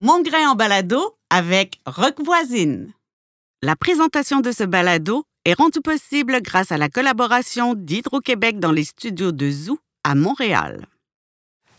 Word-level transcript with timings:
Mon 0.00 0.22
grain 0.22 0.48
en 0.48 0.54
balado 0.54 1.16
avec 1.28 1.80
Rock 1.84 2.22
Voisine. 2.24 2.92
La 3.62 3.74
présentation 3.74 4.38
de 4.38 4.52
ce 4.52 4.62
balado 4.62 5.24
est 5.44 5.54
rendue 5.54 5.80
possible 5.80 6.40
grâce 6.40 6.70
à 6.70 6.78
la 6.78 6.88
collaboration 6.88 7.74
d'Hydro-Québec 7.74 8.60
dans 8.60 8.70
les 8.70 8.84
studios 8.84 9.32
de 9.32 9.50
Zoo 9.50 9.80
à 10.04 10.14
Montréal. 10.14 10.86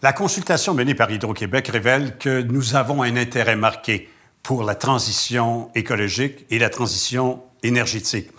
La 0.02 0.12
consultation 0.12 0.74
menée 0.74 0.96
par 0.96 1.10
Hydro-Québec 1.10 1.70
révèle 1.70 2.18
que 2.18 2.42
nous 2.42 2.76
avons 2.76 3.04
un 3.04 3.16
intérêt 3.16 3.56
marqué 3.56 4.10
pour 4.44 4.64
la 4.64 4.76
transition 4.76 5.72
écologique 5.74 6.46
et 6.50 6.60
la 6.60 6.70
transition 6.70 7.42
énergétique. 7.64 8.32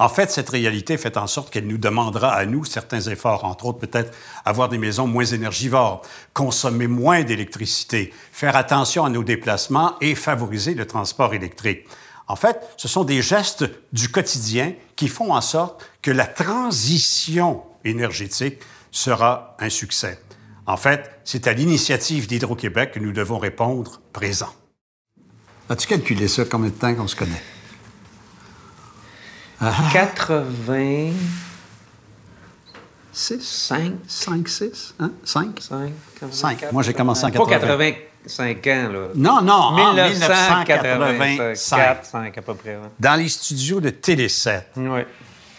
En 0.00 0.08
fait, 0.08 0.30
cette 0.30 0.48
réalité 0.48 0.96
fait 0.96 1.16
en 1.16 1.26
sorte 1.26 1.50
qu'elle 1.50 1.66
nous 1.66 1.78
demandera 1.78 2.32
à 2.32 2.46
nous 2.46 2.64
certains 2.64 3.00
efforts, 3.00 3.44
entre 3.44 3.66
autres 3.66 3.80
peut-être 3.80 4.16
avoir 4.44 4.68
des 4.68 4.78
maisons 4.78 5.08
moins 5.08 5.24
énergivores, 5.24 6.02
consommer 6.34 6.86
moins 6.86 7.24
d'électricité, 7.24 8.12
faire 8.30 8.54
attention 8.54 9.04
à 9.04 9.10
nos 9.10 9.24
déplacements 9.24 9.96
et 10.00 10.14
favoriser 10.14 10.74
le 10.74 10.86
transport 10.86 11.34
électrique. 11.34 11.86
En 12.28 12.36
fait, 12.36 12.60
ce 12.76 12.86
sont 12.86 13.04
des 13.04 13.22
gestes 13.22 13.64
du 13.92 14.08
quotidien 14.08 14.74
qui 14.94 15.08
font 15.08 15.32
en 15.32 15.40
sorte 15.40 15.84
que 16.02 16.10
la 16.10 16.26
transition 16.26 17.62
énergétique 17.84 18.60
sera 18.92 19.56
un 19.58 19.70
succès. 19.70 20.20
En 20.66 20.76
fait, 20.76 21.10
c'est 21.24 21.46
à 21.46 21.54
l'initiative 21.54 22.28
d'Hydro-Québec 22.28 22.92
que 22.92 23.00
nous 23.00 23.12
devons 23.12 23.38
répondre 23.38 24.00
présent. 24.12 24.52
As-tu 25.70 25.88
calculé 25.88 26.28
ça? 26.28 26.44
Combien 26.44 26.68
de 26.70 26.74
temps 26.74 26.94
qu'on 26.94 27.08
se 27.08 27.16
connaît? 27.16 27.42
80. 29.60 31.12
6? 33.12 33.40
5. 33.42 33.92
5, 34.06 34.48
6? 34.48 34.94
Hein? 35.00 35.10
5? 35.24 35.60
5. 35.60 35.92
5. 36.30 36.72
Moi, 36.72 36.82
j'ai 36.82 36.94
commencé 36.94 37.24
en 37.24 37.30
Pas 37.30 37.46
80. 37.46 37.92
85 38.28 38.66
ans, 38.66 38.88
là. 38.92 38.98
Non, 39.14 39.42
non, 39.42 39.52
en 39.54 39.72
1985. 39.94 40.68
1985. 40.68 42.04
5 42.04 42.38
à 42.38 42.42
peu 42.42 42.54
près. 42.54 42.78
Dans 43.00 43.14
les 43.18 43.28
studios 43.28 43.80
de 43.80 43.90
Télé 43.90 44.28
7, 44.28 44.68
Ouais. 44.76 45.06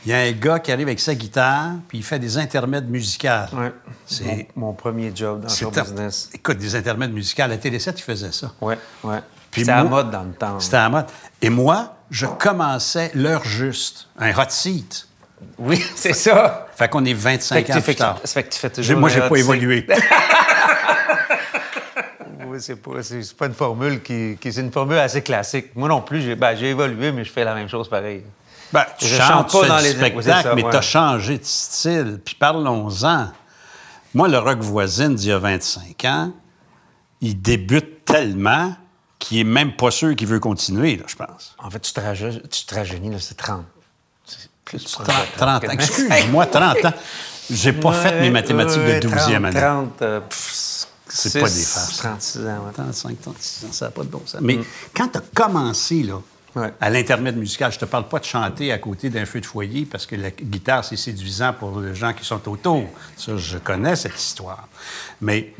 il 0.05 0.11
y 0.11 0.13
a 0.13 0.19
un 0.19 0.31
gars 0.31 0.59
qui 0.59 0.71
arrive 0.71 0.87
avec 0.87 0.99
sa 1.01 1.15
guitare, 1.15 1.71
puis 1.89 1.97
il 1.97 2.03
fait 2.03 2.19
des 2.19 2.37
intermèdes 2.37 2.89
musicales. 2.89 3.49
Ouais. 3.53 3.73
C'est- 4.05 4.47
Mon, 4.55 4.67
mon 4.67 4.73
premier 4.73 5.11
job 5.13 5.41
dans 5.45 5.47
le 5.69 5.81
business. 5.83 6.29
Écoute, 6.33 6.57
des 6.59 6.75
intermèdes 6.75 7.11
musicales. 7.13 7.51
À 7.51 7.57
Télé 7.57 7.79
7, 7.79 7.99
il 7.99 8.03
faisait 8.03 8.31
ça. 8.31 8.53
Ouais. 8.61 8.77
Puis 9.51 9.61
C'était 9.61 9.71
à 9.73 9.83
mode 9.83 10.11
dans 10.11 10.23
le 10.23 10.31
temps. 10.33 10.59
C'était 10.59 10.77
à 10.77 10.87
mode. 10.89 11.07
Et 11.41 11.49
moi, 11.49 11.95
je 12.11 12.25
commençais 12.25 13.11
l'heure 13.13 13.43
juste, 13.45 14.07
un 14.17 14.31
hot 14.31 14.49
seat. 14.49 15.07
Oui, 15.57 15.83
c'est 15.95 16.13
ça. 16.13 16.67
Fait 16.75 16.89
qu'on 16.89 17.05
est 17.05 17.09
Fait 17.13 17.37
25 17.37 17.65
que, 17.65 17.71
ans 17.73 17.81
plus 17.81 17.95
tard. 17.95 18.19
ça 18.23 18.33
fait 18.33 18.43
que 18.43 18.53
tu 18.53 18.59
fais 18.59 18.69
toujours. 18.69 18.99
Moi, 18.99 19.09
j'ai 19.09 19.21
pas 19.21 19.35
évolué. 19.37 19.87
Oui, 22.45 22.57
c'est 22.61 22.77
pas, 22.77 22.91
pas 23.37 23.45
une 23.45 23.53
formule 23.53 24.01
qui, 24.01 24.37
qui- 24.41 24.51
C'est 24.51 24.61
une 24.61 24.71
formule 24.71 24.97
assez 24.97 25.21
classique. 25.21 25.67
Moi 25.75 25.87
non 25.87 26.01
plus, 26.01 26.21
j'ai, 26.21 26.35
ben, 26.35 26.51
évolué, 26.57 27.11
mais 27.11 27.23
je 27.23 27.31
fais 27.31 27.43
la 27.43 27.53
même 27.53 27.69
chose 27.69 27.87
pareil. 27.87 28.23
Ben, 28.73 28.85
tu 28.97 29.05
Je 29.05 29.15
chantes, 29.17 29.51
chante 29.51 29.61
pas 29.61 29.67
dans 29.67 29.77
les- 29.77 29.89
spectacle, 29.91 30.17
oui, 30.17 30.23
c'est 30.23 30.41
ça, 30.43 30.55
mais 30.55 30.63
ouais. 30.63 30.71
tu 30.71 30.77
as 30.77 30.81
changé 30.81 31.37
de 31.37 31.43
style. 31.45 32.19
Puis 32.25 32.35
parlons-en. 32.35 33.27
Moi, 34.15 34.27
le 34.27 34.39
rock 34.39 34.59
voisine 34.59 35.13
d'il 35.15 35.29
y 35.29 35.31
a 35.31 35.37
25 35.37 36.05
ans, 36.05 36.31
il 37.21 37.39
débute 37.39 38.03
tellement 38.05 38.73
qu'il 39.19 39.37
est 39.39 39.43
même 39.43 39.75
pas 39.75 39.91
sûr 39.91 40.15
qu'il 40.15 40.27
veut 40.27 40.39
continuer, 40.39 40.95
là, 40.97 41.03
je 41.07 41.15
pense. 41.15 41.55
En 41.59 41.69
fait, 41.69 41.79
tu 41.79 41.93
te, 41.93 42.47
tu 42.47 42.65
te 42.65 42.75
rajeunis, 42.75 43.11
là, 43.11 43.17
c'est 43.19 43.35
30. 43.37 43.63
C'est 44.25 44.49
plus 44.65 44.83
proche 44.83 45.07
30, 45.07 45.17
de 45.33 45.37
30 45.37 45.63
ans. 45.65 45.71
Excuse-moi, 45.71 46.45
30 46.45 46.85
ans. 46.85 46.93
J'ai 47.51 47.73
pas 47.73 47.93
fait 47.93 48.21
mes 48.21 48.29
mathématiques 48.29 48.77
Ouais, 48.81 48.99
de 48.99 49.07
12e 49.09 49.15
30, 49.15 49.45
année. 49.45 49.59
30, 49.59 50.01
euh, 50.03 50.19
C'est 51.09 51.39
pas 51.39 51.49
des 51.49 51.63
farces. 51.63 51.97
36 51.97 52.39
ans, 52.41 52.43
ouais. 52.65 52.73
35, 52.73 53.21
36 53.21 53.65
ans, 53.65 53.71
ça 53.71 53.85
n'a 53.85 53.91
pas 53.91 54.03
de 54.03 54.09
bon 54.09 54.21
sens. 54.25 54.41
Mais 54.41 54.59
quand 54.95 55.07
tu 55.09 55.17
as 55.17 55.23
commencé, 55.35 56.03
là, 56.03 56.15
Mm. 56.55 56.59
Ouais. 56.61 56.73
à 56.81 56.89
l'intermède 56.89 57.37
musical, 57.37 57.71
je 57.71 57.77
te 57.77 57.85
parle 57.85 58.07
pas 58.07 58.17
de 58.17 58.25
chanter 58.25 58.71
à 58.71 58.79
côté 58.79 59.11
d'un 59.11 59.23
feu 59.27 59.39
de 59.39 59.45
foyer 59.45 59.85
parce 59.85 60.07
que 60.07 60.15
la 60.15 60.31
guitare, 60.31 60.83
c'est 60.83 60.95
séduisant 60.97 61.53
pour 61.53 61.79
les 61.79 61.93
gens 61.93 62.11
qui 62.11 62.25
sont 62.25 62.49
autour. 62.49 62.85
Ça, 63.15 63.37
je 63.37 63.59
connais 63.59 63.95
cette 63.95 64.19
histoire. 64.19 64.67
Mais 65.21 65.53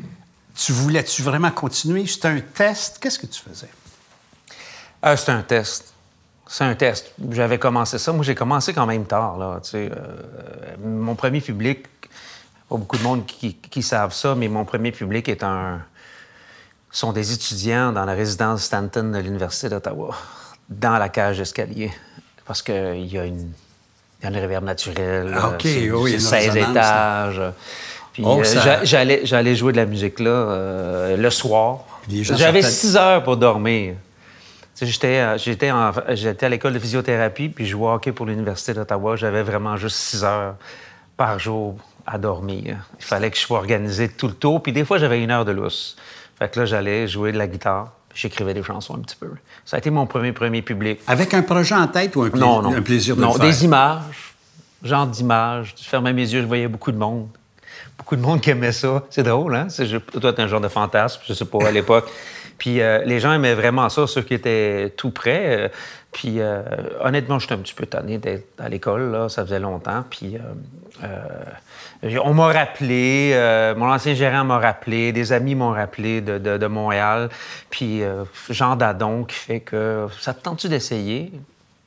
tu 0.66 0.72
voulais-tu 0.72 1.22
vraiment 1.22 1.52
continuer? 1.52 2.06
C'était 2.08 2.28
un 2.28 2.40
test. 2.42 2.98
Qu'est-ce 3.00 3.20
que 3.20 3.26
tu 3.28 3.42
faisais? 3.42 3.70
Ah, 5.02 5.16
c'est 5.16 5.32
un 5.32 5.42
test. 5.42 5.94
C'est 6.48 6.64
un 6.64 6.76
test. 6.76 7.14
J'avais 7.32 7.60
commencé 7.60 7.98
ça. 8.00 8.12
Moi, 8.12 8.24
j'ai 8.24 8.36
commencé 8.36 8.74
quand 8.74 8.86
même 8.86 9.06
tard. 9.06 9.38
Là, 9.38 9.60
tu 9.64 9.70
sais. 9.70 9.90
Euh, 9.92 10.76
mon 10.84 11.16
premier 11.16 11.42
public, 11.42 11.86
pas 12.68 12.76
beaucoup 12.78 12.98
de 12.98 13.04
monde 13.04 13.26
qui, 13.26 13.54
qui 13.56 13.84
savent 13.84 14.14
ça, 14.14 14.36
mais 14.36 14.48
mon 14.48 14.66
premier 14.66 14.92
public 14.92 15.30
est 15.30 15.44
un 15.44 15.82
sont 16.92 17.14
des 17.14 17.32
étudiants 17.34 17.92
dans 17.92 18.04
la 18.04 18.14
résidence 18.14 18.64
Stanton 18.64 19.12
de 19.14 19.20
l'Université 19.20 19.70
d'Ottawa, 19.70 20.16
dans 20.70 20.98
la 20.98 21.08
cage 21.10 21.38
d'escalier. 21.38 21.92
Parce 22.46 22.64
qu'il 22.64 23.06
y 23.06 23.18
a 23.20 23.26
une. 23.26 23.52
Il 24.22 24.24
y 24.24 24.28
a 24.28 24.30
une 24.32 24.38
réverbe 24.38 24.66
naturelle. 24.66 25.32
Ah, 25.34 25.46
euh, 25.46 25.54
OK, 25.54 25.62
c'est- 25.62 25.92
oui, 25.92 26.10
c'est 26.12 26.16
une 26.16 26.20
16 26.22 26.50
résonance, 26.50 26.72
étages. 26.72 27.42
Puis 28.22 28.28
Oh, 28.28 28.40
euh, 28.42 28.44
ça- 28.44 28.84
j'allais, 28.84 29.22
j'allais 29.24 29.56
jouer 29.56 29.72
de 29.72 29.78
la 29.78 29.86
musique 29.86 30.20
là 30.20 30.30
euh, 30.30 31.16
le 31.18 31.30
soir. 31.30 31.80
J'avais 32.10 32.62
six 32.62 32.98
heures 32.98 33.24
pour 33.24 33.38
dormir. 33.38 33.96
J'étais, 34.82 35.08
euh, 35.20 35.38
j'étais, 35.38 35.72
en- 35.72 35.92
j'étais 36.10 36.46
à 36.46 36.50
l'école 36.50 36.74
de 36.74 36.80
physiothérapie, 36.80 37.50
puis 37.50 37.66
je 37.66 37.72
jouais 37.72 37.88
au 37.88 37.92
hockey 37.94 38.12
pour 38.12 38.26
l'Université 38.26 38.74
d'Ottawa. 38.74 39.16
J'avais 39.16 39.44
vraiment 39.44 39.76
juste 39.78 39.96
six 39.98 40.24
heures 40.24 40.56
par 41.18 41.38
jour 41.40 41.76
à 42.06 42.18
dormir. 42.18 42.78
Il 43.00 43.06
fallait 43.06 43.30
que 43.32 43.38
je 43.38 43.42
sois 43.42 43.58
organisé 43.60 44.10
tout 44.10 44.28
le 44.28 44.34
tour, 44.34 44.62
puis 44.64 44.72
des 44.74 44.84
fois, 44.86 44.98
j'avais 44.98 45.22
une 45.24 45.32
heure 45.32 45.46
de 45.46 45.52
lousse. 45.52 45.96
Fait 46.38 46.50
que 46.52 46.60
là, 46.60 46.66
j'allais 46.66 47.08
jouer 47.08 47.32
de 47.34 47.38
la 47.38 47.48
guitare, 47.48 47.92
puis 48.10 48.20
j'écrivais 48.22 48.54
des 48.54 48.64
chansons 48.64 48.96
un 48.96 49.00
petit 49.00 49.18
peu. 49.18 49.30
Ça 49.66 49.76
a 49.76 49.80
été 49.80 49.90
mon 49.90 50.06
premier, 50.06 50.32
premier 50.34 50.62
public. 50.62 51.00
Avec 51.08 51.34
un 51.34 51.42
projet 51.42 51.76
en 51.76 51.88
tête 51.88 52.16
ou 52.16 52.24
un, 52.24 52.30
pla- 52.30 52.40
Non, 52.40 52.62
non. 52.62 52.74
un 52.74 52.82
plaisir 52.82 53.16
de 53.18 53.22
non, 53.22 53.34
le 53.34 53.40
faire? 53.40 53.46
des 53.46 53.66
images, 53.66 54.34
genre 54.84 55.08
d'images. 55.08 55.76
Je 55.82 55.88
fermais 55.88 56.14
mes 56.14 56.22
yeux, 56.34 56.42
je 56.42 56.48
voyais 56.48 56.68
beaucoup 56.70 56.92
de 56.94 56.98
monde. 56.98 57.28
Beaucoup 58.10 58.22
de 58.24 58.26
monde 58.28 58.42
qui 58.42 58.50
aimait 58.50 58.72
ça. 58.72 59.04
C'est 59.12 59.22
drôle, 59.22 59.54
hein? 59.54 59.68
C'est, 59.70 59.86
toi, 60.20 60.34
t'es 60.34 60.42
un 60.42 60.48
genre 60.48 60.60
de 60.62 60.68
fantasme, 60.68 61.22
je 61.28 61.34
sais 61.34 61.46
pas, 61.46 61.68
à 61.68 61.70
l'époque. 61.70 62.10
Puis 62.58 62.82
euh, 62.82 63.04
les 63.06 63.20
gens 63.20 63.32
aimaient 63.32 63.54
vraiment 63.54 63.88
ça, 63.88 64.08
ceux 64.08 64.24
qui 64.24 64.34
étaient 64.34 64.92
tout 64.98 65.12
près. 65.12 65.66
Euh, 65.66 65.70
puis 66.12 66.40
euh, 66.42 66.64
honnêtement, 67.02 67.38
j'étais 67.38 67.54
un 67.54 67.60
petit 67.60 67.76
peu 67.76 67.86
tanné 67.86 68.18
d'être 68.18 68.48
à 68.58 68.68
l'école, 68.68 69.12
là. 69.12 69.30
Ça 69.30 69.46
faisait 69.46 69.60
longtemps. 69.60 70.04
Puis 70.10 70.38
euh, 71.04 72.20
on 72.24 72.34
m'a 72.34 72.48
rappelé, 72.52 73.36
mon 73.78 73.86
ancien 73.86 74.16
gérant 74.16 74.44
m'a 74.44 74.58
rappelé, 74.58 75.12
des 75.14 75.32
amis 75.32 75.54
m'ont 75.54 75.70
rappelé 75.72 76.20
de, 76.22 76.40
de- 76.40 76.58
de 76.58 76.66
Montréal. 76.68 77.30
Puis 77.70 78.02
Jean 78.50 78.76
Dadon 78.76 79.24
qui 79.24 79.36
fait 79.36 79.60
que 79.60 80.08
ça 80.20 80.34
te 80.34 80.42
tente-tu 80.42 80.68
d'essayer? 80.68 81.32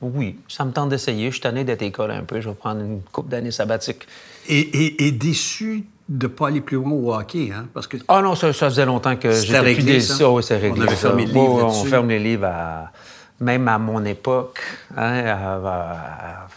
Oui, 0.01 0.39
ça 0.47 0.63
me 0.63 0.71
tente 0.71 0.87
d'essayer. 0.89 1.27
Je 1.27 1.31
suis 1.33 1.41
tanné 1.41 1.65
d'être 1.65 1.81
à 1.81 1.85
l'école 1.85 2.11
un 2.11 2.23
peu. 2.23 2.39
Je 2.39 2.47
vais 2.47 2.55
prendre 2.55 2.79
une 2.81 3.01
couple 3.11 3.29
d'années 3.29 3.51
sabbatiques. 3.51 4.07
Et, 4.47 4.59
et- 4.59 5.05
et 5.07 5.11
déçu 5.11 5.83
de 6.09 6.27
ne 6.27 6.31
pas 6.31 6.47
aller 6.49 6.61
plus 6.61 6.77
loin 6.77 6.91
au 6.91 7.13
hockey, 7.13 7.51
hein? 7.55 7.67
Parce 7.73 7.87
que 7.87 7.97
Ah 8.07 8.21
non, 8.21 8.35
ça, 8.35 8.51
ça 8.53 8.69
faisait 8.69 8.85
longtemps 8.85 9.15
que 9.15 9.31
j'étais 9.31 9.59
plus 9.59 9.67
réglé, 9.67 9.99
ça? 10.01 10.29
Oui, 10.29 10.43
c'est 10.43 10.57
réglé. 10.57 10.81
On 10.81 10.83
avait 10.83 10.95
ça. 10.95 11.07
fermé 11.09 11.25
le 11.25 11.31
Oui, 11.33 11.39
livre 11.39 11.55
oui, 11.55 11.61
on 11.63 11.83
ferme 11.85 12.09
les 12.09 12.19
livres 12.19 12.45
à... 12.47 12.91
Même 13.39 13.67
à 13.67 13.77
mon 13.77 14.03
époque, 14.05 14.61
hein, 14.95 15.23
à, 15.25 15.55
à 15.55 16.47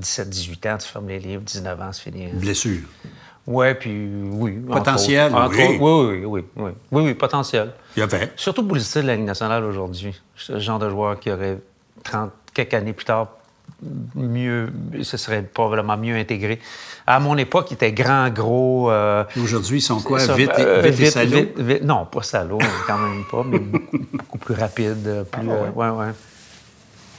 17-18 0.00 0.72
ans, 0.74 0.78
tu 0.78 0.88
fermes 0.88 1.08
les 1.08 1.18
livres, 1.18 1.42
19 1.42 1.80
ans, 1.80 1.90
c'est 1.92 2.02
fini. 2.10 2.28
blessure. 2.32 2.80
Oui, 3.46 3.74
puis 3.74 4.08
oui. 4.30 4.52
Potentiel. 4.52 5.34
Entre 5.34 5.56
oui. 5.56 5.64
autres, 5.64 5.80
oui, 5.80 6.24
oui, 6.24 6.24
oui, 6.24 6.44
oui. 6.56 6.70
Oui, 6.90 7.02
oui, 7.06 7.14
potentiel. 7.14 7.72
Il 7.96 8.00
y 8.00 8.02
avait. 8.02 8.32
Surtout 8.36 8.64
pour 8.64 8.74
le 8.76 8.80
style 8.80 9.02
de 9.02 9.08
la 9.08 9.16
Ligue 9.16 9.26
nationale 9.26 9.64
aujourd'hui. 9.64 10.18
Le 10.48 10.58
genre 10.58 10.78
de 10.78 10.88
joueur 10.88 11.18
qui 11.20 11.30
aurait 11.30 11.58
30, 12.04 12.30
quelques 12.54 12.74
années 12.74 12.92
plus 12.92 13.04
tard, 13.04 13.28
mieux, 14.14 14.72
ce 15.02 15.16
serait 15.16 15.42
probablement 15.42 15.96
mieux 15.96 16.16
intégré. 16.16 16.60
À 17.06 17.18
mon 17.20 17.36
époque, 17.36 17.68
il 17.70 17.74
était 17.74 17.92
grand, 17.92 18.28
gros. 18.30 18.90
euh, 18.90 19.24
Aujourd'hui, 19.42 19.78
ils 19.78 19.82
sont 19.82 20.00
quoi? 20.00 20.20
ça, 20.20 20.34
vite, 20.34 20.50
et- 20.58 20.62
euh, 20.62 20.80
vite 20.82 21.00
et 21.00 21.10
salaud? 21.10 21.36
vite- 21.38 21.58
vite- 21.58 21.82
non, 21.82 22.06
pas 22.06 22.22
salaud, 22.22 22.58
quand 22.86 22.98
même 22.98 23.24
pas, 23.30 23.42
mais 23.44 23.58
beaucoup, 23.58 23.98
beaucoup 24.12 24.38
plus 24.38 24.54
rapide. 24.54 25.06
euh, 25.06 25.24
Plus, 25.24 25.42
Ah, 25.50 25.52
ouais. 25.54 25.68
euh, 25.68 25.70
ouais, 25.70 26.06
ouais. 26.06 26.12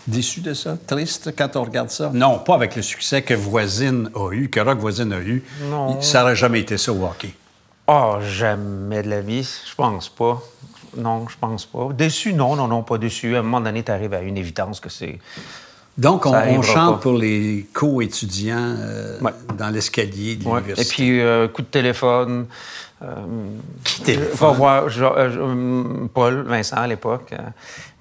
Déçu 0.08 0.42
de 0.42 0.54
ça? 0.54 0.78
Triste 0.86 1.34
quand 1.38 1.56
on 1.56 1.64
regarde 1.64 1.90
ça? 1.90 2.12
Non, 2.14 2.40
pas 2.40 2.56
avec 2.56 2.76
le 2.76 2.82
succès 2.82 3.22
que 3.22 3.34
Voisine 3.34 4.10
a 4.16 4.32
eu, 4.32 4.50
que 4.50 4.60
Rock 4.60 4.80
Voisine 4.80 5.14
a 5.14 5.20
eu. 5.20 5.44
Non. 5.70 6.02
Ça 6.02 6.20
n'aurait 6.22 6.36
jamais 6.36 6.60
été 6.60 6.78
ça 6.78 6.92
au 6.92 7.04
hockey. 7.06 7.34
Oh, 7.88 8.16
jamais 8.22 9.02
de 9.04 9.10
la 9.10 9.22
vie. 9.22 9.44
Je 9.44 9.76
pense 9.76 10.10
pas. 10.10 10.42
Non, 10.98 11.26
je 11.30 11.36
pense 11.40 11.66
pas. 11.66 11.90
Déçu, 11.94 12.34
non, 12.34 12.56
non, 12.56 12.68
non, 12.68 12.84
pas 12.84 12.98
déçu. 12.98 13.36
À 13.36 13.40
un 13.40 13.44
moment 13.44 13.62
donné, 13.62 13.82
tu 13.84 13.92
arrives 13.92 14.14
à 14.14 14.22
une 14.22 14.38
évidence 14.38 14.80
que 14.80 14.90
c'est. 14.90 15.20
Donc, 15.98 16.26
on, 16.26 16.62
chante 16.64 16.96
pas. 16.96 17.02
pour 17.02 17.14
les 17.14 17.68
co-étudiants 17.74 18.76
euh, 18.80 19.20
Ouais. 19.22 19.32
dans 19.58 19.70
l'escalier 19.70 20.36
de 20.38 20.46
Ouais. 20.48 20.60
l'université. 20.60 21.04
Et 21.04 21.06
puis, 21.08 21.22
euh, 21.22 21.48
coup 21.48 21.62
de 21.62 21.68
téléphone. 21.68 22.46
Qui 23.84 24.02
était 24.02 24.16
le 24.16 24.28
Va 24.34 24.52
voir 24.52 24.88
je- 24.90 25.04
euh, 25.04 25.30
je- 25.30 25.40
euh, 25.40 26.08
Paul 26.14 26.44
Vincent 26.48 26.78
à 26.78 26.88
l'époque. 26.88 27.34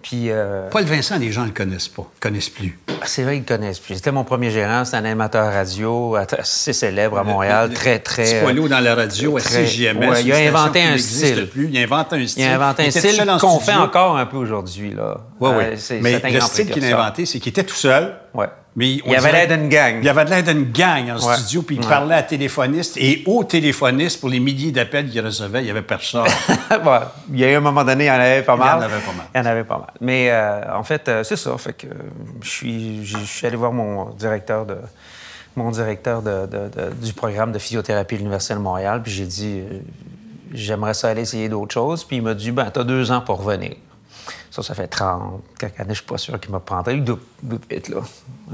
Puis 0.03 0.31
euh, 0.31 0.69
Paul 0.71 0.83
Vincent, 0.85 1.17
les 1.19 1.31
gens 1.31 1.43
ne 1.43 1.47
le 1.47 1.53
connaissent 1.53 1.89
pas, 1.89 2.03
connaissent 2.21 2.49
plus. 2.51 2.79
c'est 3.05 3.23
vrai 3.23 3.37
qu'ils 3.37 3.45
connaissent. 3.45 3.79
Puis 3.79 3.95
c'était 3.95 4.11
mon 4.13 4.25
premier 4.25 4.51
gérant, 4.51 4.85
c'était 4.85 4.97
un 4.99 5.05
animateur 5.05 5.53
radio 5.53 6.17
assez 6.17 6.73
célèbre 6.73 7.19
à 7.19 7.25
Montréal, 7.25 7.69
Le- 7.69 7.75
très, 7.75 7.99
très. 8.01 8.41
Poilu 8.43 8.69
dans 8.69 8.81
la 8.81 8.95
radio, 8.97 9.37
à 9.37 9.41
très- 9.41 9.65
CJMS. 9.67 10.09
ouais, 10.09 10.23
il 10.25 10.33
a 10.33 10.37
inventé 10.49 10.83
un 10.83 10.99
style. 10.99 11.47
Plus. 11.49 11.69
Il 11.73 11.79
a 11.79 11.83
inventé 11.83 12.17
un 12.17 12.27
style. 12.27 12.43
Il 12.43 12.47
a 12.49 12.55
inventé 12.55 12.83
un 12.87 12.91
style 12.91 13.25
qu'on 13.41 13.61
fait 13.61 13.75
encore 13.75 14.17
un 14.17 14.27
peu 14.27 14.37
aujourd'hui. 14.37 14.93
là. 14.93 15.19
Oui, 15.41 15.51
oui. 15.57 15.65
Euh, 15.65 15.99
Mais 16.03 16.21
le 16.33 16.41
style 16.41 16.71
qu'il 16.71 16.85
a 16.85 16.99
inventé, 16.99 17.25
c'est 17.27 17.39
qu'il 17.39 17.51
était 17.51 17.65
tout 17.65 17.75
seul. 17.75 18.15
Ouais. 18.35 18.47
Mais 18.75 18.89
Il 18.93 19.03
y 19.13 19.15
avait 19.17 19.33
l'air 19.33 19.49
d'une 19.59 19.69
gang. 19.69 19.97
Il 19.99 20.05
y 20.05 20.09
avait 20.09 20.25
de 20.25 20.31
l'air 20.31 20.43
d'une 20.43 20.73
gang 20.73 21.11
en 21.11 21.17
Ouais. 21.29 21.37
studio, 21.37 21.61
puis 21.63 21.77
il 21.77 21.83
Ouais. 21.83 21.89
parlait 21.89 22.15
à 22.15 22.23
téléphoniste 22.23 22.97
et 22.97 23.23
aux 23.27 23.45
téléphonistes 23.45 24.19
pour 24.19 24.31
les 24.31 24.41
milliers 24.41 24.73
d'appels 24.73 25.11
qu'il 25.11 25.21
recevait, 25.23 25.61
il 25.61 25.65
n'y 25.65 25.71
avait 25.71 25.83
personne. 25.83 26.25
Ouais. 26.71 26.99
Il 27.31 27.39
y 27.39 27.45
a 27.45 27.51
eu 27.53 27.55
un 27.57 27.61
moment 27.61 27.85
donné, 27.85 28.05
il 28.05 28.09
y 28.09 28.11
en 28.11 28.15
avait 28.15 28.41
pas 28.43 28.55
Il 28.55 28.61
y 28.61 28.63
en 28.63 28.65
mal. 28.65 28.83
avait 28.85 29.01
pas 29.01 29.13
mal. 29.13 29.27
Il 29.35 29.39
y 29.39 29.41
en 29.43 29.47
avait 29.47 29.65
pas 29.65 29.77
mal. 29.79 29.91
Mais 30.01 30.29
euh, 30.31 30.63
en 30.75 30.83
fait, 30.85 31.07
euh, 31.09 31.23
c'est 31.23 31.37
ça. 31.37 31.57
Fait 31.59 31.75
que 31.75 31.87
euh, 31.87 31.91
je 32.43 32.49
suis, 32.49 33.05
je 33.05 33.19
je 33.19 33.25
suis 33.25 33.47
allé 33.47 33.57
voir 33.57 33.73
mon 33.73 34.07
directeur 34.11 34.65
de 34.65 34.77
mon 35.55 35.71
directeur 35.71 36.23
de- 36.23 36.47
de- 36.47 36.71
de- 36.71 36.95
du 37.05 37.13
programme 37.13 37.53
de 37.53 37.59
physiothérapie 37.59 38.15
de 38.15 38.21
l'Université 38.21 38.55
de 38.55 38.59
Montréal, 38.61 39.03
puis 39.03 39.13
j'ai 39.13 39.27
dit 39.27 39.61
j'aimerais 40.55 40.95
ça 40.95 41.09
aller 41.11 41.21
essayer 41.23 41.51
d'autres 41.51 41.75
choses. 41.75 42.05
Puis 42.05 42.17
il 42.17 42.23
m'a 42.23 42.33
dit 42.33 42.51
ben 42.53 42.71
t'as 42.73 42.85
deux 42.85 43.11
ans 43.13 43.21
pour 43.21 43.45
revenir. 43.45 43.73
Ça, 44.55 44.63
ça 44.63 44.75
fait 44.75 44.87
30 44.87 45.43
quelques 45.59 45.81
années, 45.81 45.95
je 45.95 46.01
suis 46.01 46.07
pas 46.07 46.19
sûr 46.19 46.39
qu'il 46.39 46.53
me 46.53 46.59
prendrait. 46.59 46.95
Il 46.97 47.05
doit, 47.05 47.19
être 47.71 47.89
là. 47.89 48.03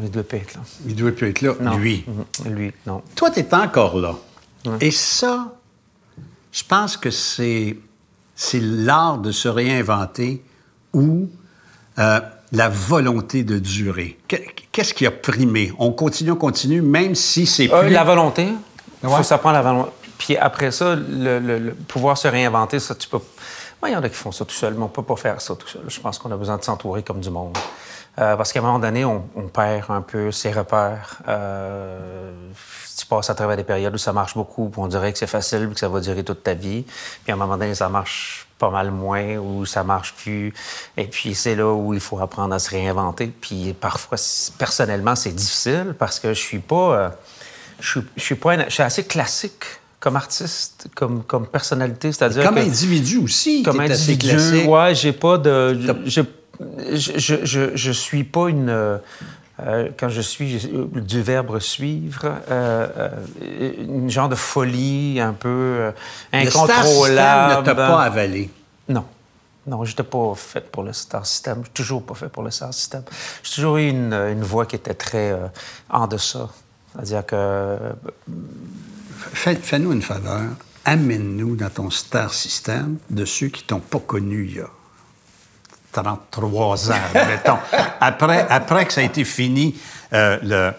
Il 0.00 0.10
doit 0.12 0.22
pas 0.22 0.36
être 0.36 0.54
là. 0.54 0.60
il 0.86 0.94
doit 0.94 1.10
plus 1.10 1.28
être 1.30 1.40
là, 1.42 1.54
Non. 1.60 1.76
lui. 1.76 2.04
Mhm. 2.06 2.52
Lui, 2.54 2.72
non. 2.86 3.02
Toi, 3.16 3.30
tu 3.32 3.40
es 3.40 3.52
encore 3.54 3.98
là. 3.98 4.14
Et 4.80 4.92
ça, 4.92 5.52
je 6.52 6.62
pense 6.62 6.96
que 6.96 7.10
c'est, 7.10 7.76
c'est 8.36 8.60
l'art 8.60 9.18
de 9.18 9.32
se 9.32 9.48
réinventer 9.48 10.44
ou 10.92 11.28
euh, 11.98 12.20
la 12.52 12.68
volonté 12.68 13.42
de 13.42 13.58
durer. 13.58 14.18
Que- 14.28 14.36
Qu'est-ce 14.70 14.94
qui 14.94 15.04
a 15.04 15.10
primé? 15.10 15.72
On 15.80 15.90
continue, 15.90 16.30
on 16.30 16.36
continue, 16.36 16.80
même 16.80 17.16
si 17.16 17.44
c'est 17.46 17.72
Euh, 17.72 17.80
plus... 17.80 17.90
la 17.90 18.04
volonté. 18.04 18.46
Il 19.02 19.08
Ouais. 19.08 19.16
faut 19.16 19.22
s'apprendre 19.24 19.54
la 19.56 19.62
volonté. 19.62 19.90
Puis 20.16 20.36
après 20.36 20.70
ça, 20.70 20.94
le, 20.94 21.40
le- 21.40 21.58
le 21.58 21.74
pouvoir 21.74 22.16
se 22.16 22.28
réinventer, 22.28 22.78
ça, 22.78 22.94
tu 22.94 23.08
peux. 23.08 23.18
Moi, 23.80 23.90
il 23.90 23.92
y 23.92 23.96
en 23.96 24.02
a 24.02 24.08
qui 24.08 24.16
font 24.16 24.32
ça 24.32 24.44
tout 24.44 24.54
seul, 24.54 24.74
mais 24.74 24.82
on 24.82 24.88
peut 24.88 25.02
pas 25.02 25.16
faire 25.16 25.40
ça 25.40 25.54
tout 25.54 25.68
seul. 25.68 25.82
Je 25.86 26.00
pense 26.00 26.18
qu'on 26.18 26.32
a 26.32 26.36
besoin 26.36 26.56
de 26.56 26.64
s'entourer 26.64 27.02
comme 27.02 27.20
du 27.20 27.30
monde. 27.30 27.56
Euh, 28.18 28.34
parce 28.36 28.52
qu'à 28.52 28.58
un 28.58 28.62
moment 28.62 28.80
donné, 28.80 29.04
on, 29.04 29.24
on 29.36 29.46
perd 29.46 29.90
un 29.90 30.02
peu 30.02 30.32
ses 30.32 30.50
repères. 30.50 31.18
Euh, 31.28 32.32
tu 32.98 33.06
passes 33.06 33.30
à 33.30 33.36
travers 33.36 33.56
des 33.56 33.62
périodes 33.62 33.94
où 33.94 33.98
ça 33.98 34.12
marche 34.12 34.34
beaucoup, 34.34 34.68
puis 34.68 34.80
on 34.80 34.88
dirait 34.88 35.12
que 35.12 35.18
c'est 35.18 35.28
facile, 35.28 35.70
que 35.72 35.78
ça 35.78 35.88
va 35.88 36.00
durer 36.00 36.24
toute 36.24 36.42
ta 36.42 36.54
vie. 36.54 36.82
Puis 37.22 37.30
à 37.30 37.34
un 37.34 37.38
moment 37.38 37.56
donné, 37.56 37.76
ça 37.76 37.88
marche 37.88 38.48
pas 38.58 38.70
mal 38.70 38.90
moins, 38.90 39.36
ou 39.36 39.64
ça 39.64 39.84
marche 39.84 40.14
plus. 40.14 40.52
Et 40.96 41.06
puis 41.06 41.36
c'est 41.36 41.54
là 41.54 41.72
où 41.72 41.94
il 41.94 42.00
faut 42.00 42.18
apprendre 42.18 42.52
à 42.52 42.58
se 42.58 42.70
réinventer. 42.70 43.28
Puis 43.28 43.72
parfois, 43.74 44.18
personnellement, 44.58 45.14
c'est 45.14 45.30
difficile 45.30 45.94
parce 45.96 46.18
que 46.18 46.34
je 46.34 46.40
suis 46.40 46.58
pas... 46.58 46.96
euh, 46.96 47.08
je 47.78 48.00
je 48.16 48.22
suis 48.24 48.34
pas 48.34 48.64
je 48.64 48.74
suis 48.74 48.82
assez 48.82 49.04
classique 49.04 49.64
comme 50.00 50.16
artiste, 50.16 50.88
comme, 50.94 51.22
comme 51.24 51.46
personnalité, 51.46 52.12
c'est-à-dire 52.12 52.44
Comme 52.44 52.54
que- 52.56 52.60
individu 52.60 53.18
aussi, 53.18 53.62
comme 53.62 53.80
assez 53.80 54.12
individu, 54.12 54.28
classique. 54.36 54.68
ouais, 54.68 54.94
j'ai 54.94 55.12
pas 55.12 55.38
de, 55.38 55.78
je, 56.06 56.20
je, 56.94 57.34
je, 57.44 57.76
je, 57.76 57.92
suis 57.92 58.24
pas 58.24 58.48
une, 58.48 58.68
euh, 58.68 58.98
euh, 59.60 59.88
quand 59.98 60.08
je 60.08 60.20
suis 60.20 60.70
du 60.94 61.20
verbe 61.22 61.58
suivre, 61.58 62.26
euh, 62.50 62.88
euh, 62.96 63.72
une 63.78 64.08
genre 64.10 64.28
de 64.28 64.34
folie 64.36 65.18
un 65.20 65.32
peu 65.32 65.48
euh, 65.48 65.90
Le 66.32 66.48
star 66.48 66.66
system 66.66 66.78
incontrôlable. 66.78 67.60
ne 67.60 67.64
t'a 67.66 67.74
pas 67.74 68.02
avalé. 68.02 68.50
Non. 68.88 69.04
Non, 69.66 69.84
je 69.84 69.90
n'étais 69.90 70.02
pas 70.04 70.32
fait 70.34 70.70
pour 70.70 70.82
le 70.82 70.94
Star 70.94 71.26
System. 71.26 71.62
Je 71.62 71.70
toujours 71.72 72.02
pas 72.02 72.14
fait 72.14 72.30
pour 72.30 72.42
le 72.42 72.50
Star 72.50 72.72
System. 72.72 73.02
J'ai 73.42 73.54
toujours 73.56 73.76
eu 73.76 73.88
une, 73.90 74.14
une 74.14 74.42
voix 74.42 74.64
qui 74.64 74.76
était 74.76 74.94
très 74.94 75.36
en 75.90 76.06
deçà. 76.06 76.48
C'est-à-dire 76.98 77.26
que 77.26 77.76
Fais- 79.32 79.56
Fais-nous 79.56 79.92
une 79.92 80.02
faveur. 80.02 80.42
Amène-nous 80.84 81.56
dans 81.56 81.68
ton 81.70 81.90
star 81.90 82.32
system 82.32 82.98
de 83.10 83.24
ceux 83.24 83.48
qui 83.48 83.62
t'ont 83.64 83.80
pas 83.80 83.98
connu 83.98 84.46
il 84.46 84.56
y 84.56 84.60
a 84.60 84.68
33 85.92 86.90
ans, 86.92 86.94
mettons. 87.14 87.58
Après, 88.00 88.46
après 88.48 88.86
que 88.86 88.92
ça 88.92 89.00
a 89.00 89.04
été 89.04 89.24
fini, 89.24 89.76
euh, 90.12 90.38
le- 90.42 90.72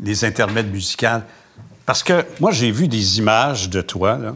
les 0.00 0.24
intermèdes 0.24 0.70
musicales. 0.70 1.24
Parce 1.84 2.02
que 2.02 2.24
moi, 2.40 2.50
j'ai 2.52 2.70
vu 2.70 2.88
des 2.88 3.18
images 3.18 3.68
de 3.68 3.80
toi, 3.82 4.16
là. 4.16 4.34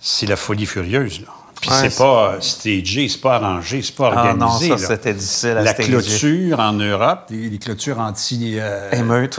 C'est 0.00 0.26
la 0.26 0.36
folie 0.36 0.64
furieuse, 0.66 1.20
là. 1.22 1.34
Puis 1.60 1.70
Ouais, 1.70 1.76
c'est 1.90 1.96
pas 1.98 2.32
euh, 2.34 2.40
stagé, 2.40 3.08
c'est 3.08 3.20
pas 3.20 3.34
arrangé, 3.36 3.82
c'est 3.82 3.94
pas 3.94 4.12
Ah 4.16 4.32
non, 4.34 4.46
organisé. 4.46 4.68
ça, 4.68 4.74
là. 4.76 4.86
c'était 4.96 5.14
difficile 5.14 5.50
à 5.50 5.62
La 5.62 5.72
stager. 5.74 5.90
clôture 5.90 6.60
en 6.60 6.72
Europe, 6.72 7.26
les, 7.30 7.48
les 7.50 7.58
clôtures 7.58 7.98
anti... 7.98 8.56
euh, 8.58 8.90
émeute, 8.92 9.38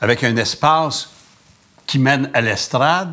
avec 0.00 0.24
un 0.24 0.36
espace 0.36 1.10
qui 1.86 1.98
mène 2.00 2.28
à 2.34 2.40
l'estrade. 2.40 3.12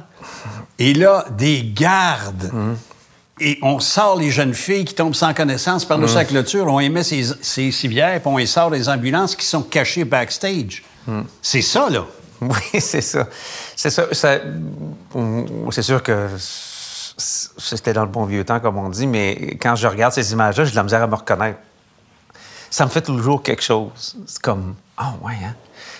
Et 0.80 0.94
là, 0.96 1.26
des 1.38 1.64
gardes. 1.64 2.52
Et 3.40 3.58
on 3.62 3.80
sort 3.80 4.18
les 4.18 4.32
jeunes 4.32 4.54
filles 4.54 4.86
qui 4.86 4.94
tombent 4.96 5.16
sans 5.16 5.34
connaissance 5.34 5.86
par-dessus 5.86 6.16
la 6.16 6.26
clôture. 6.26 6.66
On 6.68 6.80
émet 6.80 7.04
ces, 7.04 7.24
ces 7.42 7.72
civières, 7.72 8.20
puis 8.22 8.30
on 8.32 8.38
les 8.38 8.46
sort 8.46 8.72
des 8.72 8.90
ambulances 8.90 9.36
qui 9.36 9.46
sont 9.46 9.62
cachées 9.64 10.06
backstage. 10.06 10.84
C'est 11.42 11.62
ça, 11.62 11.90
là. 11.90 12.06
Oui, 12.42 12.80
c'est 12.82 13.00
ça. 13.02 13.28
C'est 13.76 13.90
ça. 13.90 14.06
c'est 15.72 15.82
sûr 15.82 16.04
que 16.04 16.28
c'était 17.58 17.94
dans 17.94 18.04
le 18.04 18.12
bon 18.12 18.26
vieux 18.26 18.44
temps, 18.44 18.60
comme 18.60 18.78
on 18.78 18.90
dit, 18.90 19.08
mais 19.08 19.58
quand 19.62 19.76
je 19.76 19.88
regarde 19.88 20.14
ces 20.14 20.32
images-là, 20.34 20.66
j'ai 20.66 20.72
de 20.72 20.76
la 20.76 20.84
misère 20.84 21.04
à 21.04 21.08
me 21.08 21.16
reconnaître. 21.16 21.60
Ça 22.70 22.86
me 22.86 22.90
fait 22.90 23.02
toujours 23.02 23.44
quelque 23.44 23.62
chose. 23.62 24.16
C'est 24.26 24.42
comme, 24.42 24.76
ah 24.98 25.14
ouais, 25.22 25.34
hein? 25.44 25.56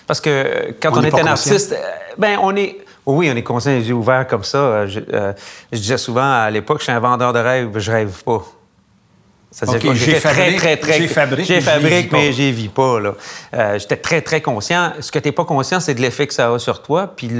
Parce 0.06 0.20
que 0.20 0.30
euh, 0.30 0.72
quand 0.82 0.90
On 0.92 1.02
est 1.02 1.14
un 1.14 1.26
artiste, 1.26 1.72
euh, 1.72 1.76
ben 2.18 2.38
on 2.42 2.54
est. 2.56 2.78
Oui, 3.06 3.30
on 3.32 3.36
est 3.36 3.42
conscient, 3.42 3.70
les 3.70 3.88
yeux 3.88 3.94
ouverts 3.94 4.26
comme 4.26 4.44
ça. 4.44 4.58
Euh, 4.58 4.86
Je, 4.86 5.00
euh, 5.12 5.32
je 5.72 5.78
disais 5.78 5.98
souvent 5.98 6.30
à 6.42 6.50
l'époque, 6.50 6.78
je 6.78 6.84
suis 6.84 6.92
un 6.92 7.00
vendeur 7.00 7.32
de 7.32 7.38
rêves, 7.38 7.78
je 7.78 7.90
rêve 7.90 8.22
pas. 8.24 8.42
C'est-à-dire 9.54 9.90
que 9.90 9.94
j'étais 9.94 10.20
très, 10.20 10.56
très, 10.56 10.76
très. 10.76 10.92
j'ai 10.94 11.06
fabrique, 11.06 11.46
j'ai 11.46 11.60
fabrique, 11.60 12.10
pas. 12.10 12.16
mais 12.16 12.32
j'y 12.32 12.50
vis 12.50 12.68
pas. 12.68 12.98
Là. 12.98 13.14
Euh, 13.54 13.78
J'étais 13.78 13.96
très, 13.96 14.20
très 14.20 14.40
conscient. 14.40 14.92
Ce 14.98 15.12
que 15.12 15.20
tu 15.20 15.28
n'es 15.28 15.32
pas 15.32 15.44
conscient, 15.44 15.78
c'est 15.78 15.94
de 15.94 16.00
l'effet 16.00 16.26
que 16.26 16.34
ça 16.34 16.52
a 16.52 16.58
sur 16.58 16.82
toi, 16.82 17.06
puis 17.14 17.30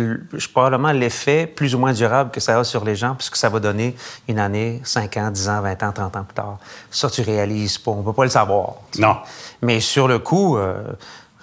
probablement 0.52 0.92
l'effet 0.92 1.48
plus 1.48 1.74
ou 1.74 1.78
moins 1.80 1.92
durable 1.92 2.30
que 2.30 2.38
ça 2.38 2.56
a 2.56 2.62
sur 2.62 2.84
les 2.84 2.94
gens, 2.94 3.16
puisque 3.16 3.34
ça 3.34 3.48
va 3.48 3.58
donner 3.58 3.96
une 4.28 4.38
année, 4.38 4.80
5 4.84 5.16
ans, 5.16 5.30
10 5.32 5.48
ans, 5.48 5.60
20 5.60 5.82
ans, 5.82 5.92
30 5.92 6.16
ans 6.16 6.24
plus 6.24 6.34
tard. 6.34 6.58
Ça, 6.88 7.10
tu 7.10 7.22
réalises 7.22 7.78
pas. 7.78 7.90
On 7.90 8.04
peut 8.04 8.12
pas 8.12 8.24
le 8.24 8.30
savoir. 8.30 8.74
sais. 8.92 9.02
Non. 9.02 9.16
Mais 9.60 9.80
sur 9.80 10.06
le 10.06 10.20
coup, 10.20 10.56
il 10.56 10.94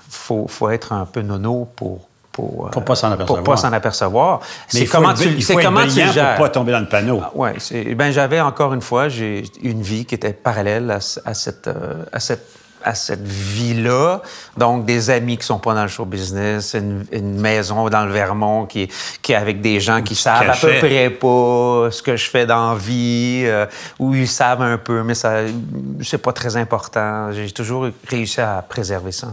faut, 0.09 0.47
faut 0.47 0.69
être 0.69 0.94
un 0.94 1.06
peu 1.06 1.21
nono 1.21 1.67
pour. 1.75 2.07
Pour, 2.41 2.65
euh, 2.67 2.69
Pour 2.71 2.83
pas 2.85 2.95
s'en 2.95 3.11
apercevoir. 3.11 3.43
Pour 3.43 3.53
pas 3.53 3.57
s'en 3.57 3.71
apercevoir. 3.73 4.39
Mais 4.73 4.85
comment 4.85 5.13
tu, 5.13 5.27
il 5.29 5.43
faut 5.43 5.59
être 5.59 5.65
comment 5.65 5.81
tu 5.81 5.99
le 6.01 6.11
gères? 6.11 6.35
pour 6.35 6.45
pas 6.45 6.49
tomber 6.49 6.71
dans 6.71 6.79
le 6.79 6.88
panneau. 6.88 7.21
Oui, 7.35 7.49
ben 7.95 8.11
j'avais 8.11 8.41
encore 8.41 8.73
une 8.73 8.81
fois, 8.81 9.09
j'ai 9.09 9.43
une 9.61 9.81
vie 9.81 10.05
qui 10.05 10.15
était 10.15 10.33
parallèle 10.33 10.89
à, 10.89 10.99
ce- 10.99 11.19
à 11.23 11.33
cette, 11.35 11.67
euh, 11.67 12.03
à 12.12 12.19
cette, 12.19 12.48
à 12.83 12.95
cette 12.95 13.27
vie-là. 13.27 14.24
Donc, 14.57 14.86
des 14.86 15.12
amis 15.12 15.38
qui 15.38 15.45
sont 15.45 15.60
pas 15.60 15.75
dans 15.75 15.83
le 15.83 15.88
show 15.88 16.03
business, 16.05 16.74
une, 16.74 17.05
une 17.12 17.39
maison 17.39 17.88
dans 17.89 18.05
le 18.05 18.12
Vermont 18.12 18.65
qui, 18.65 18.83
est- 18.83 18.91
qui 19.21 19.33
est 19.33 19.36
avec 19.36 19.62
des 19.62 19.79
gens 19.79 20.01
qui 20.01 20.15
savent 20.15 20.50
à 20.50 20.55
peu 20.55 20.79
près 20.79 21.10
pas 21.12 21.89
ce 21.91 22.01
que 22.01 22.15
je 22.17 22.27
fais 22.27 22.48
dans 22.48 22.71
la 22.74 22.75
vie, 22.79 23.43
euh, 23.45 23.67
ou 24.00 24.15
ils 24.15 24.27
savent 24.27 24.63
un 24.63 24.79
peu, 24.79 25.03
mais 25.03 25.13
ça, 25.13 25.41
c'est 26.01 26.17
pas 26.17 26.33
très 26.33 26.57
important. 26.57 27.31
J'ai 27.31 27.51
toujours 27.51 27.88
réussi 28.07 28.41
à 28.41 28.65
préserver 28.67 29.12
ça. 29.12 29.27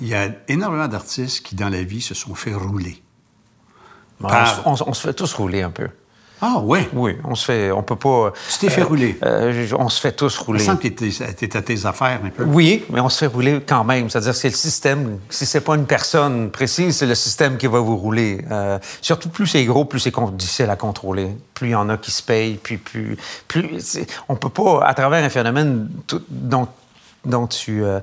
Il 0.00 0.08
y 0.08 0.14
a 0.14 0.28
énormément 0.48 0.88
d'artistes 0.88 1.44
qui, 1.44 1.54
dans 1.54 1.68
la 1.68 1.82
vie, 1.82 2.00
se 2.00 2.14
sont 2.14 2.34
fait 2.34 2.54
rouler. 2.54 3.02
On, 4.22 4.28
Par- 4.28 4.56
se- 4.56 4.60
on 4.64 4.76
se- 4.76 4.84
on 4.86 4.92
se 4.94 5.06
fait 5.06 5.14
tous 5.14 5.32
rouler 5.34 5.62
un 5.62 5.70
peu. 5.70 5.88
Ah, 6.40 6.60
oui. 6.62 6.86
Oui, 6.92 7.16
on 7.24 7.34
se 7.34 7.44
fait, 7.46 7.72
on 7.72 7.82
peut 7.82 7.96
pas. 7.96 8.32
Tu 8.52 8.58
t'es 8.60 8.70
fait 8.70 8.82
rouler? 8.84 9.18
euh, 9.24 9.66
on 9.76 9.88
se 9.88 10.00
fait 10.00 10.12
tous 10.12 10.38
rouler. 10.38 10.60
me 10.60 10.64
semble 10.64 10.78
que 10.78 10.86
tu 10.86 11.56
à 11.56 11.62
tes 11.62 11.84
affaires 11.84 12.20
un 12.24 12.28
peu. 12.30 12.44
Oui, 12.44 12.84
mais 12.90 13.00
on 13.00 13.08
se 13.08 13.18
fait 13.18 13.26
rouler 13.26 13.60
quand 13.66 13.82
même. 13.82 14.08
C'est-à-dire 14.08 14.30
que 14.32 14.38
c'est 14.38 14.50
le 14.50 14.54
système. 14.54 15.18
Si 15.30 15.46
c'est 15.46 15.60
pas 15.62 15.74
une 15.74 15.86
personne 15.86 16.50
précise, 16.52 16.96
c'est 16.96 17.06
le 17.06 17.16
système 17.16 17.56
qui 17.56 17.66
va 17.66 17.80
vous 17.80 17.96
rouler. 17.96 18.44
Euh, 18.52 18.78
surtout 19.00 19.30
plus 19.30 19.48
c'est 19.48 19.64
gros, 19.64 19.84
plus 19.84 19.98
c'est 19.98 20.12
difficile 20.32 20.70
à 20.70 20.76
contrôler. 20.76 21.28
Plus 21.54 21.68
il 21.68 21.72
y 21.72 21.74
en 21.74 21.88
a 21.88 21.96
qui 21.96 22.12
se 22.12 22.22
payent, 22.22 22.54
puis 22.62 22.76
plus, 22.78 23.16
plus 23.48 23.98
on 24.28 24.36
peut 24.36 24.48
pas 24.48 24.84
à 24.84 24.94
travers 24.94 25.24
un 25.24 25.28
phénomène 25.30 25.88
tout- 26.06 26.22
dont, 26.28 26.68
dont 27.24 27.48
tu 27.48 27.82
euh, 27.82 27.98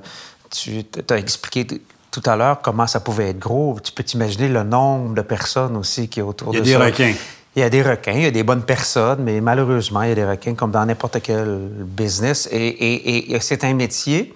tu 0.50 0.84
as 1.10 1.16
expliqué 1.18 1.66
tout 2.10 2.22
à 2.24 2.36
l'heure 2.36 2.60
comment 2.62 2.86
ça 2.86 3.00
pouvait 3.00 3.30
être 3.30 3.38
gros. 3.38 3.78
Tu 3.82 3.92
peux 3.92 4.02
t'imaginer 4.02 4.48
le 4.48 4.62
nombre 4.62 5.14
de 5.14 5.22
personnes 5.22 5.76
aussi 5.76 6.08
qui 6.08 6.20
est 6.20 6.22
autour 6.22 6.52
Il 6.52 6.56
y 6.56 6.58
a 6.58 6.60
de 6.60 6.64
des 6.66 6.72
ça. 6.72 6.78
requins. 6.84 7.14
Il 7.54 7.60
y 7.60 7.62
a 7.62 7.70
des 7.70 7.82
requins, 7.82 8.12
il 8.12 8.22
y 8.22 8.26
a 8.26 8.30
des 8.30 8.42
bonnes 8.42 8.64
personnes, 8.64 9.22
mais 9.22 9.40
malheureusement, 9.40 10.02
il 10.02 10.10
y 10.10 10.12
a 10.12 10.14
des 10.14 10.26
requins 10.26 10.54
comme 10.54 10.70
dans 10.70 10.84
n'importe 10.84 11.22
quel 11.22 11.68
business. 11.70 12.46
Et, 12.52 12.66
et- 12.66 13.32
et 13.34 13.40
c'est 13.40 13.64
un 13.64 13.72
métier 13.72 14.34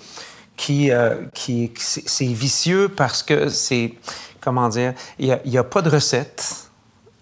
qui, 0.56 0.90
euh, 0.90 1.16
qui 1.34 1.70
c'est 1.76 2.24
vicieux 2.24 2.88
parce 2.88 3.22
que 3.22 3.48
c'est, 3.50 3.92
comment 4.40 4.68
dire, 4.70 4.94
il 5.18 5.38
n'y 5.44 5.58
a, 5.58 5.64
pas 5.64 5.82
de 5.82 5.90
recette. 5.90 6.66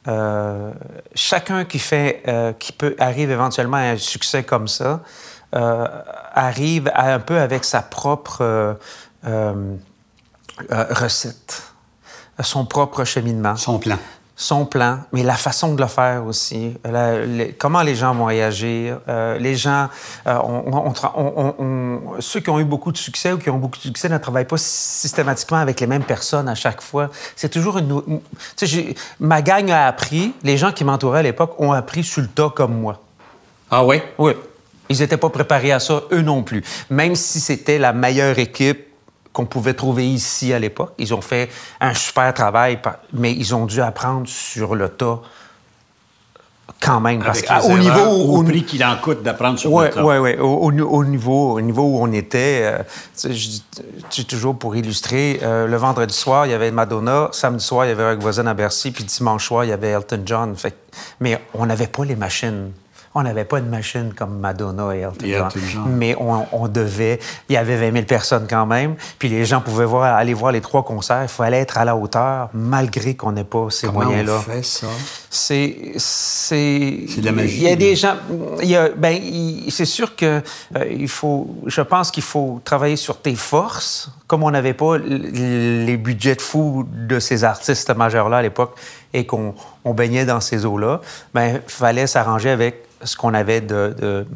Euh, 0.07 0.71
chacun 1.15 1.65
qui 1.65 1.79
fait, 1.81 2.23
euh, 2.29 2.53
qui 2.53 2.73
peut 2.73 2.95
arrive 2.99 3.31
éventuellement 3.31 3.77
à 3.77 3.91
un 3.91 3.97
succès 3.97 4.43
comme 4.45 4.69
ça, 4.69 5.03
arrive 5.53 6.91
à 6.95 7.15
un 7.15 7.21
peu 7.21 7.39
avec 7.39 7.65
sa 7.65 7.83
propre 7.83 8.77
recette, 10.71 11.63
son 12.41 12.65
propre 12.67 13.05
cheminement. 13.05 13.57
Son 13.57 13.79
plan 13.79 13.99
son 14.41 14.67
plan, 14.67 15.01
mais 15.13 15.25
la 15.25 15.35
façon 15.35 15.75
de 15.75 15.83
le 15.83 15.89
faire 15.89 16.25
aussi, 16.25 16.75
comment 17.59 17.83
les 17.83 17.97
gens 17.97 18.15
vont 18.15 18.27
réagir. 18.27 19.01
Euh, 19.09 19.37
les 19.37 19.57
gens, 19.57 19.89
euh, 20.29 20.39
on, 20.45 22.21
ceux 22.21 22.39
qui 22.39 22.49
ont 22.49 22.61
eu 22.61 22.65
beaucoup 22.65 22.93
de 22.93 22.97
succès 22.97 23.33
ou 23.33 23.39
qui 23.39 23.51
ont 23.51 23.59
beaucoup 23.59 23.79
de 23.79 23.83
succès 23.83 24.09
ne 24.09 24.17
travaillent 24.17 24.45
pas 24.45 24.57
systématiquement 24.57 25.59
avec 25.59 25.81
les 25.81 25.89
mêmes 25.89 26.05
personnes 26.05 26.49
à 26.49 26.55
chaque 26.55 26.81
fois. 26.81 27.11
C'est 27.35 27.49
toujours 27.49 27.79
une... 27.79 28.21
Ma 29.19 29.43
gang 29.43 29.73
a 29.73 29.89
appris, 29.89 30.33
les 30.45 30.57
gens 30.57 30.71
qui 30.71 30.85
m'entouraient 30.85 31.19
à 31.19 31.25
l'époque 31.25 31.57
ont 31.59 31.73
appris 31.73 32.05
sur 32.05 32.23
le 32.23 32.29
tas 32.29 32.51
comme 32.55 32.81
moi. 32.81 33.03
Ah 33.73 33.85
oui? 33.85 34.01
Oui. 34.19 34.35
Ils 34.89 34.99
n'étaient 34.99 35.17
pas 35.17 35.31
préparés 35.31 35.73
à 35.73 35.81
ça, 35.81 36.03
eux 36.13 36.23
non 36.23 36.43
plus. 36.43 36.63
Même 36.91 37.15
si 37.15 37.41
c'était 37.41 37.79
la 37.79 37.93
meilleure 37.93 38.39
équipe 38.39 38.89
qu'on 39.33 39.47
pouvait 39.47 39.75
trouver 39.75 40.09
ici 40.09 40.53
à 40.53 40.59
l'époque. 40.59 40.95
Ils 40.99 41.15
ont 41.15 41.21
fait 41.21 41.49
un 41.81 41.95
super 41.95 42.35
travail, 42.35 42.81
mais 43.13 43.33
ils 43.33 43.55
ont 43.55 43.67
dû 43.67 43.81
apprendre 43.81 44.27
sur 44.27 44.75
le 44.75 44.89
tas 44.89 45.21
quand 46.81 47.01
même. 47.01 47.23
Parce 47.23 47.43
au 47.65 47.79
niveau 47.79 48.01
au, 48.01 48.43
prix 48.43 48.65
qu'il 48.65 48.85
en 48.85 48.97
coûte 48.97 49.23
d'apprendre 49.23 49.59
sur 49.59 49.81
le 49.81 49.91
tas. 49.91 50.05
Oui, 50.05 50.17
oui. 50.17 50.37
Au, 50.39 50.73
niveau, 51.05 51.53
au 51.53 51.61
niveau 51.61 51.83
où 51.83 52.03
on 52.03 52.13
était, 52.13 52.63
euh, 52.63 52.83
sais, 53.15 54.25
toujours 54.25 54.59
pour 54.59 54.77
illustrer, 54.77 55.41
euh, 55.43 55.67
le 55.67 55.77
vendredi 55.77 56.15
soir, 56.15 56.47
il 56.47 56.51
y 56.51 56.55
avait 56.55 56.71
Madonna, 56.71 57.29
samedi 57.33 57.65
soir, 57.65 57.87
il 57.87 57.91
y 57.91 57.93
avait 57.93 58.11
Rock 58.11 58.21
Voisin 58.21 58.47
à 58.47 58.55
Bercy, 58.55 58.91
puis 58.91 59.05
dimanche 59.05 59.47
soir, 59.47 59.65
il 59.65 59.69
y 59.69 59.73
avait 59.73 59.89
Elton 59.89 60.23
John. 60.25 60.57
Fait, 60.57 60.77
mais 61.21 61.41
on 61.55 61.67
n'avait 61.67 61.87
pas 61.87 62.05
les 62.05 62.17
machines 62.17 62.73
on 63.19 63.23
n'avait 63.23 63.45
pas 63.45 63.61
de 63.61 63.69
machine 63.69 64.13
comme 64.17 64.39
Madonna 64.39 64.95
et 64.95 65.01
Elton, 65.01 65.27
John, 65.27 65.83
mais 65.89 66.17
on, 66.19 66.69
devait. 66.69 67.19
Il 67.49 67.55
y 67.55 67.57
avait 67.57 67.77
20 67.77 67.93
000 67.93 68.05
personnes 68.05 68.47
quand 68.49 68.67
même, 68.67 68.95
puis 69.19 69.29
les 69.29 69.45
gens 69.45 69.61
pouvaient 69.61 69.85
voir, 69.85 70.17
aller 70.17 70.35
voir 70.35 70.53
les 70.53 70.61
trois 70.61 70.85
concerts. 70.85 71.23
Il 71.23 71.29
fallait 71.29 71.59
être 71.59 71.79
à 71.79 71.85
la 71.85 71.97
hauteur, 71.97 72.49
malgré 72.55 73.15
qu'on 73.15 73.33
n'ait 73.33 73.45
pas 73.45 73.67
ces 73.71 73.89
moyens-là. 73.89 74.37
On 74.39 74.41
fait 74.41 74.63
ça? 74.63 74.87
C'est 75.31 75.93
c'est. 75.97 77.05
C'est 77.09 77.21
de 77.21 77.27
la 77.27 77.33
magie. 77.33 77.57
Il 77.57 77.63
y 77.65 77.69
a 77.69 77.77
des 77.77 77.97
gens. 77.97 78.15
Il 78.63 78.69
y 78.69 78.77
a, 78.77 78.89
ben, 78.91 79.21
c'est 79.69 79.85
sûr 79.85 80.15
que 80.15 80.41
euh, 80.77 80.85
il 80.91 81.09
faut. 81.09 81.57
Je 81.67 81.81
pense 81.81 82.11
qu'il 82.11 82.23
faut 82.23 82.61
travailler 82.65 82.97
sur 82.97 83.21
tes 83.21 83.35
forces. 83.35 84.11
Comme 84.27 84.43
on 84.43 84.51
n'avait 84.51 84.75
pas 84.75 84.99
les 84.99 85.97
budgets 85.97 86.35
de 86.35 86.43
fou 86.43 86.87
de 86.93 87.19
ces 87.19 87.45
artistes 87.45 87.95
majeurs-là 87.95 88.39
à 88.39 88.43
l'époque 88.43 88.79
et 89.15 89.25
qu'on 89.25 89.55
baignait 89.87 90.27
dans 90.27 90.41
ces 90.41 90.67
eaux-là, 90.67 91.01
ben, 91.33 91.63
il 91.67 91.73
fallait 91.73 92.07
s'arranger 92.07 92.51
avec 92.51 92.88
ce 93.03 93.17
qu'on 93.17 93.35
avait 93.35 93.61
de, 93.61 94.27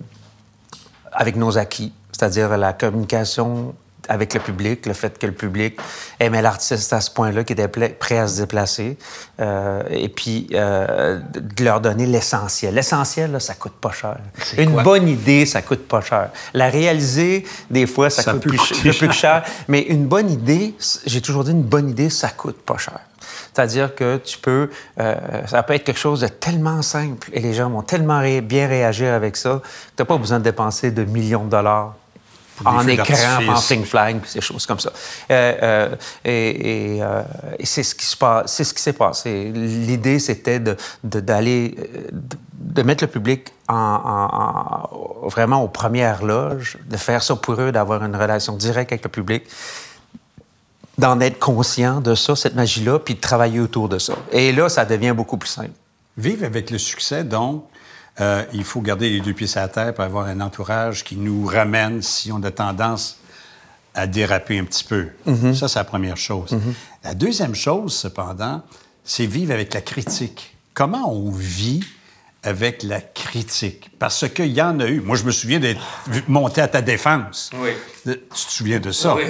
avec 1.12 1.37
nos 1.37 1.59
acquis, 1.59 1.92
c'est-à-dire 2.12 2.57
la 2.57 2.73
communication 2.73 3.75
avec 4.09 4.35
le 4.35 4.40
public, 4.40 4.87
le 4.87 4.92
fait 4.92 5.19
que 5.19 5.26
le 5.26 5.33
public 5.33 5.78
aimait 6.19 6.42
l'artiste 6.42 6.92
à 6.92 7.00
ce 7.00 7.11
point-là, 7.11 7.45
qu'il 7.45 7.59
était 7.59 7.69
prêt 7.69 8.19
à 8.19 8.26
se 8.26 8.40
déplacer, 8.40 8.99
euh, 9.40 9.83
et 9.90 10.09
puis 10.09 10.49
euh, 10.52 11.21
de 11.35 11.64
leur 11.64 11.81
donner 11.81 12.07
l'essentiel. 12.07 12.75
L'essentiel, 12.75 13.40
ça 13.40 13.54
coûte 13.54 13.75
pas 13.81 13.92
cher. 13.92 14.16
Une 14.59 14.83
bonne 14.83 15.09
idée, 15.09 15.47
ça 15.47 15.62
coûte 15.62 15.87
pas 15.87 16.00
cher. 16.00 16.31
La 16.52 16.69
réaliser, 16.69 17.45
des 17.71 17.87
fois, 17.87 18.11
ça, 18.11 18.33
coûte 18.33 18.42
plus, 18.42 18.92
plus 18.99 19.12
cher. 19.12 19.45
Mais 19.69 19.83
une 19.83 20.07
bonne 20.07 20.31
idée, 20.31 20.75
j'ai 21.07 21.21
toujours 21.21 21.45
dit, 21.45 21.52
une 21.52 21.62
bonne 21.62 21.88
idée, 21.88 22.11
ça 22.11 22.28
coûte 22.31 22.61
pas 22.62 22.78
cher. 22.78 22.99
C'est-à-dire 23.53 23.95
que 23.95 24.17
tu 24.17 24.39
peux, 24.39 24.71
euh, 24.99 25.15
ça 25.47 25.63
peut 25.63 25.75
être 25.75 25.85
quelque 25.85 25.99
chose 25.99 26.21
de 26.21 26.29
tellement 26.29 26.81
simple 26.81 27.29
et 27.33 27.41
les 27.41 27.53
gens 27.53 27.69
vont 27.69 27.83
tellement 27.83 28.23
bien 28.43 28.67
réagir 28.67 29.13
avec 29.13 29.37
ça 29.37 29.61
que 29.63 29.97
tu 29.97 30.03
n'as 30.03 30.07
pas 30.07 30.17
besoin 30.17 30.39
de 30.39 30.45
dépenser 30.45 30.91
de 30.91 31.05
millions 31.05 31.45
de 31.45 31.51
dollars 31.51 31.95
en 32.65 32.87
écran, 32.87 33.15
en 33.49 33.85
flag, 33.85 34.21
ces 34.25 34.41
choses 34.41 34.67
comme 34.67 34.79
ça. 34.79 34.93
Euh, 35.31 35.95
euh, 36.27 37.23
et, 37.59 37.65
c'est 37.65 37.83
ce 37.83 37.95
qui 37.95 38.07
se 38.07 38.17
passe, 38.17 38.53
c'est 38.53 38.65
ce 38.65 38.75
qui 38.75 38.83
s'est 38.83 38.93
passé. 38.93 39.51
L'idée, 39.55 40.19
c'était 40.19 40.61
d'aller, 41.03 41.75
de, 42.13 42.37
de, 42.53 42.83
mettre 42.83 43.05
le 43.05 43.11
public 43.11 43.53
en, 43.69 44.89
vraiment 45.25 45.63
aux 45.65 45.69
premières 45.69 46.25
loges, 46.25 46.79
de 46.87 46.97
faire 46.97 47.23
ça 47.23 47.37
pour 47.37 47.61
eux, 47.61 47.73
d'avoir 47.73 48.05
une 48.05 48.17
relation 48.17 48.57
directe 48.57 48.93
avec 48.93 49.05
le 49.05 49.11
public 49.11 49.45
d'en 50.99 51.21
être 51.21 51.39
conscient 51.39 52.01
de 52.01 52.15
ça, 52.15 52.37
cette 52.37 52.55
magie-là, 52.55 52.99
puis 52.99 53.15
de 53.15 53.21
travailler 53.21 53.61
autour 53.61 53.89
de 53.89 53.99
ça. 53.99 54.15
Et 54.31 54.53
là, 54.53 54.69
ça 54.69 54.85
devient 54.85 55.15
beaucoup 55.17 55.39
plus 55.39 55.49
simple. 55.49 55.73
Vivre 56.17 56.45
avec 56.45 56.71
le 56.71 56.79
succès, 56.79 57.25
donc, 57.25 57.65
euh, 58.21 58.45
il 58.53 58.65
faut 58.65 58.83
garder 58.83 59.09
les 59.09 59.21
deux 59.21 59.33
pieds 59.33 59.47
sur 59.47 59.61
la 59.61 59.69
terre 59.69 59.95
pour 59.95 60.05
avoir 60.05 60.27
un 60.27 60.41
entourage 60.41 61.03
qui 61.03 61.17
nous 61.17 61.47
ramène 61.47 62.03
si 62.03 62.31
on 62.31 62.43
a 62.43 62.51
tendance 62.51 63.19
à 63.95 64.07
déraper 64.07 64.59
un 64.59 64.65
petit 64.65 64.85
peu. 64.85 65.09
Mm-hmm. 65.27 65.55
Ça, 65.55 65.69
c'est 65.69 65.79
la 65.79 65.85
première 65.85 66.19
chose. 66.19 66.51
Mm-hmm. 66.51 66.75
La 67.05 67.15
deuxième 67.15 67.55
chose, 67.55 67.95
cependant, 67.95 68.63
c'est 69.05 69.27
vivre 69.27 69.53
avec 69.53 69.73
la 69.73 69.81
critique. 69.81 70.57
Comment 70.75 71.11
on 71.11 71.31
vit 71.31 71.83
avec 72.43 72.83
la 72.83 73.01
critique? 73.01 73.91
Parce 73.99 74.29
qu'il 74.29 74.53
y 74.53 74.63
en 74.63 74.79
a 74.81 74.87
eu. 74.87 75.01
Moi, 75.01 75.17
je 75.17 75.25
me 75.25 75.31
souviens 75.31 75.61
d'être 75.61 75.81
monté 76.29 76.61
à 76.61 76.69
ta 76.69 76.83
défense. 76.83 77.51
Oui. 77.55 77.71
Tu 78.05 78.19
te 78.19 78.35
souviens 78.35 78.81
de 78.81 78.93
ça? 78.93 79.15
Oui. 79.15 79.25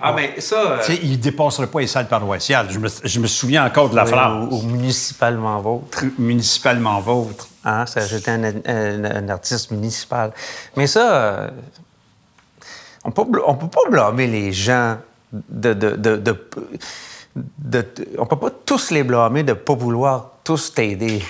Ah, 0.00 0.12
mais 0.12 0.40
ça. 0.40 0.78
Tu 0.84 0.92
sais, 0.92 1.00
il 1.02 1.18
dépasserait 1.20 1.66
pas 1.66 1.80
les 1.80 1.86
salles 1.86 2.08
paroissiales. 2.08 2.68
Je 2.70 2.78
me, 2.78 2.88
je 3.02 3.20
me 3.20 3.26
souviens 3.26 3.64
encore 3.64 3.90
de 3.90 3.96
la 3.96 4.06
phrase. 4.06 4.48
Ou, 4.50 4.62
municipalement 4.62 5.60
vôtre. 5.60 6.04
Municipalement 6.18 7.00
vôtre. 7.00 7.48
Ah, 7.64 7.86
ça, 7.86 8.06
j'étais 8.06 8.30
un, 8.30 9.28
artiste 9.28 9.70
municipal. 9.70 10.32
Mais 10.76 10.86
ça, 10.86 11.14
euh, 11.14 11.50
on 13.04 13.08
ne 13.08 13.12
peut 13.12 13.68
pas 13.68 13.90
blâmer 13.90 14.26
les 14.26 14.52
gens 14.52 14.98
de. 15.32 15.72
de, 15.72 15.96
de, 15.96 16.16
de 16.16 16.48
on 18.18 18.26
peut 18.26 18.36
pas 18.36 18.50
tous 18.64 18.90
les 18.90 19.02
blâmer 19.02 19.42
de 19.42 19.50
ne 19.50 19.54
pas 19.54 19.74
vouloir 19.74 20.30
tous 20.44 20.72
t'aider 20.72 21.22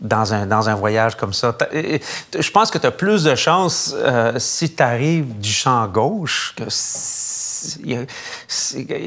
dans 0.00 0.34
un, 0.34 0.46
dans 0.46 0.68
un 0.68 0.74
voyage 0.74 1.16
comme 1.16 1.32
ça. 1.32 1.56
Je 1.72 2.50
pense 2.50 2.70
que 2.70 2.78
tu 2.78 2.86
as 2.86 2.90
plus 2.90 3.24
de 3.24 3.34
chances 3.34 3.94
euh, 3.96 4.34
si 4.38 4.74
tu 4.74 4.82
arrives 4.82 5.38
du 5.38 5.50
champ 5.50 5.86
gauche 5.86 6.54
que 6.56 6.64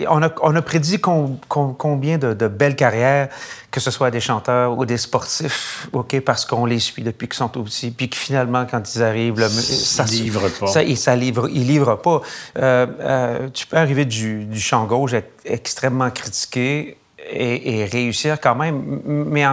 on, 0.07 0.21
a, 0.23 0.29
on, 0.41 0.55
a, 0.55 0.61
prédit 0.61 0.99
combien 0.99 2.17
de, 2.17 2.47
belles 2.47 2.75
carrières, 2.75 3.29
que 3.71 3.79
ce 3.79 3.91
soit 3.91 4.11
des 4.11 4.19
chanteurs 4.19 4.77
ou 4.77 4.85
des 4.85 4.97
sportifs, 4.97 5.87
OK, 5.93 6.19
parce 6.21 6.45
qu'on 6.45 6.65
les 6.65 6.79
suit 6.79 7.03
depuis 7.03 7.27
qu'ils 7.27 7.37
sont 7.37 7.57
aussi, 7.57 7.91
puis 7.91 8.09
que 8.09 8.17
finalement, 8.17 8.65
quand 8.69 8.95
ils 8.95 9.03
arrivent, 9.03 9.47
ça 9.47 10.05
ne 10.05 10.09
livre 10.09 10.49
pas. 10.59 10.67
Ça, 10.67 10.95
ça 10.95 11.15
livre, 11.15 11.49
ils 11.51 11.67
livrent 11.67 12.01
pas. 12.01 12.21
Euh, 12.57 12.87
euh, 12.99 13.49
tu 13.53 13.67
peux 13.67 13.77
arriver 13.77 14.05
du, 14.05 14.45
du 14.45 14.59
champ 14.59 14.85
gauche, 14.85 15.13
être 15.13 15.31
extrêmement 15.45 16.09
critiqué, 16.09 16.97
et, 17.31 17.85
réussir 17.85 18.39
quand 18.39 18.55
même. 18.55 19.01
Mais 19.05 19.45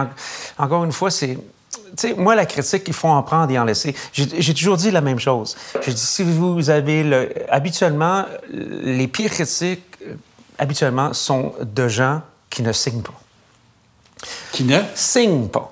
encore 0.57 0.83
une 0.83 0.91
fois, 0.91 1.11
c'est. 1.11 1.37
Sais, 1.95 2.13
moi, 2.13 2.35
la 2.35 2.45
critique, 2.45 2.83
il 2.87 2.93
faut 2.93 3.07
en 3.07 3.23
prendre 3.23 3.51
et 3.51 3.59
en 3.59 3.63
laisser. 3.63 3.95
J'ai 4.13 4.53
toujours 4.53 4.77
dit 4.77 4.91
la 4.91 5.01
même 5.01 5.19
chose. 5.19 5.55
J'ai 5.81 5.93
dit, 5.93 6.01
si 6.01 6.23
vous 6.23 6.69
avez 6.69 7.03
le... 7.03 7.29
Habituellement, 7.49 8.25
les 8.51 9.07
pires 9.07 9.31
critiques, 9.31 9.83
euh, 10.05 10.13
habituellement, 10.57 11.13
sont 11.13 11.53
de 11.61 11.87
gens 11.87 12.21
qui 12.49 12.61
ne 12.63 12.71
signent 12.71 13.01
pas. 13.01 13.19
Qui 14.51 14.63
ne? 14.63 14.79
Signent 14.95 15.47
pas. 15.47 15.71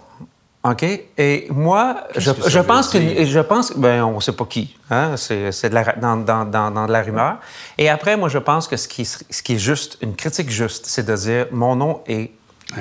OK? 0.64 0.84
Et 1.18 1.48
moi, 1.52 2.08
je, 2.16 2.32
je 2.48 2.60
pense 2.60 2.90
que, 2.90 3.26
je 3.26 3.40
pense, 3.40 3.74
ben, 3.78 4.04
on 4.04 4.16
ne 4.16 4.20
sait 4.20 4.32
pas 4.32 4.46
qui. 4.46 4.76
Hein? 4.90 5.16
C'est 5.16 5.70
la, 5.70 5.84
dans, 5.94 6.18
dans, 6.18 6.46
dans, 6.46 6.88
de 6.88 6.92
la 6.92 7.04
rumeur. 7.04 7.38
Et 7.78 7.88
après, 7.88 8.18
moi, 8.18 8.30
je 8.30 8.40
pense 8.40 8.68
que 8.68 8.76
ce 8.76 8.88
qui, 8.88 9.06
ce 9.06 9.44
qui 9.44 9.54
est 9.54 9.60
juste, 9.60 9.98
une 10.02 10.16
critique 10.16 10.50
juste, 10.50 10.88
c'est 10.88 11.06
de 11.06 11.16
dire 11.16 11.48
mon 11.52 11.76
nom 11.76 12.02
est 12.08 12.32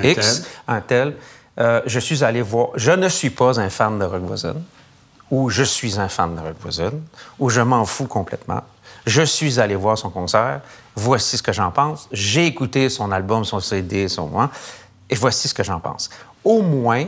X, 0.03 0.45
un 0.67 0.81
tel. 0.81 1.15
Euh, 1.59 1.81
je 1.85 1.99
suis 1.99 2.23
allé 2.23 2.41
voir. 2.41 2.69
Je 2.75 2.91
ne 2.91 3.09
suis 3.09 3.29
pas 3.29 3.59
un 3.59 3.69
fan 3.69 3.97
de 3.97 4.05
Rock 4.05 4.23
Voisine, 4.23 4.61
ou 5.31 5.49
je 5.49 5.63
suis 5.63 5.99
un 5.99 6.09
fan 6.09 6.35
de 6.35 6.41
Rock 6.41 6.55
Voisine, 6.59 7.01
ou 7.39 7.49
je 7.49 7.61
m'en 7.61 7.85
fous 7.85 8.07
complètement. 8.07 8.61
Je 9.05 9.21
suis 9.21 9.59
allé 9.59 9.75
voir 9.75 9.97
son 9.97 10.09
concert. 10.09 10.61
Voici 10.95 11.37
ce 11.37 11.43
que 11.43 11.53
j'en 11.53 11.71
pense. 11.71 12.07
J'ai 12.11 12.45
écouté 12.45 12.89
son 12.89 13.11
album, 13.11 13.45
son 13.45 13.59
CD, 13.59 14.07
son. 14.07 14.39
Hein? 14.39 14.49
Et 15.09 15.15
voici 15.15 15.47
ce 15.47 15.53
que 15.53 15.63
j'en 15.63 15.79
pense. 15.79 16.09
Au 16.43 16.61
moins, 16.61 17.05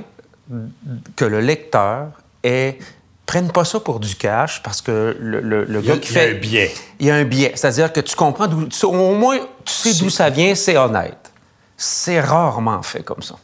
que 1.15 1.25
le 1.25 1.41
lecteur 1.41 2.07
ait 2.43 2.77
prenne 3.25 3.51
pas 3.51 3.65
ça 3.65 3.79
pour 3.79 3.99
du 3.99 4.15
cash 4.15 4.63
parce 4.63 4.81
que 4.81 5.15
le, 5.19 5.41
le, 5.41 5.81
gars 5.81 5.97
qui 5.97 6.07
fait. 6.07 6.29
Il 6.31 6.31
y 6.31 6.31
a 6.31 6.35
un 6.35 6.39
biais. 6.39 6.73
Il 6.99 7.05
y 7.07 7.11
a 7.11 7.15
un 7.15 7.23
biais. 7.25 7.51
C'est-à-dire 7.55 7.91
que 7.91 7.99
tu 7.99 8.15
comprends 8.15 8.47
d'où. 8.47 8.67
Au 8.83 9.15
moins, 9.15 9.37
tu 9.65 9.73
sais 9.73 9.93
d'où 10.01 10.09
ça 10.09 10.29
vient, 10.29 10.55
c'est 10.55 10.77
honnête. 10.77 11.31
C'est 11.75 12.21
rarement 12.21 12.81
fait 12.81 13.03
comme 13.03 13.21
ça. 13.21 13.35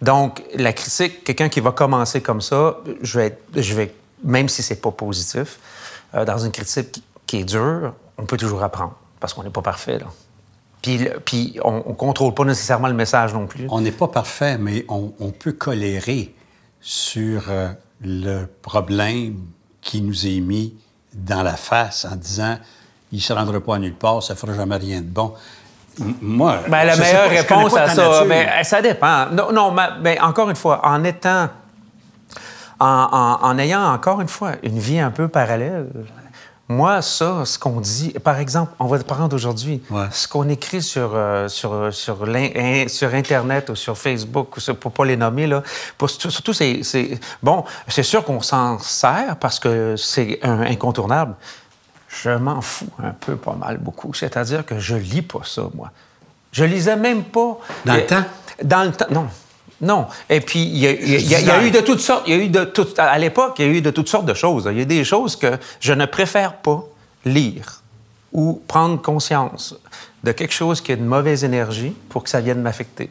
Donc, 0.00 0.42
la 0.54 0.72
critique, 0.72 1.24
quelqu'un 1.24 1.48
qui 1.48 1.60
va 1.60 1.72
commencer 1.72 2.20
comme 2.20 2.40
ça, 2.40 2.78
je 3.02 3.18
vais, 3.18 3.38
je 3.56 3.74
vais 3.74 3.94
même 4.24 4.48
si 4.48 4.62
c'est 4.62 4.80
pas 4.80 4.90
positif, 4.90 5.58
euh, 6.14 6.24
dans 6.24 6.38
une 6.38 6.52
critique 6.52 7.02
qui, 7.26 7.38
est 7.38 7.44
dure, 7.44 7.94
on 8.16 8.24
peut 8.24 8.36
toujours 8.36 8.62
apprendre 8.62 8.94
parce 9.20 9.34
qu'on 9.34 9.42
n'est 9.42 9.50
pas 9.50 9.62
parfait. 9.62 9.98
Là. 9.98 10.06
Puis, 10.82 11.08
puis 11.24 11.58
on 11.64 11.78
ne 11.88 11.94
contrôle 11.94 12.34
pas 12.34 12.44
nécessairement 12.44 12.88
le 12.88 12.94
message 12.94 13.34
non 13.34 13.46
plus. 13.46 13.66
On 13.70 13.80
n'est 13.80 13.92
pas 13.92 14.08
parfait, 14.08 14.58
mais 14.58 14.84
on, 14.88 15.12
on 15.18 15.30
peut 15.30 15.52
colérer 15.52 16.34
sur 16.80 17.50
euh, 17.50 17.68
le 18.00 18.46
problème 18.62 19.38
qui 19.80 20.00
nous 20.00 20.26
est 20.26 20.40
mis 20.40 20.74
dans 21.14 21.42
la 21.42 21.56
face 21.56 22.04
en 22.04 22.14
disant 22.14 22.58
il 23.10 23.18
ne 23.18 23.22
se 23.22 23.32
rendra 23.32 23.60
pas 23.60 23.76
à 23.76 23.78
nulle 23.78 23.94
part, 23.94 24.22
ça 24.22 24.34
ne 24.34 24.38
fera 24.38 24.54
jamais 24.54 24.76
rien 24.76 25.00
de 25.00 25.06
bon. 25.06 25.32
Moi, 26.20 26.58
Ben, 26.68 26.84
la 26.84 26.96
meilleure 26.96 27.24
pas, 27.24 27.28
réponse 27.28 27.76
à 27.76 27.88
ça, 27.88 28.08
nature. 28.08 28.26
ben, 28.26 28.48
ça 28.64 28.80
dépend. 28.82 29.26
Non, 29.32 29.52
non 29.52 29.70
mais, 29.72 29.88
mais 30.02 30.20
encore 30.20 30.48
une 30.50 30.56
fois, 30.56 30.80
en 30.84 31.02
étant, 31.04 31.48
en, 32.80 32.86
en- 32.86 33.38
en 33.46 33.58
ayant 33.58 33.92
encore 33.92 34.20
une 34.20 34.28
fois 34.28 34.52
une 34.62 34.78
vie 34.78 35.00
un 35.00 35.10
peu 35.10 35.28
parallèle, 35.28 35.86
moi, 36.70 37.00
ça, 37.00 37.46
ce 37.46 37.58
qu'on 37.58 37.80
dit, 37.80 38.10
par 38.22 38.38
exemple, 38.38 38.72
on 38.78 38.86
va 38.86 38.98
prendre 38.98 39.34
aujourd'hui, 39.34 39.82
Ouais. 39.90 40.04
ce 40.10 40.28
qu'on 40.28 40.48
écrit 40.50 40.82
sur, 40.82 41.12
euh, 41.14 41.48
sur, 41.48 41.88
sur, 41.92 42.18
in- 42.28 42.88
sur 42.88 43.14
Internet 43.14 43.70
ou 43.70 43.74
sur 43.74 43.96
Facebook, 43.96 44.54
ou 44.56 44.60
sur- 44.60 44.76
pour 44.76 44.92
pas 44.92 45.06
les 45.06 45.16
nommer, 45.16 45.46
là, 45.46 45.62
pour- 45.96 46.10
surtout, 46.10 46.52
c'est, 46.52 46.82
bon, 47.42 47.64
c'est 47.88 48.02
sûr 48.02 48.22
qu'on 48.22 48.42
s'en 48.42 48.78
sert 48.80 49.36
parce 49.40 49.58
que 49.58 49.94
c'est 49.96 50.40
incontournable. 50.42 51.34
Je 52.08 52.30
m'en 52.30 52.60
fous 52.60 52.88
un 53.02 53.10
peu, 53.10 53.36
pas 53.36 53.54
mal, 53.54 53.78
beaucoup. 53.78 54.14
C'est-à-dire 54.14 54.64
que 54.64 54.78
je 54.78 54.96
lis 54.96 55.22
pas 55.22 55.42
ça, 55.44 55.68
moi. 55.74 55.90
Je 56.52 56.64
lisais 56.64 56.96
même 56.96 57.24
pas. 57.24 57.58
Dans 57.84 57.94
le 57.94 58.06
temps? 58.06 58.24
Dans 58.62 58.84
le 58.84 58.92
temps, 58.92 59.06
non. 59.10 59.28
Non. 59.80 60.06
Et 60.28 60.40
puis, 60.40 60.62
il 60.62 60.78
y 60.78 60.86
a, 60.86 60.92
y 60.92 61.22
y 61.22 61.44
y 61.44 61.66
eu 61.66 61.70
de 61.70 61.80
toutes 61.80 62.00
sortes. 62.00 62.24
Il 62.26 62.36
y 62.36 62.40
a 62.40 62.42
eu 62.42 62.48
de 62.48 62.64
toutes, 62.64 62.98
à 62.98 63.18
l'époque, 63.18 63.54
il 63.58 63.66
y 63.66 63.68
a 63.68 63.72
eu 63.72 63.82
de 63.82 63.90
toutes 63.90 64.08
sortes 64.08 64.26
de 64.26 64.34
choses. 64.34 64.68
Il 64.70 64.78
y 64.78 64.82
a 64.82 64.84
des 64.84 65.04
choses 65.04 65.36
que 65.36 65.58
je 65.80 65.92
ne 65.92 66.06
préfère 66.06 66.54
pas 66.56 66.82
lire 67.24 67.82
ou 68.32 68.60
prendre 68.66 69.00
conscience 69.00 69.76
de 70.24 70.32
quelque 70.32 70.52
chose 70.52 70.80
qui 70.80 70.92
a 70.92 70.94
une 70.96 71.06
mauvaise 71.06 71.44
énergie 71.44 71.94
pour 72.08 72.24
que 72.24 72.30
ça 72.30 72.40
vienne 72.40 72.60
m'affecter. 72.60 73.10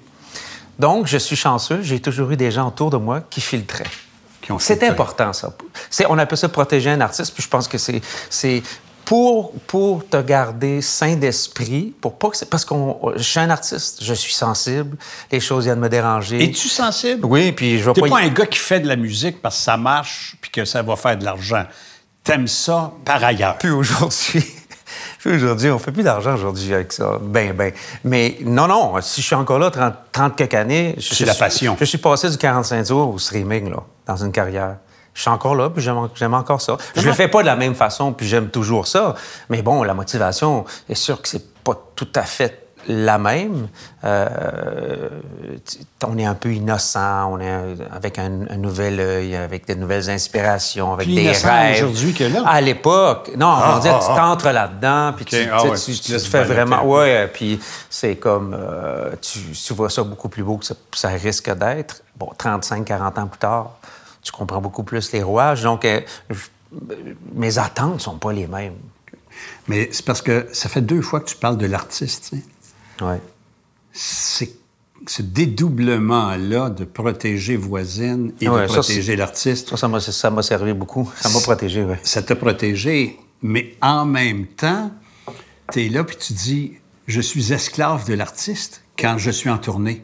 Donc, 0.77 1.07
je 1.07 1.17
suis 1.17 1.37
chanceux. 1.37 1.81
J'ai 1.81 2.01
toujours 2.01 2.31
eu 2.31 2.35
des 2.35 2.51
gens 2.51 2.67
autour 2.67 2.89
de 2.89 2.97
moi 2.97 3.21
qui 3.29 3.39
filtraient. 3.41 3.85
C'est 4.59 4.83
important, 4.83 5.33
ça. 5.33 5.53
On 6.09 6.17
appelle 6.17 6.37
ça 6.37 6.49
protéger 6.49 6.89
un 6.89 7.01
artiste, 7.01 7.33
puis 7.33 7.43
je 7.43 7.49
pense 7.49 7.67
que 7.67 7.77
c'est 7.77 8.63
pour, 9.07 9.53
pour 9.67 10.05
te 10.05 10.21
garder 10.21 10.81
sain 10.81 11.15
d'esprit, 11.15 11.93
pour 12.01 12.17
pas 12.19 12.29
que 12.29 12.35
c'est- 12.35 12.45
parce 12.49 12.65
que 12.65 12.75
je 13.15 13.23
suis 13.23 13.39
un 13.39 13.49
artiste, 13.49 14.03
je 14.03 14.13
suis 14.13 14.33
sensible, 14.33 14.97
les 15.31 15.39
choses 15.39 15.63
viennent 15.63 15.79
me 15.79 15.87
déranger. 15.87 16.43
Es-tu 16.43 16.67
sensible? 16.67 17.25
Oui, 17.25 17.53
puis 17.53 17.79
je 17.79 17.85
vais 17.85 17.93
T'es 17.93 18.01
pas... 18.01 18.09
pas 18.09 18.21
y- 18.23 18.25
un 18.25 18.29
gars 18.29 18.45
qui 18.45 18.59
fait 18.59 18.81
de 18.81 18.87
la 18.89 18.97
musique 18.97 19.41
parce 19.41 19.55
que 19.55 19.61
ça 19.63 19.77
marche 19.77 20.35
puis 20.41 20.51
que 20.51 20.65
ça 20.65 20.81
va 20.81 20.97
faire 20.97 21.17
de 21.17 21.23
l'argent. 21.23 21.63
T'aimes 22.21 22.47
ça 22.49 22.91
par 23.05 23.23
ailleurs. 23.23 23.57
Plus 23.57 23.71
aujourd'hui. 23.71 24.43
Aujourd'hui, 25.25 25.69
on 25.69 25.79
fait 25.79 25.91
plus 25.91 26.03
d'argent 26.03 26.33
aujourd'hui 26.35 26.73
avec 26.73 26.93
ça. 26.93 27.17
Ben, 27.21 27.51
ben. 27.53 27.73
Mais 28.05 28.37
non, 28.41 28.67
non, 28.67 28.93
si 29.01 29.21
je 29.21 29.25
suis 29.25 29.35
encore 29.35 29.59
là 29.59 29.69
30, 29.71 29.93
30 30.13 30.35
quelques 30.37 30.53
années... 30.53 30.95
C'est 30.99 31.25
la 31.25 31.33
passion. 31.33 31.75
Je 31.79 31.83
suis 31.85 31.97
passé 31.97 32.29
du 32.29 32.37
45 32.37 32.85
tours 32.85 33.13
au 33.13 33.17
streaming, 33.19 33.69
là, 33.69 33.83
dans 34.05 34.15
une 34.17 34.31
carrière. 34.31 34.77
Je 35.17 35.21
suis 35.23 35.31
encore 35.31 35.55
là, 35.55 35.71
puis 35.71 35.81
j'aime, 35.81 36.33
encore 36.35 36.61
ça. 36.61 36.77
Je 36.95 37.01
le 37.07 37.11
fais 37.11 37.27
pas 37.27 37.41
de 37.41 37.47
la 37.47 37.55
même 37.55 37.73
façon, 37.73 38.13
puis 38.13 38.27
j'aime 38.27 38.49
toujours 38.49 38.85
ça. 38.85 39.15
Mais 39.49 39.63
bon, 39.63 39.81
la 39.81 39.95
motivation, 39.95 40.63
est 40.87 40.93
sûr 40.93 41.19
que 41.19 41.27
c'est 41.27 41.55
pas 41.63 41.73
tout 41.95 42.07
à 42.13 42.21
fait 42.21 42.67
la 42.87 43.17
même. 43.17 43.67
Euh, 44.05 45.09
on 46.05 46.17
est 46.19 46.25
un 46.25 46.35
peu 46.35 46.53
innocent, 46.53 47.31
on 47.33 47.39
est 47.39 47.51
avec 47.91 48.19
un, 48.19 48.41
un 48.49 48.57
nouvel 48.57 48.99
œil, 48.99 49.35
avec 49.35 49.67
de 49.67 49.73
nouvelles 49.73 50.07
inspirations, 50.11 50.93
avec 50.93 51.07
Plus 51.07 51.15
des 51.15 51.31
rêves. 51.31 51.83
aujourd'hui 51.83 52.13
que 52.13 52.23
là. 52.25 52.43
À 52.45 52.61
l'époque, 52.61 53.31
non, 53.35 53.47
Ah, 53.49 53.73
on 53.75 53.79
dit 53.79 53.89
ah, 53.89 53.99
tu 53.99 54.07
ah. 54.11 54.15
t'entres 54.15 54.51
là-dedans, 54.51 55.13
puis 55.15 55.25
tu 55.25 55.35
ah 55.51 55.63
tu- 55.83 55.93
tu 55.99 56.11
te 56.13 56.19
fais 56.19 56.43
vraiment... 56.43 56.83
Ouais, 56.85 57.27
puis 57.33 57.59
c'est 57.89 58.17
comme... 58.17 58.55
euh, 58.57 59.13
tu, 59.19 59.39
tu 59.51 59.73
vois 59.73 59.89
ça 59.89 60.03
beaucoup 60.03 60.29
plus 60.29 60.43
beau 60.43 60.57
que 60.57 60.65
ça, 60.65 60.75
ça 60.93 61.09
risque 61.09 61.51
d'être. 61.55 62.03
Bon, 62.15 62.29
35, 62.37 62.85
40 62.85 63.17
ans 63.17 63.27
plus 63.27 63.39
tard, 63.39 63.71
tu 64.27 64.31
comprends 64.31 64.61
beaucoup 64.61 64.83
plus 64.83 65.11
les 65.13 65.23
rouages. 65.23 65.63
Donc, 65.63 65.83
euh, 65.85 66.01
je- 66.29 66.37
mes 67.33 67.57
attentes 67.57 68.01
sont 68.01 68.17
pas 68.17 68.33
les 68.33 68.47
mêmes. 68.47 68.75
Mais 69.67 69.89
c'est 69.91 70.05
parce 70.05 70.21
que 70.21 70.47
ça 70.51 70.67
fait 70.69 70.81
deux 70.81 71.01
fois 71.01 71.19
que 71.19 71.29
tu 71.29 71.35
parles 71.35 71.57
de 71.57 71.65
l'artiste. 71.65 72.33
Ouais. 73.01 73.21
C'est 73.93 74.51
ce 75.05 75.21
dédoublement-là 75.21 76.69
de 76.69 76.83
protéger 76.83 77.55
voisine 77.55 78.33
et 78.41 78.49
Ouais, 78.49 78.63
de 78.63 78.67
protéger 78.73 79.15
l'artiste, 79.15 79.69
Ça, 79.75 79.89
ça 79.99 80.29
m'a 80.31 80.41
servi 80.41 80.73
beaucoup. 80.73 81.09
Ça 81.19 81.29
m'a 81.29 81.39
protégé, 81.39 81.83
oui. 81.83 81.95
ça 82.03 82.21
t'a 82.21 82.35
protégé, 82.35 83.17
mais 83.41 83.75
en 83.81 84.05
même 84.05 84.47
temps, 84.47 84.91
tu 85.71 85.85
es 85.85 85.89
là 85.89 86.03
puis 86.03 86.17
tu 86.17 86.33
dis 86.33 86.73
Je 87.07 87.21
suis 87.21 87.53
esclave 87.53 88.05
de 88.05 88.13
l'artiste 88.15 88.81
quand 88.99 89.17
je 89.17 89.31
suis 89.31 89.49
en 89.49 89.57
tournée. 89.59 90.03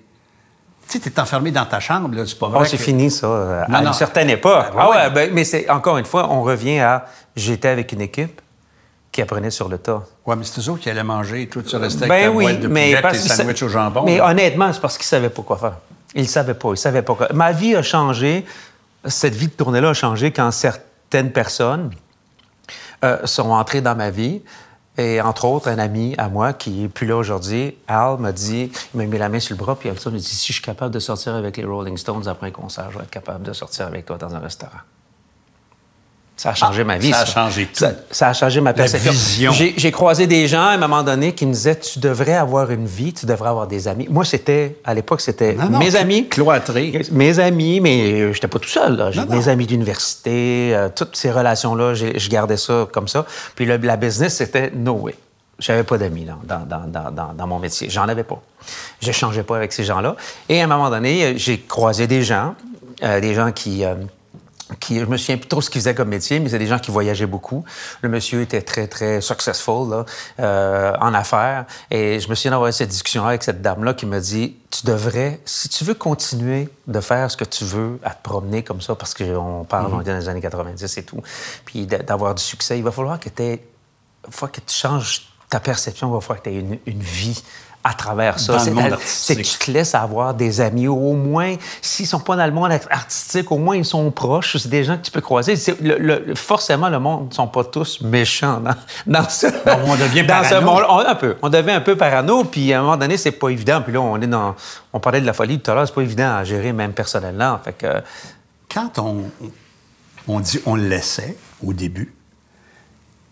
Tu 0.88 1.00
sais, 1.00 1.00
tu 1.00 1.10
es 1.10 1.20
enfermé 1.20 1.52
dans 1.52 1.66
ta 1.66 1.80
chambre, 1.80 2.16
là, 2.16 2.24
c'est 2.26 2.38
pas 2.38 2.48
vrai. 2.50 2.60
Oh, 2.62 2.66
c'est 2.66 2.78
que- 2.78 2.84
fini, 2.84 3.10
ça, 3.10 3.28
euh, 3.28 3.64
Non, 3.70 3.76
à 3.78 3.82
non. 3.82 3.88
une 3.88 3.94
certaine 3.94 4.30
époque. 4.30 4.66
Ah, 4.70 4.78
Ah 4.78 4.90
ouais. 4.90 4.96
ouais, 4.98 5.10
ben, 5.10 5.30
mais 5.34 5.44
c'est, 5.44 5.70
encore 5.70 5.98
une 5.98 6.06
fois, 6.06 6.28
on 6.30 6.44
revient 6.44 6.80
à 6.80 7.06
j'étais 7.36 7.70
avec 7.70 7.92
une 7.94 8.02
équipe 8.02 8.42
qui 9.12 9.22
apprenait 9.22 9.50
sur 9.52 9.70
le 9.70 9.78
tas. 9.78 10.04
Ouais, 10.26 10.36
mais 10.36 10.44
c'est 10.44 10.68
autres 10.70 10.82
qui 10.82 10.90
allaient 10.90 11.04
manger. 11.04 11.48
Toi, 11.48 11.62
tu 11.68 11.76
restais 11.78 12.08
Ben 12.08 12.12
avec 12.12 12.26
ta 12.26 12.32
oui, 12.32 12.44
boîte 12.46 12.60
de 12.62 12.68
mais 12.68 13.02
tes 13.12 13.18
sa- 13.18 13.36
sandwichs 13.36 13.64
au 13.64 13.70
jambon. 13.70 14.04
Mais 14.06 14.18
là. 14.18 14.28
honnêtement, 14.30 14.72
c'est 14.74 14.82
parce 14.82 14.98
qu'ils 14.98 15.06
savaient 15.06 15.30
pas 15.30 15.42
quoi 15.44 15.58
faire. 15.58 15.74
Ils 16.16 16.28
savaient 16.28 16.54
pas. 16.54 16.70
Ils 16.72 16.78
savaient 16.78 17.02
pas 17.02 17.16
quoi. 17.16 17.28
Ma 17.34 17.52
vie 17.52 17.76
a 17.76 17.82
changé. 17.84 18.46
Cette 19.06 19.36
vie 19.36 19.48
de 19.48 19.52
tournée-là 19.54 19.90
a 19.90 19.94
changé 19.94 20.32
quand 20.32 20.50
certaines 20.52 21.32
personnes 21.32 21.92
euh, 23.04 23.18
sont 23.26 23.50
entrées 23.52 23.82
dans 23.82 23.96
ma 23.96 24.10
vie. 24.10 24.42
Et 24.98 25.22
entre 25.22 25.46
autres, 25.46 25.70
un 25.70 25.80
ami 25.80 26.14
à 26.18 26.30
moi 26.30 26.54
qui 26.54 26.84
est 26.84 26.88
plus 26.88 27.08
là 27.08 27.18
aujourd'hui, 27.18 27.76
Al, 27.88 28.18
m'a 28.20 28.32
dit, 28.32 28.72
il 28.94 28.98
m'a 28.98 29.06
mis 29.06 29.18
la 29.18 29.30
main 29.30 29.40
sur 29.40 29.56
le 29.56 29.64
bras, 29.64 29.76
puis 29.76 29.90
il 29.90 29.92
m'a 29.92 30.18
dit 30.18 30.24
si 30.24 30.48
je 30.48 30.54
suis 30.54 30.62
capable 30.62 30.94
de 30.94 31.00
sortir 31.00 31.34
avec 31.34 31.58
les 31.58 31.66
Rolling 31.66 31.98
Stones 31.98 32.28
après 32.28 32.48
un 32.48 32.52
concert, 32.52 32.92
je 32.92 32.98
vais 33.00 33.04
être 33.04 33.10
capable 33.10 33.44
de 33.44 33.54
sortir 33.54 33.88
avec 33.88 34.06
toi 34.06 34.18
dans 34.18 34.36
un 34.36 34.40
restaurant. 34.40 34.80
Ça 36.36 36.50
a 36.50 36.54
changé 36.56 36.82
Ah, 36.82 36.86
ma 36.86 36.98
vie. 36.98 37.12
ça 37.12 37.20
a 37.20 37.26
changé 37.26 37.66
tout. 37.68 37.72
Ça, 37.80 37.92
ça 38.10 38.28
a 38.30 38.34
changé 38.34 38.60
ma 38.60 38.74
perception. 38.74 39.12
vision. 39.12 39.52
J'ai 39.54 39.92
croisé 39.92 40.26
des 40.26 40.48
gens 40.48 40.64
à 40.64 40.72
un 40.72 40.78
moment 40.78 41.04
donné 41.04 41.34
qui 41.36 41.46
me 41.46 41.54
disaient 41.54 41.76
Tu 41.80 42.00
devrais 42.00 42.34
avoir 42.34 42.72
une 42.72 42.88
vie, 42.88 43.14
tu 43.14 43.26
devrais 43.28 43.50
avoir 43.50 43.68
des 43.68 43.88
amis. 43.88 44.08
Moi, 44.10 44.26
c'était, 44.26 44.78
à 44.84 44.94
l'époque, 44.96 45.22
c'était 45.22 45.56
mes 45.80 45.96
amis. 45.96 46.28
cloîtré. 46.28 47.04
Mes 47.12 47.38
amis, 47.40 47.80
mais 47.82 48.22
je 48.22 48.28
n'étais 48.30 48.48
pas 48.48 48.58
tout 48.60 48.68
seul. 48.70 48.96
là. 48.98 49.12
Non. 49.16 49.26
mes 49.30 49.48
amis 49.48 49.68
d'université, 49.68 50.72
euh, 50.76 50.90
toutes 50.94 51.16
ces 51.16 51.32
relations-là, 51.32 51.94
je 51.94 52.30
gardais 52.30 52.58
ça 52.58 52.88
comme 52.92 53.08
ça. 53.08 53.26
Puis 53.56 53.66
le- 53.66 53.78
la 53.78 53.96
business, 53.96 54.36
c'était 54.38 54.72
no 54.76 54.94
way. 54.94 55.16
J'avais 55.60 55.84
pas 55.84 56.00
d'amis 56.00 56.26
dans, 56.26 56.40
dans, 56.44 56.66
dans, 56.66 57.12
dans, 57.12 57.34
dans 57.34 57.48
mon 57.48 57.60
métier. 57.60 57.90
J'en 57.92 58.08
avais 58.10 58.24
pas. 58.24 58.42
Je 59.02 59.12
changeais 59.12 59.44
pas 59.44 59.56
avec 59.56 59.72
ces 59.72 59.84
gens-là. 59.84 60.16
Et 60.50 60.60
à 60.60 60.64
un 60.64 60.68
moment 60.68 60.90
donné, 60.90 61.38
j'ai 61.38 61.60
croisé 61.60 62.08
des 62.08 62.24
gens, 62.24 62.56
euh, 63.04 63.22
des 63.22 63.36
gens 63.36 63.52
qui... 63.52 63.86
euh, 63.86 63.94
qui, 64.80 65.00
je 65.00 65.06
me 65.06 65.18
souviens 65.18 65.38
plus 65.38 65.48
trop 65.48 65.62
ce 65.62 65.70
qu'ils 65.70 65.82
faisaient 65.82 65.96
comme 65.96 66.10
métier, 66.10 66.40
mais 66.40 66.50
c'est 66.50 66.60
des 66.60 66.68
gens 66.68 66.80
qui 66.80 66.92
voyageaient 66.92 67.26
beaucoup. 67.26 67.64
Le 68.02 68.10
monsieur 68.10 68.42
était 68.42 68.62
très, 68.62 68.88
très 68.88 69.22
successful 69.22 69.90
là, 69.90 70.06
euh, 70.40 70.94
en 71.00 71.14
affaires. 71.14 71.66
Et 71.92 72.20
je 72.20 72.30
me 72.30 72.36
souviens 72.36 72.52
d'avoir 72.52 72.70
eu 72.70 72.74
cette 72.74 72.90
discussion 72.90 73.26
avec 73.26 73.44
cette 73.44 73.62
dame-là 73.62 73.94
qui 73.94 74.06
me 74.06 74.20
dit 74.20 74.56
Tu 74.72 74.86
devrais, 74.86 75.40
si 75.46 75.70
tu 75.70 75.84
veux 75.84 75.94
continuer 75.94 76.70
de 76.88 77.00
faire 77.00 77.30
ce 77.32 77.38
que 77.38 77.46
tu 77.46 77.64
veux, 77.66 78.00
à 78.04 78.12
te 78.12 78.22
promener 78.24 78.64
comme 78.64 78.82
ça, 78.82 78.96
parce 78.96 79.14
qu'on 79.14 79.66
parle, 79.68 79.94
on 79.94 80.02
est 80.02 80.06
dans 80.06 80.18
les 80.18 80.30
années 80.30 80.42
90 80.42 80.98
et 80.98 81.04
tout, 81.04 81.22
puis 81.66 81.86
d'a- 81.88 82.00
d'avoir 82.00 82.36
du 82.36 82.44
succès, 82.44 82.78
il 82.78 82.84
va 82.84 82.92
falloir 82.92 83.20
que 83.20 83.30
tu 83.30 83.60
faut 84.30 84.48
que 84.48 84.62
tu 84.62 84.74
changes 84.74 85.28
ta 85.50 85.60
perception, 85.60 86.10
il 86.10 86.14
va 86.14 86.22
falloir 86.22 86.42
que 86.42 86.50
tu 86.50 86.56
aies 86.56 86.60
une, 86.60 86.80
une 86.86 87.02
vie 87.02 87.44
à 87.86 87.94
travers 87.94 88.40
ça. 88.40 88.58
Dans 88.58 88.88
le 88.88 88.96
C'est- 89.04 89.36
que 89.36 89.42
tu 89.42 89.58
te 89.58 89.70
laisses 89.72 89.94
avoir 89.94 90.34
des 90.34 90.62
amis, 90.62 90.88
au 90.88 91.14
moins, 91.14 91.56
s'ils 91.82 92.08
sont 92.08 92.20
pas 92.22 92.36
dans 92.38 92.46
le 92.46 92.52
monde 92.54 92.72
artistique, 92.90 93.52
au 93.52 93.58
moins 93.58 93.76
ils 93.76 93.84
sont 93.84 94.10
proches. 94.10 94.56
C'est 94.58 94.70
des 94.70 94.84
gens 94.86 94.96
que 94.98 95.02
tu 95.04 95.12
peux 95.12 95.20
croiser. 95.22 95.56
C'est- 95.58 95.80
le- 95.82 95.98
le- 95.98 96.36
forcément, 96.36 96.88
le 96.88 97.00
monde 97.00 97.30
ne 97.30 97.34
sont 97.34 97.48
pas 97.48 97.64
tous 97.66 98.00
méchants 98.02 98.62
dans, 98.62 98.76
dans 99.06 99.28
ce, 99.30 99.48
on 99.86 99.96
devient 99.98 100.24
dans 100.28 100.44
ce 100.44 100.50
parano. 100.50 100.72
monde. 100.72 100.84
On, 100.88 101.00
un 101.00 101.16
peu. 101.16 101.36
On 101.42 101.50
devient 101.50 101.72
un 101.72 101.82
peu 101.82 101.98
parano, 101.98 102.46
puis 102.46 102.72
à 102.72 102.80
un 102.80 102.84
moment 102.84 102.98
donné, 102.98 103.18
c'est 103.18 103.32
pas 103.32 103.50
évident. 103.50 103.82
Puis 103.82 103.92
là, 103.94 104.00
on 104.02 104.20
est 104.22 104.28
dans. 104.28 104.56
On 104.94 105.00
parlait 105.02 105.20
de 105.22 105.26
la 105.26 105.34
folie 105.34 105.60
tout 105.60 105.70
à 105.72 105.76
l'heure, 105.76 105.88
c'est 105.88 105.94
pas 105.96 106.02
évident 106.04 106.36
à 106.38 106.44
gérer, 106.46 106.72
même 106.72 106.94
personnellement. 106.94 107.60
Fait 107.64 107.74
que. 107.74 107.88
Quand 108.74 108.98
on, 109.00 109.24
on 110.28 110.40
dit 110.40 110.60
on 110.66 110.76
le 110.76 110.88
laissait 110.88 111.38
au 111.64 111.74
début, 111.74 112.16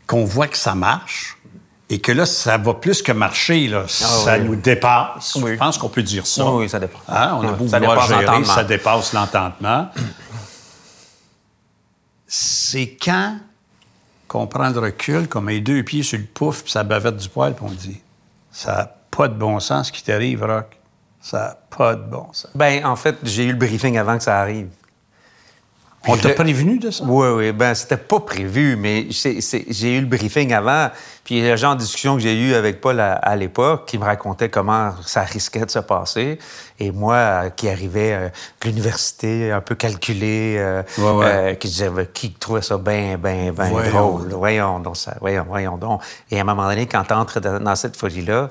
qu'on 0.08 0.26
voit 0.26 0.48
que 0.48 0.58
ça 0.58 0.76
marche, 0.76 1.38
et 1.92 2.00
que 2.00 2.14
là, 2.14 2.26
ça 2.26 2.58
va 2.58 2.74
plus 2.76 3.02
que 3.02 3.12
marcher, 3.12 3.68
là, 3.68 3.84
ça 3.86 4.38
oui. 4.38 4.46
nous 4.46 4.56
dépasse. 4.56 5.36
Oui. 5.36 5.52
Je 5.52 5.58
pense 5.58 5.78
qu'on 5.78 5.90
peut 5.90 6.02
dire 6.02 6.26
ça. 6.26 6.46
Oui, 6.46 6.64
oui, 6.64 6.70
ça 6.70 6.80
dépend. 6.80 7.00
Hein? 7.10 7.38
On 7.38 7.46
a 7.46 7.52
beau 7.52 7.68
ça 7.68 7.80
vouloir 7.80 8.08
dépasse 8.08 8.22
gérer, 8.22 8.46
ça 8.46 8.64
dépasse 8.64 9.12
l'entendement. 9.12 9.90
C'est 12.26 12.96
quand 12.96 13.40
qu'on 14.30 14.48
prend 14.48 14.70
le 14.70 14.80
recul, 14.80 15.28
qu'on 15.28 15.42
met 15.42 15.56
les 15.56 15.60
deux 15.60 15.84
pieds 15.84 16.02
sur 16.02 16.18
le 16.18 16.24
pouf, 16.24 16.64
puis 16.64 16.72
ça 16.72 16.86
bavette 16.86 17.18
du 17.18 17.28
poil, 17.28 17.54
puis 17.54 17.66
on 17.68 17.72
dit 17.72 18.00
ça 18.54 18.74
n'a 18.74 18.96
pas 19.12 19.28
de 19.28 19.34
bon 19.34 19.60
sens 19.60 19.88
ce 19.88 19.92
qui 19.92 20.02
t'arrive, 20.02 20.46
Rock. 20.46 20.78
Ça 21.20 21.40
n'a 21.40 21.58
pas 21.78 21.96
de 21.96 22.04
bon 22.04 22.28
sens. 22.32 22.52
Ben, 22.56 22.86
en 22.86 22.96
fait, 22.96 23.18
j'ai 23.24 23.44
eu 23.44 23.52
le 23.52 23.58
briefing 23.58 23.98
avant 23.98 24.18
que 24.18 24.24
ça 24.24 24.40
arrive. 24.40 24.70
On 26.08 26.18
t'a 26.18 26.30
prévenu 26.30 26.80
de 26.80 26.90
ça? 26.90 27.04
Oui, 27.06 27.28
oui. 27.30 27.52
Ben, 27.52 27.76
c'était 27.76 27.98
pas 27.98 28.20
prévu, 28.20 28.76
mais 28.76 29.08
j'ai 29.12 29.98
eu 29.98 30.02
le 30.02 30.08
briefing 30.08 30.52
avant. 30.52 30.90
Puis 31.24 31.42
le 31.42 31.56
genre 31.56 31.76
de 31.76 31.82
discussion 31.82 32.16
que 32.16 32.22
j'ai 32.22 32.36
eu 32.36 32.56
avec 32.56 32.82
Paul 32.82 33.00
à, 33.00 33.14
à 33.14 33.36
l'époque, 33.36 33.86
qui 33.86 34.00
me 34.00 34.04
racontait 34.04 34.50
comment 34.50 34.94
ça 35.06 35.22
risquait 35.22 35.66
de 35.66 35.70
se 35.70 35.80
passer. 35.80 36.40
Et 36.80 36.92
moi, 36.92 37.16
euh, 37.16 37.50
qui 37.52 37.70
arrivais 37.70 38.14
euh, 38.14 38.30
de 38.62 38.68
l'université, 38.70 39.52
un 39.52 39.62
peu 39.62 39.76
calculé, 39.76 40.56
euh, 40.58 40.82
Ouais, 40.98 41.12
ouais. 41.12 41.26
euh, 41.26 41.54
qui, 41.54 41.68
disait, 41.68 41.92
qui 42.12 42.32
trouvait 42.32 42.64
ça 42.64 42.78
bien, 42.80 43.18
bien, 43.18 43.52
bien 43.52 43.90
drôle. 43.92 44.28
Voyons 44.30 44.80
donc 44.80 44.98
ça. 44.98 45.16
Voyons, 45.22 45.46
voyons 45.48 45.78
donc. 45.78 46.02
Et 46.32 46.40
à 46.40 46.42
un 46.42 46.46
moment 46.46 46.68
donné, 46.68 46.88
quand 46.88 47.04
tu 47.04 47.14
entres 47.14 47.40
dans, 47.40 47.76
cette 47.76 47.96
folie-là, 47.96 48.50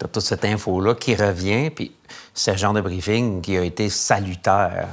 tu 0.00 0.08
toute 0.08 0.22
cette 0.22 0.44
info-là 0.44 0.94
qui 0.94 1.14
revient, 1.14 1.70
puis 1.70 1.92
ce 2.34 2.56
genre 2.56 2.72
de 2.72 2.80
briefing 2.80 3.40
qui 3.40 3.56
a 3.56 3.62
été 3.62 3.88
salutaire. 3.88 4.88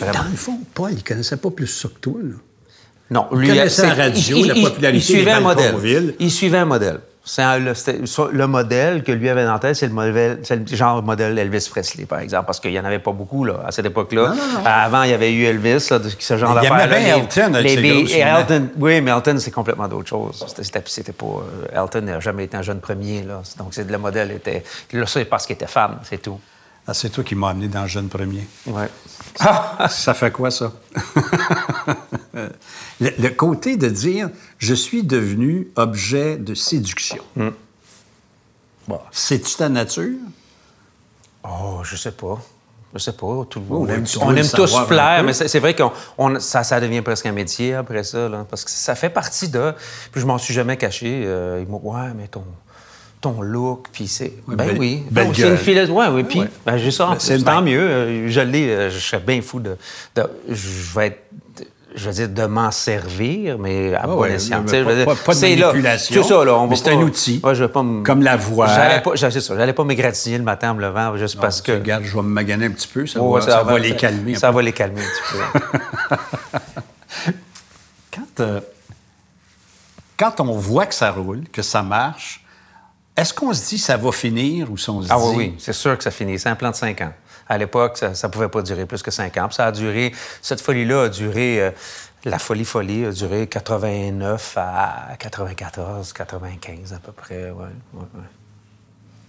Mais 0.00 0.06
Dans 0.12 0.22
le 0.30 0.36
fond, 0.36 0.58
Paul, 0.74 0.92
il 0.92 1.02
connaissait 1.04 1.36
pas 1.36 1.50
plus 1.50 1.66
ça 1.66 1.88
que 1.88 1.98
toi. 2.00 2.14
Là. 2.22 2.34
Non, 3.10 3.26
Il 3.32 3.38
lui, 3.38 3.48
connaissait 3.48 3.82
la 3.86 3.94
c'est- 3.94 4.02
radio, 4.02 4.44
la 4.46 4.54
popularité 4.54 4.96
il 4.96 5.02
suivait 5.02 5.32
un 5.32 5.40
modèle. 5.40 6.14
Il 6.18 6.30
suivait 6.30 6.58
un 6.58 6.64
modèle. 6.64 7.00
C'est 7.24 7.42
un- 7.42 7.58
le, 7.58 8.46
modèle 8.48 9.04
que 9.04 9.12
lui 9.12 9.28
avait 9.28 9.44
dans 9.44 9.52
la 9.52 9.58
tête, 9.60 9.76
c'est 9.76 9.86
le, 9.86 9.92
modèle, 9.92 10.40
c'est 10.42 10.56
le 10.68 10.76
genre 10.76 11.00
modèle 11.04 11.38
Elvis 11.38 11.68
Presley, 11.70 12.04
par 12.04 12.18
exemple, 12.18 12.46
parce 12.46 12.58
qu'il 12.58 12.72
n'y 12.72 12.80
en 12.80 12.84
avait 12.84 12.98
pas 12.98 13.12
beaucoup 13.12 13.44
là, 13.44 13.62
à 13.64 13.70
cette 13.70 13.86
époque-là. 13.86 14.30
Non, 14.30 14.34
non, 14.34 14.52
non. 14.54 14.60
Avant, 14.64 15.04
il 15.04 15.10
y 15.10 15.14
avait 15.14 15.32
eu 15.32 15.44
Elvis, 15.44 15.86
là, 15.90 16.00
de- 16.00 16.08
ce 16.18 16.36
genre 16.36 16.50
Il 16.60 16.68
d'affaires. 16.68 16.90
aimait 16.92 17.04
bien 17.04 17.16
Elton 17.18 17.54
et 17.54 17.76
lunettes. 17.76 18.10
Elton, 18.10 18.68
Oui, 18.76 19.00
mais 19.02 19.12
Elton, 19.12 19.36
c'est 19.38 19.52
complètement 19.52 19.86
d'autre 19.86 20.08
chose. 20.08 20.44
C'était, 20.48 20.64
c'était, 20.64 20.82
c'était 20.86 21.12
pas, 21.12 21.26
euh, 21.74 21.80
Elton 21.84 22.00
n'a 22.00 22.18
jamais 22.18 22.44
été 22.44 22.56
un 22.56 22.62
jeune 22.62 22.80
premier. 22.80 23.22
Là. 23.22 23.42
Donc, 23.56 23.68
c'est, 23.70 23.88
le 23.88 23.98
modèle 23.98 24.32
était. 24.32 24.64
Là, 24.92 25.06
c'est 25.06 25.24
parce 25.26 25.46
qu'il 25.46 25.54
était 25.54 25.68
fan, 25.68 25.98
c'est 26.02 26.20
tout. 26.20 26.40
Ah, 26.88 26.92
c'est 26.94 27.10
toi 27.10 27.22
qui 27.22 27.36
m'as 27.36 27.50
amené 27.50 27.68
dans 27.68 27.82
le 27.82 27.88
jeune 27.88 28.08
premier. 28.08 28.44
Ça 29.88 30.14
fait 30.14 30.30
quoi, 30.30 30.50
ça? 30.50 30.72
le, 32.34 33.10
le 33.18 33.28
côté 33.30 33.76
de 33.76 33.88
dire 33.88 34.30
je 34.58 34.74
suis 34.74 35.02
devenu 35.02 35.68
objet 35.76 36.36
de 36.36 36.54
séduction. 36.54 37.22
Bon, 38.88 39.00
C'est-tu 39.10 39.56
ta 39.56 39.68
nature? 39.68 40.18
Oh, 41.44 41.80
je 41.82 41.96
sais 41.96 42.12
pas. 42.12 42.38
Je 42.94 42.98
sais 42.98 43.12
pas. 43.12 43.46
Tout 43.48 43.60
le 43.60 43.66
Oh, 43.70 43.86
aime, 43.86 44.04
on 44.20 44.36
aime 44.36 44.48
tous 44.48 44.76
plaire, 44.86 45.22
mais 45.24 45.32
c'est 45.32 45.58
vrai 45.58 45.74
que 45.74 45.82
ça, 46.38 46.62
ça 46.62 46.80
devient 46.80 47.00
presque 47.00 47.26
un 47.26 47.32
métier 47.32 47.74
après 47.74 48.04
ça, 48.04 48.28
là, 48.28 48.46
parce 48.48 48.64
que 48.64 48.70
ça 48.70 48.94
fait 48.94 49.08
partie 49.10 49.48
de. 49.48 49.72
Puis 50.10 50.20
je 50.20 50.26
m'en 50.26 50.36
suis 50.38 50.52
jamais 50.52 50.76
caché. 50.76 51.22
Euh, 51.24 51.64
ouais, 51.64 52.12
mais 52.14 52.28
ton, 52.28 52.44
ton 53.22 53.40
look, 53.40 53.86
puis 53.92 54.06
c'est. 54.08 54.34
Ben 54.46 54.56
belle- 54.56 54.76
oui. 54.78 55.02
belle 55.10 55.28
Non, 55.28 55.32
c'est 55.34 55.48
une 55.48 55.56
philosophie. 55.56 55.92
Ouais, 55.98 56.08
oui. 56.08 56.24
Puis 56.24 56.40
Ouais. 56.40 56.48
ben, 56.66 56.76
j'ai 56.76 56.90
ça. 56.90 57.06
en 57.08 57.12
Ben, 57.14 57.42
tant 57.42 57.62
bien. 57.62 57.72
mieux. 57.74 57.80
Euh, 57.80 58.28
Je 58.28 58.40
l'ai. 58.40 58.68
euh, 58.68 58.90
Je 58.90 58.98
serais 58.98 59.22
bien 59.22 59.40
fou 59.40 59.60
de. 59.60 59.76
de- 60.16 60.30
je 60.50 60.94
vais 60.94 61.06
être. 61.06 61.18
Je 61.94 62.06
veux 62.06 62.12
dire, 62.14 62.28
de 62.30 62.46
m'en 62.46 62.70
servir, 62.70 63.58
mais 63.58 63.94
à 63.94 64.00
Ah 64.04 64.06
bon 64.06 64.16
ouais, 64.20 64.32
escient. 64.32 64.60
mais 64.60 64.64
Tu 64.64 64.70
sais, 64.70 64.78
je 64.78 64.84
pas- 64.84 64.90
veux 64.90 64.96
dire, 64.96 65.04
pas- 65.04 65.14
pas 65.14 65.32
de 65.34 65.38
c'est 65.38 65.56
là. 65.56 65.66
manipulation, 65.66 66.22
C'est 66.22 66.28
ça, 66.28 66.42
là. 66.44 66.54
On 66.56 66.66
mais 66.66 66.76
c'est 66.76 66.84
pas- 66.84 66.90
un 66.96 67.02
outil. 67.02 67.40
Ouais, 67.44 67.54
je 67.54 67.64
vais 67.64 67.68
pas 67.70 67.82
me- 67.82 68.02
Comme 68.02 68.22
la 68.22 68.36
voix. 68.38 68.66
J'allais 68.66 69.02
pas, 69.02 69.10
j'allais 69.14 69.72
pas 69.74 69.84
m'égratigner 69.84 70.38
le 70.38 70.44
matin 70.44 70.70
en 70.70 70.74
me 70.74 70.80
levant 70.80 71.14
juste 71.18 71.38
parce 71.38 71.60
que. 71.60 71.72
Regarde, 71.72 72.04
je 72.04 72.14
vais 72.16 72.22
me 72.22 72.28
maganer 72.28 72.64
un 72.66 72.70
petit 72.70 72.88
peu, 72.88 73.06
ça, 73.06 73.20
Oh, 73.22 73.34
va, 73.34 73.40
ça 73.42 73.62
va 73.62 73.78
les 73.78 73.94
calmer. 73.94 74.34
Ça 74.36 74.50
va 74.50 74.62
les 74.62 74.72
calmer 74.72 75.00
un 75.00 75.04
petit 75.04 75.36
peu. 75.36 75.68
Quand, 78.10 78.40
euh, 78.40 78.60
quand 80.18 80.40
on 80.40 80.56
voit 80.56 80.86
que 80.86 80.94
ça 80.94 81.10
roule, 81.10 81.42
que 81.52 81.62
ça 81.62 81.82
marche, 81.82 82.41
est-ce 83.22 83.32
qu'on 83.32 83.52
se 83.54 83.68
dit 83.68 83.78
ça 83.78 83.96
va 83.96 84.12
finir 84.12 84.70
ou 84.70 84.76
si 84.76 84.90
on 84.90 85.00
se 85.02 85.08
ah 85.10 85.16
dit... 85.16 85.22
oui, 85.24 85.34
oui, 85.36 85.54
c'est 85.58 85.72
sûr 85.72 85.96
que 85.96 86.04
ça 86.04 86.10
finit. 86.10 86.38
C'est 86.38 86.48
un 86.48 86.56
plan 86.56 86.70
de 86.70 86.76
cinq 86.76 87.00
ans. 87.00 87.12
À 87.48 87.56
l'époque, 87.56 87.98
ça 87.98 88.10
ne 88.10 88.32
pouvait 88.32 88.48
pas 88.48 88.62
durer 88.62 88.84
plus 88.86 89.02
que 89.02 89.10
cinq 89.10 89.36
ans. 89.36 89.46
Puis 89.46 89.56
ça 89.56 89.66
a 89.66 89.72
duré, 89.72 90.12
cette 90.40 90.60
folie-là 90.60 91.04
a 91.04 91.08
duré, 91.08 91.60
euh, 91.60 91.70
la 92.24 92.38
folie-folie 92.38 93.06
a 93.06 93.12
duré 93.12 93.46
89 93.46 94.54
à 94.56 95.16
94, 95.18 96.12
95 96.12 96.92
à 96.92 96.98
peu 96.98 97.12
près. 97.12 97.50
Ouais, 97.50 97.64
ouais, 97.94 98.00
ouais. 98.00 98.28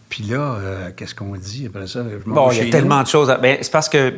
Puis 0.10 0.24
là, 0.24 0.38
euh, 0.38 0.92
qu'est-ce 0.96 1.16
qu'on 1.16 1.36
dit 1.36 1.66
après 1.68 1.88
ça? 1.88 2.02
Bon, 2.26 2.52
il 2.52 2.66
y 2.66 2.68
a 2.68 2.72
tellement 2.72 2.98
nous. 3.00 3.04
de 3.04 3.08
choses. 3.08 3.30
à- 3.30 3.38
Ben, 3.38 3.58
c'est 3.62 3.72
parce 3.72 3.90
que 3.90 4.14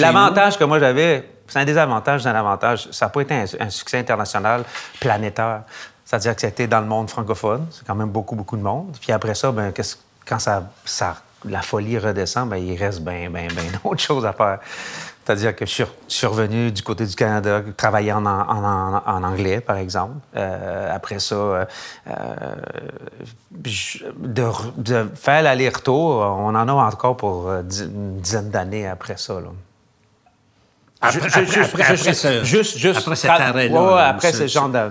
l'avantage 0.00 0.58
que 0.58 0.64
moi 0.64 0.78
j'avais, 0.78 1.28
c'est 1.46 1.58
un 1.58 1.64
désavantage 1.66 2.24
d'un 2.24 2.34
avantage. 2.34 2.88
Ça 2.92 3.06
n'a 3.06 3.10
pas 3.10 3.20
été 3.20 3.34
un, 3.34 3.44
un 3.60 3.70
succès 3.70 3.98
international 3.98 4.64
planétaire. 5.00 5.64
C'est-à-dire 6.04 6.34
que 6.34 6.40
c'était 6.42 6.66
dans 6.66 6.80
le 6.80 6.86
monde 6.86 7.08
francophone. 7.10 7.66
C'est 7.70 7.86
quand 7.86 7.94
même 7.94 8.10
beaucoup, 8.10 8.36
beaucoup 8.36 8.56
de 8.56 8.62
monde. 8.62 8.96
Puis 9.00 9.12
après 9.12 9.34
ça, 9.34 9.50
ben, 9.52 9.72
qu'est-ce- 9.72 9.96
quand 10.26 10.38
ça, 10.38 10.64
ça- 10.84 11.16
la 11.46 11.62
folie 11.62 11.98
redescend, 11.98 12.48
ben, 12.48 12.56
il 12.56 12.76
reste 12.76 13.00
bien, 13.02 13.30
bien, 13.30 13.48
bien 13.48 13.64
d'autres 13.82 14.00
choses 14.02 14.24
à 14.26 14.32
faire. 14.32 14.58
C'est-à-dire 15.26 15.56
que 15.56 15.64
je 15.64 15.70
suis, 15.70 15.84
je 16.06 16.12
suis 16.14 16.26
revenu 16.26 16.70
du 16.70 16.82
côté 16.82 17.06
du 17.06 17.14
Canada, 17.16 17.62
travailler 17.78 18.12
en, 18.12 18.26
en- 18.26 18.40
en- 18.40 19.02
en 19.06 19.22
anglais, 19.24 19.60
par 19.60 19.78
exemple. 19.78 20.12
Euh, 20.36 20.94
après 20.94 21.18
ça, 21.18 21.34
euh, 21.34 21.64
euh, 22.08 22.12
je- 23.64 24.04
de, 24.18 24.42
re- 24.42 24.72
de 24.76 25.08
faire 25.14 25.42
l'aller-retour, 25.42 26.16
on 26.16 26.48
en 26.54 26.68
a 26.68 26.72
encore 26.74 27.16
pour 27.16 27.50
une 27.50 28.20
dizaine 28.20 28.50
d'années 28.50 28.86
après 28.86 29.16
ça. 29.16 29.34
Là. 29.34 29.48
Après- 31.00 31.18
après- 31.26 31.40
après- 31.40 31.96
juste- 31.96 32.00
après 32.00 32.14
ce- 32.14 32.44
juste- 32.44 32.76
juste- 32.78 32.98
après 32.98 33.16
cet 33.16 33.30
arrêt-là, 33.30 33.80
ouais, 33.80 33.86
ouais, 33.88 33.94
là, 33.94 34.08
après 34.08 34.32
ce- 34.32 34.38
ce 34.38 34.46
genre 34.46 34.68
de. 34.68 34.90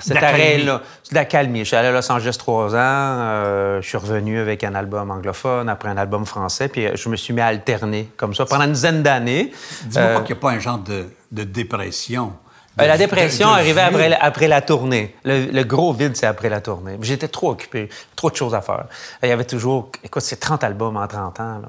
Cet 0.00 0.14
d'accalmie. 0.14 0.42
arrêt-là, 0.42 0.82
c'est 1.02 1.10
de 1.12 1.14
la 1.16 1.24
calmie. 1.24 1.58
Je 1.60 1.64
suis 1.64 1.76
allé 1.76 1.88
à 1.88 1.92
Los 1.92 2.10
Angeles 2.12 2.36
trois 2.38 2.74
ans. 2.74 2.78
euh, 2.78 3.80
je 3.82 3.88
suis 3.88 3.98
revenu 3.98 4.38
avec 4.40 4.64
un 4.64 4.74
album 4.74 5.10
anglophone, 5.10 5.68
après 5.68 5.88
un 5.88 5.96
album 5.96 6.26
français, 6.26 6.68
puis 6.68 6.86
euh, 6.86 6.92
je 6.96 7.08
me 7.08 7.16
suis 7.16 7.32
mis 7.34 7.40
à 7.40 7.46
alterner 7.46 8.08
comme 8.16 8.34
ça 8.34 8.44
pendant 8.46 8.64
une 8.64 8.72
dizaine 8.72 9.02
d'années. 9.02 9.52
Dis-moi 9.84 10.06
Euh, 10.08 10.14
pas 10.14 10.20
qu'il 10.22 10.34
n'y 10.34 10.38
a 10.38 10.42
pas 10.42 10.50
un 10.50 10.58
genre 10.58 10.78
de, 10.78 11.06
de 11.32 11.42
dépression. 11.44 12.32
euh, 12.78 12.82
De- 12.82 12.88
la 12.88 12.98
dépression 12.98 13.48
de- 13.48 13.52
arrivait 13.54 13.80
après, 13.80 14.08
la- 14.10 14.22
après 14.22 14.48
la 14.48 14.60
tournée. 14.60 15.14
Le, 15.24 15.46
le 15.46 15.64
gros 15.64 15.92
vide, 15.94 16.14
c'est 16.16 16.26
après 16.26 16.48
la 16.50 16.60
tournée. 16.60 16.98
J'étais 17.00 17.28
trop 17.28 17.50
occupé, 17.52 17.88
trop 18.14 18.30
de 18.30 18.36
choses 18.36 18.54
à 18.54 18.60
faire. 18.60 18.84
Il 19.22 19.28
y 19.30 19.32
avait 19.32 19.44
toujours, 19.46 19.90
écoute, 20.04 20.22
c'est 20.22 20.36
30 20.40 20.62
albums 20.62 20.96
en 20.98 21.06
30 21.06 21.40
ans. 21.40 21.58
Là. 21.62 21.68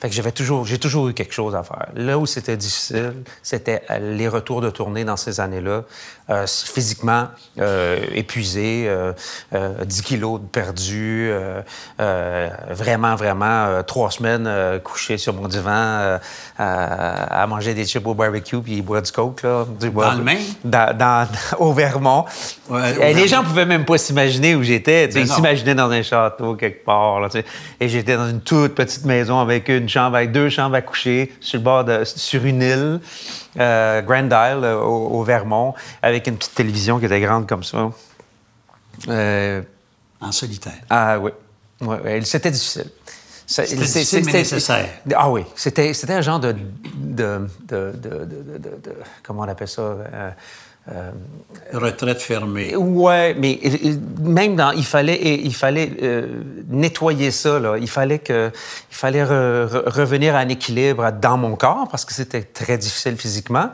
Fait 0.00 0.08
que 0.10 0.14
j'avais 0.14 0.32
toujours, 0.32 0.66
j'ai 0.66 0.78
toujours 0.78 1.08
eu 1.08 1.14
quelque 1.14 1.32
chose 1.32 1.54
à 1.56 1.62
faire. 1.62 1.86
Là 1.94 2.18
où 2.18 2.26
c'était 2.26 2.56
difficile, 2.58 3.14
c'était 3.42 3.82
euh, 3.90 4.14
les 4.14 4.28
retours 4.28 4.60
de 4.60 4.68
tournée 4.70 5.04
dans 5.04 5.16
ces 5.16 5.40
années-là. 5.40 5.84
Euh, 6.28 6.44
physiquement 6.48 7.28
euh, 7.60 8.00
épuisé, 8.12 8.86
euh, 8.88 9.12
euh, 9.54 9.84
10 9.84 10.02
kilos 10.02 10.40
de 10.40 10.46
perdu, 10.46 11.30
vraiment, 12.70 13.14
vraiment, 13.14 13.82
trois 13.86 14.10
semaines 14.10 14.50
couché 14.82 15.18
sur 15.18 15.34
mon 15.34 15.48
divan 15.48 16.18
à, 16.58 17.42
à 17.42 17.46
manger 17.46 17.74
des 17.74 17.84
chips 17.86 18.06
au 18.06 18.14
barbecue 18.14 18.60
puis 18.60 18.82
boire 18.82 19.02
du 19.02 19.12
coke. 19.12 19.42
Là, 19.42 19.64
du 19.78 19.90
Dans 19.90 20.14
le 20.14 20.22
Maine? 20.22 20.38
dans, 20.64 20.96
dans- 20.96 21.28
au 21.58 21.72
Vermont. 21.72 22.24
Ouais, 22.68 22.96
au 22.98 23.02
Et 23.02 23.06
les 23.08 23.12
Vermont. 23.14 23.26
gens 23.28 23.44
pouvaient 23.44 23.66
même 23.66 23.84
pas 23.84 23.98
s'imaginer 23.98 24.54
où 24.54 24.62
j'étais. 24.62 25.08
Ben 25.08 25.20
Ils 25.20 25.28
s'imaginaient 25.28 25.74
dans 25.74 25.90
un 25.90 26.02
château 26.02 26.54
quelque 26.54 26.84
part. 26.84 27.20
là, 27.20 27.28
et 27.80 27.88
j'étais 27.88 28.16
dans 28.16 28.28
une 28.28 28.40
toute 28.40 28.74
petite 28.74 29.04
maison 29.04 29.40
avec 29.40 29.68
une 29.68 29.85
chambre, 29.88 30.16
avec 30.16 30.32
deux 30.32 30.48
chambres 30.48 30.76
à 30.76 30.82
coucher, 30.82 31.32
sur 31.40 31.58
le 31.58 31.64
bord 31.64 31.84
de, 31.84 32.04
sur 32.04 32.44
une 32.44 32.62
île, 32.62 33.00
euh, 33.58 34.02
Grand 34.02 34.24
Isle, 34.26 34.64
euh, 34.64 34.78
au, 34.80 35.20
au 35.20 35.22
Vermont, 35.22 35.74
avec 36.02 36.26
une 36.26 36.36
petite 36.36 36.54
télévision 36.54 36.98
qui 36.98 37.06
était 37.06 37.20
grande 37.20 37.46
comme 37.48 37.62
ça. 37.64 37.90
Euh, 39.08 39.62
En 40.20 40.32
solitaire. 40.32 40.72
ah 40.90 41.18
oui. 41.18 41.30
Ouais, 41.82 42.00
ouais, 42.00 42.20
c'était 42.22 42.50
difficile. 42.50 42.90
C'était 43.46 43.76
difficile, 43.76 44.24
mais 44.24 44.32
nécessaire. 44.32 44.88
Ah 45.14 45.30
oui, 45.30 45.42
c'était 45.54 45.92
c'était 45.92 46.14
un 46.14 46.20
genre 46.22 46.40
de, 46.40 46.52
de, 46.52 46.58
de, 46.96 47.46
de- 47.68 47.92
de- 47.92 48.24
de- 48.24 48.58
de- 48.58 48.58
de- 48.58 48.96
Comment 49.22 49.42
on 49.42 49.48
appelle 49.48 49.68
ça? 49.68 49.82
euh, 49.82 50.30
euh, 50.92 51.10
Retraite 51.72 52.20
fermée. 52.22 52.76
Ouais, 52.76 53.34
mais 53.38 53.58
même 54.20 54.54
dans, 54.54 54.70
il 54.70 54.84
fallait, 54.84 55.40
il 55.42 55.54
fallait 55.54 55.90
euh, 56.02 56.42
nettoyer 56.68 57.30
ça. 57.32 57.58
Là. 57.58 57.76
Il 57.78 57.88
fallait 57.88 58.20
que, 58.20 58.50
il 58.90 58.94
fallait 58.96 59.24
re- 59.24 59.66
re- 59.68 59.88
revenir 59.90 60.36
à 60.36 60.40
un 60.40 60.48
équilibre 60.48 61.10
dans 61.12 61.36
mon 61.38 61.56
corps 61.56 61.88
parce 61.90 62.04
que 62.04 62.14
c'était 62.14 62.42
très 62.42 62.78
difficile 62.78 63.16
physiquement. 63.16 63.70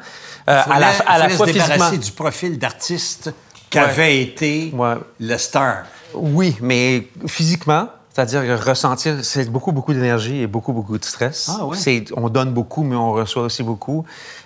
Euh, 0.48 0.60
Il 0.66 0.72
fallait, 0.72 0.86
à 0.86 0.90
la, 1.04 1.10
à 1.10 1.18
la 1.18 1.28
fois 1.28 1.46
se 1.46 1.52
physiquement. 1.52 1.74
débarrasser 1.74 1.98
du 1.98 2.12
profil 2.12 2.58
d'artiste 2.58 3.32
qu'avait 3.68 4.20
été 4.22 4.70
Ouais. 4.74 4.94
le 5.20 5.36
star. 5.36 5.84
Oui, 6.14 6.56
mais 6.60 7.08
physiquement, 7.26 7.88
c'est-à-dire 8.12 8.62
ressentir, 8.64 9.24
c'est 9.24 9.50
beaucoup, 9.50 9.72
beaucoup 9.72 9.94
d'énergie 9.94 10.42
et 10.42 10.46
beaucoup, 10.46 10.72
beaucoup 10.72 10.98
de 10.98 11.04
stress. 11.04 11.50
Ah 11.58 11.64
ouais? 11.64 11.76
On 12.16 12.28
donne 12.28 12.52
beaucoup, 12.52 12.82
mais 12.82 12.94
on 12.96 13.12
reçoit 13.12 13.44
aussi 13.44 13.62
beaucoup. 13.62 14.04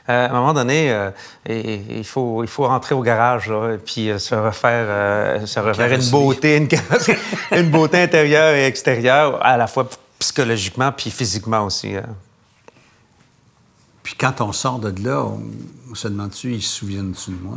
Euh, 0.09 0.27
à 0.27 0.31
un 0.31 0.35
moment 0.35 0.55
donné, 0.55 0.93
euh, 0.93 1.11
et- 1.47 1.81
il, 1.99 2.05
faut, 2.05 2.45
il 2.45 2.49
faut 2.49 2.67
rentrer 2.69 2.95
au 2.95 3.03
garage 3.03 3.49
là, 3.51 3.73
et 3.75 3.79
puis 3.79 4.09
euh, 4.11 4.19
se 4.21 4.37
refaire, 4.37 5.47
se 5.49 5.59
refaire 5.59 5.93
une 5.93 6.11
beauté, 6.11 6.69
une 7.57 7.71
beauté 7.71 8.03
intérieure 8.03 8.55
et 8.55 8.67
extérieure, 8.67 9.45
à 9.45 9.57
la 9.57 9.67
fois 9.67 9.89
psychologiquement 10.21 10.93
puis 10.93 11.11
physiquement 11.11 11.65
aussi. 11.65 11.97
hein. 11.97 12.05
Puis 14.05 14.15
quand 14.15 14.41
on 14.41 14.53
sort 14.53 14.79
de 14.79 14.93
là, 15.05 15.23
on, 15.25 15.41
on 15.91 15.95
se 15.97 16.07
demande-tu, 16.07 16.55
ils 16.55 16.63
se 16.63 16.77
souviennent-tu 16.79 17.33
de 17.33 17.43
moi? 17.43 17.57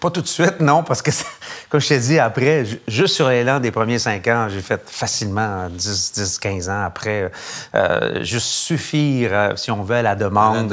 Pas 0.00 0.10
tout 0.10 0.20
de 0.20 0.28
suite, 0.28 0.60
non, 0.60 0.82
parce 0.82 1.02
que, 1.02 1.10
comme 1.68 1.80
je 1.80 1.88
t'ai 1.88 1.98
dit, 1.98 2.18
après, 2.18 2.64
juste 2.88 3.14
sur 3.14 3.28
l'élan 3.28 3.60
des 3.60 3.70
premiers 3.70 3.98
cinq 3.98 4.26
ans, 4.28 4.48
j'ai 4.48 4.60
fait 4.60 4.82
facilement 4.88 5.68
10, 5.68 6.12
10 6.12 6.38
15 6.38 6.68
ans 6.68 6.82
après, 6.84 7.30
euh, 7.74 8.24
juste 8.24 8.46
suffire, 8.46 9.30
euh, 9.32 9.56
si 9.56 9.70
on 9.70 9.82
veut, 9.82 9.96
à 9.96 10.02
la 10.02 10.14
demande, 10.14 10.68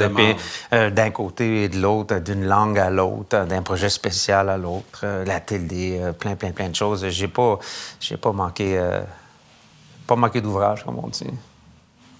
d'un 0.70 1.10
côté 1.10 1.64
et 1.64 1.68
de 1.68 1.80
l'autre, 1.80 2.18
d'une 2.18 2.44
langue 2.44 2.78
à 2.78 2.90
l'autre, 2.90 3.44
d'un 3.44 3.62
projet 3.62 3.88
spécial 3.88 4.48
à 4.48 4.56
l'autre, 4.56 5.04
la 5.26 5.40
télé, 5.40 6.00
plein, 6.18 6.34
plein, 6.34 6.52
plein 6.52 6.68
de 6.68 6.76
choses. 6.76 7.06
J'ai 7.08 7.28
pas, 7.28 7.58
j'ai 8.00 8.16
pas 8.16 8.32
manqué, 8.32 8.80
pas 10.06 10.16
manqué 10.16 10.40
d'ouvrage, 10.40 10.84
comme 10.84 10.98
on 10.98 11.08
dit. 11.08 11.26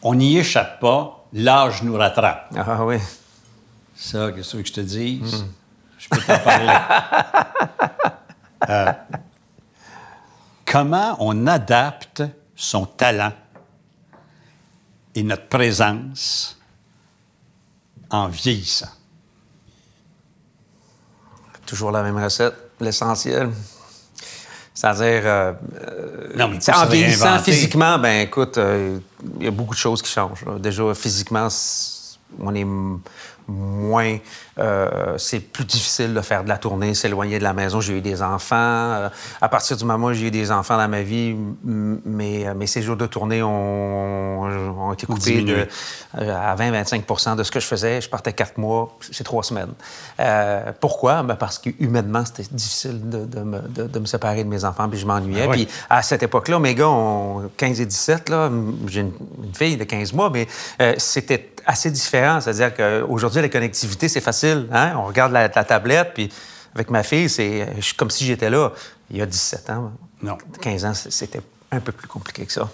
On 0.02 0.14
n'y 0.14 0.38
échappe 0.38 0.80
pas, 0.80 1.26
l'âge 1.32 1.82
nous 1.82 1.96
rattrape. 1.96 2.52
Ah 2.56 2.84
oui. 2.84 2.96
Ça, 3.94 4.32
qu'est-ce 4.32 4.56
que 4.56 4.66
je 4.66 4.72
te 4.72 4.80
dis? 4.80 5.20
Hmm. 5.22 5.59
Je 6.00 6.08
peux 6.08 6.20
t'en 6.20 6.38
parler. 6.38 6.74
Euh, 8.68 8.92
comment 10.66 11.16
on 11.18 11.46
adapte 11.46 12.22
son 12.54 12.84
talent 12.84 13.32
et 15.14 15.22
notre 15.22 15.48
présence 15.48 16.58
en 18.10 18.28
vieillissant? 18.28 18.90
Toujours 21.64 21.90
la 21.90 22.02
même 22.02 22.22
recette, 22.22 22.54
l'essentiel. 22.80 23.50
C'est-à-dire, 24.74 25.22
euh, 25.24 25.52
en 26.38 26.86
vieillissant 26.86 27.38
physiquement, 27.38 27.98
ben 27.98 28.26
écoute, 28.26 28.58
euh, 28.58 28.98
il 29.38 29.44
y 29.44 29.48
a 29.48 29.50
beaucoup 29.50 29.74
de 29.74 29.80
choses 29.80 30.02
qui 30.02 30.10
changent. 30.10 30.44
Déjà, 30.58 30.94
physiquement, 30.94 31.48
on 32.38 32.54
est 32.54 32.66
moins 33.48 34.18
euh, 34.60 35.16
c'est 35.16 35.40
plus 35.40 35.64
difficile 35.64 36.12
de 36.12 36.20
faire 36.20 36.44
de 36.44 36.48
la 36.48 36.58
tournée, 36.58 36.94
s'éloigner 36.94 37.38
de 37.38 37.44
la 37.44 37.52
maison. 37.52 37.80
J'ai 37.80 37.98
eu 37.98 38.00
des 38.00 38.22
enfants. 38.22 38.56
Euh, 38.56 39.08
à 39.40 39.48
partir 39.48 39.76
du 39.76 39.84
moment 39.84 40.08
où 40.08 40.12
j'ai 40.12 40.26
eu 40.26 40.30
des 40.30 40.50
enfants 40.52 40.76
dans 40.76 40.88
ma 40.88 41.02
vie, 41.02 41.34
mes, 41.64 42.52
mes 42.54 42.66
séjours 42.66 42.96
de 42.96 43.06
tournée 43.06 43.42
ont, 43.42 44.42
ont 44.42 44.92
été 44.92 45.06
coupés 45.06 45.42
de, 45.42 45.66
euh, 46.18 46.36
à 46.36 46.54
20-25% 46.56 47.36
de 47.36 47.42
ce 47.42 47.50
que 47.50 47.60
je 47.60 47.66
faisais. 47.66 48.00
Je 48.00 48.10
partais 48.10 48.32
quatre 48.32 48.58
mois, 48.58 48.96
c'est 49.10 49.24
trois 49.24 49.42
semaines. 49.42 49.72
pourquoi? 50.80 51.22
Ben 51.22 51.36
parce 51.36 51.58
que 51.58 51.70
humainement, 51.78 52.24
c'était 52.24 52.48
difficile 52.52 53.08
de, 53.08 53.24
de, 53.24 53.40
me, 53.40 53.60
de, 53.60 53.98
me, 53.98 54.06
séparer 54.06 54.44
de 54.44 54.48
mes 54.48 54.64
enfants, 54.64 54.88
puis 54.88 54.98
je 54.98 55.06
m'ennuyais. 55.06 55.46
Ah 55.48 55.52
puis 55.52 55.68
à 55.88 56.02
cette 56.02 56.22
époque-là, 56.22 56.58
mes 56.58 56.74
gars 56.74 56.88
ont 56.88 57.50
15 57.56 57.80
et 57.80 57.86
17. 57.86 58.32
J'ai 58.88 59.00
une, 59.00 59.12
une, 59.42 59.54
fille 59.54 59.76
de 59.76 59.84
15 59.84 60.12
mois, 60.12 60.30
mais 60.30 60.46
c'était 60.98 61.50
assez 61.66 61.90
différent. 61.90 62.40
C'est-à-dire 62.40 62.74
qu'aujourd'hui, 62.74 63.40
la 63.40 63.48
connectivité, 63.48 64.08
c'est 64.08 64.20
facile. 64.20 64.49
Hein? 64.72 64.94
On 64.96 65.04
regarde 65.04 65.32
la, 65.32 65.48
tablette, 65.48 66.12
puis 66.14 66.32
avec 66.74 66.90
ma 66.90 67.02
fille, 67.02 67.28
c'est 67.28 67.66
comme 67.96 68.10
si 68.10 68.24
j'étais 68.24 68.50
là. 68.50 68.72
Il 69.10 69.16
y 69.16 69.22
a 69.22 69.26
17 69.26 69.70
ans. 69.70 69.92
Non. 70.22 70.38
15 70.60 70.84
ans, 70.84 70.94
c'était 70.94 71.40
un 71.72 71.80
peu 71.80 71.92
plus 71.92 72.06
compliqué 72.06 72.46
que 72.46 72.52
ça. 72.52 72.68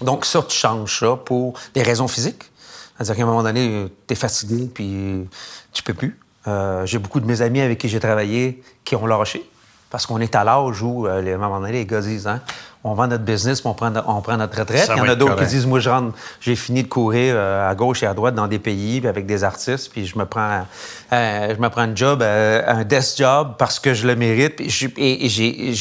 Donc, 0.00 0.24
ça, 0.24 0.42
tu 0.42 0.56
changes 0.56 1.00
ça 1.00 1.16
pour 1.16 1.58
des 1.74 1.82
raisons 1.82 2.08
physiques. 2.08 2.50
C'est-à-dire 2.96 3.16
qu'à 3.16 3.22
un 3.22 3.26
moment 3.26 3.42
donné, 3.42 3.90
tu 4.06 4.12
es 4.12 4.16
fatigué, 4.16 4.70
puis 4.72 5.28
tu 5.72 5.82
peux 5.82 5.94
plus. 5.94 6.18
Euh, 6.46 6.86
j'ai 6.86 6.98
beaucoup 6.98 7.20
de 7.20 7.26
mes 7.26 7.42
amis 7.42 7.60
avec 7.60 7.78
qui 7.78 7.88
j'ai 7.88 8.00
travaillé 8.00 8.62
qui 8.84 8.96
ont 8.96 9.06
lâché. 9.06 9.48
Parce 9.90 10.06
qu'on 10.06 10.20
est 10.20 10.34
à 10.34 10.44
l'âge 10.44 10.82
où, 10.82 11.06
euh, 11.06 11.32
à 11.32 11.34
un 11.34 11.38
moment 11.38 11.60
donné, 11.60 11.72
les 11.72 11.86
gars 11.86 12.00
disent 12.00 12.26
hein, 12.26 12.42
on 12.84 12.94
vend 12.94 13.08
notre 13.08 13.24
business, 13.24 13.64
on 13.64 13.74
prend, 13.74 13.92
on 14.06 14.20
prend 14.20 14.36
notre 14.36 14.58
retraite. 14.58 14.88
Il 14.94 14.98
y 14.98 15.00
en 15.00 15.08
a 15.08 15.14
d'autres 15.14 15.36
qui 15.36 15.46
disent 15.46 15.66
moi, 15.66 15.80
je 15.80 15.90
rentre, 15.90 16.16
j'ai 16.40 16.56
fini 16.56 16.82
de 16.82 16.88
courir 16.88 17.34
euh, 17.36 17.68
à 17.68 17.74
gauche 17.74 18.02
et 18.02 18.06
à 18.06 18.14
droite 18.14 18.34
dans 18.34 18.46
des 18.46 18.58
pays 18.58 19.04
avec 19.06 19.26
des 19.26 19.44
artistes, 19.44 19.90
puis 19.90 20.06
je 20.06 20.16
me 20.18 20.24
prends, 20.24 20.64
euh, 21.12 21.54
je 21.54 21.60
me 21.60 21.68
prends 21.68 21.82
un 21.82 21.94
job, 21.94 22.22
un 22.22 22.84
desk 22.84 23.18
job 23.18 23.54
parce 23.58 23.78
que 23.78 23.94
je 23.94 24.06
le 24.06 24.16
mérite. 24.16 24.60
Et, 24.96 25.74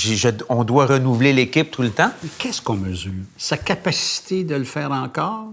on 0.49 0.63
doit 0.63 0.85
renouveler 0.85 1.33
l'équipe 1.33 1.71
tout 1.71 1.81
le 1.81 1.91
temps. 1.91 2.11
Qu'est-ce 2.37 2.61
qu'on 2.61 2.75
mesure? 2.75 3.11
Sa 3.37 3.57
capacité 3.57 4.43
de 4.43 4.55
le 4.55 4.63
faire 4.63 4.91
encore? 4.91 5.47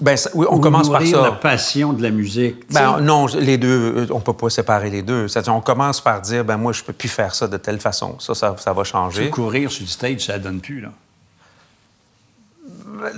Ben, 0.00 0.16
oui, 0.34 0.46
on 0.50 0.58
commence 0.58 0.90
par 0.90 1.06
ça. 1.06 1.22
la 1.22 1.32
passion 1.32 1.92
de 1.92 2.02
la 2.02 2.10
musique. 2.10 2.70
Ben, 2.72 3.00
non, 3.00 3.26
les 3.26 3.58
deux, 3.58 4.08
on 4.10 4.20
peut 4.20 4.32
pas 4.32 4.50
séparer 4.50 4.90
les 4.90 5.02
deux. 5.02 5.26
on 5.48 5.60
commence 5.60 6.00
par 6.00 6.20
dire, 6.20 6.44
ben 6.44 6.56
moi, 6.56 6.72
je 6.72 6.82
peux 6.82 6.92
plus 6.92 7.08
faire 7.08 7.34
ça 7.34 7.46
de 7.46 7.56
telle 7.56 7.78
façon. 7.78 8.18
Ça, 8.18 8.34
ça, 8.34 8.72
va 8.72 8.84
changer. 8.84 9.30
courir 9.30 9.70
sur 9.70 9.82
le 9.82 9.88
stage, 9.88 10.26
ça 10.26 10.38
donne 10.38 10.60
plus, 10.60 10.80
là. 10.80 10.90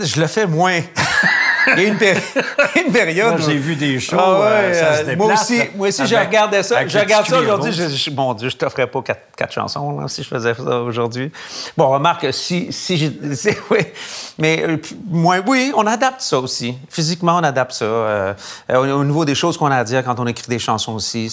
Je 0.00 0.20
le 0.20 0.26
fais 0.26 0.46
moins. 0.46 0.80
Il 1.76 1.83
y 1.83 1.87
a 1.87 1.88
une, 1.88 2.92
période. 2.92 3.40
j'ai 3.40 3.57
vu 3.57 3.74
des 3.74 3.98
shows, 3.98 4.16
ah 4.18 4.40
euh, 4.40 4.72
ça 4.72 4.98
se 4.98 5.02
déplace, 5.05 5.18
Moi 5.18 5.33
aussi, 5.35 5.62
moi 5.74 5.88
aussi 5.88 6.07
je 6.07 6.14
regardais 6.14 6.62
ça. 6.62 6.87
Je 6.87 6.98
regarde 6.98 7.26
ça 7.26 7.40
aujourd'hui. 7.40 7.72
Je, 7.72 8.11
mon 8.11 8.35
Dieu, 8.35 8.48
je 8.48 8.57
t'offrais 8.57 8.87
pas 8.87 9.02
quatre, 9.02 9.22
quatre 9.37 9.52
chansons 9.52 10.00
là, 10.00 10.09
si 10.09 10.22
je 10.22 10.29
faisais 10.29 10.55
ça 10.55 10.81
aujourd'hui. 10.81 11.33
Bon, 11.76 11.88
remarque, 11.88 12.33
si, 12.33 12.72
si 12.72 12.96
j'ai. 12.96 13.57
Oui. 13.70 13.79
Mais 14.38 14.62
euh, 14.62 14.76
moi, 15.09 15.38
oui, 15.46 15.72
on 15.74 15.87
adapte 15.87 16.20
ça 16.20 16.38
aussi. 16.38 16.76
Physiquement, 16.88 17.37
on 17.37 17.42
adapte 17.42 17.72
ça. 17.72 17.85
Euh, 17.85 18.35
au, 18.70 19.05
niveau 19.05 19.24
des 19.24 19.35
choses 19.35 19.57
qu'on 19.57 19.70
a 19.70 19.76
à 19.76 19.85
dire 19.85 20.05
quand 20.05 20.20
on 20.20 20.26
écrit 20.26 20.46
des 20.48 20.59
chansons 20.59 20.94
aussi, 20.94 21.29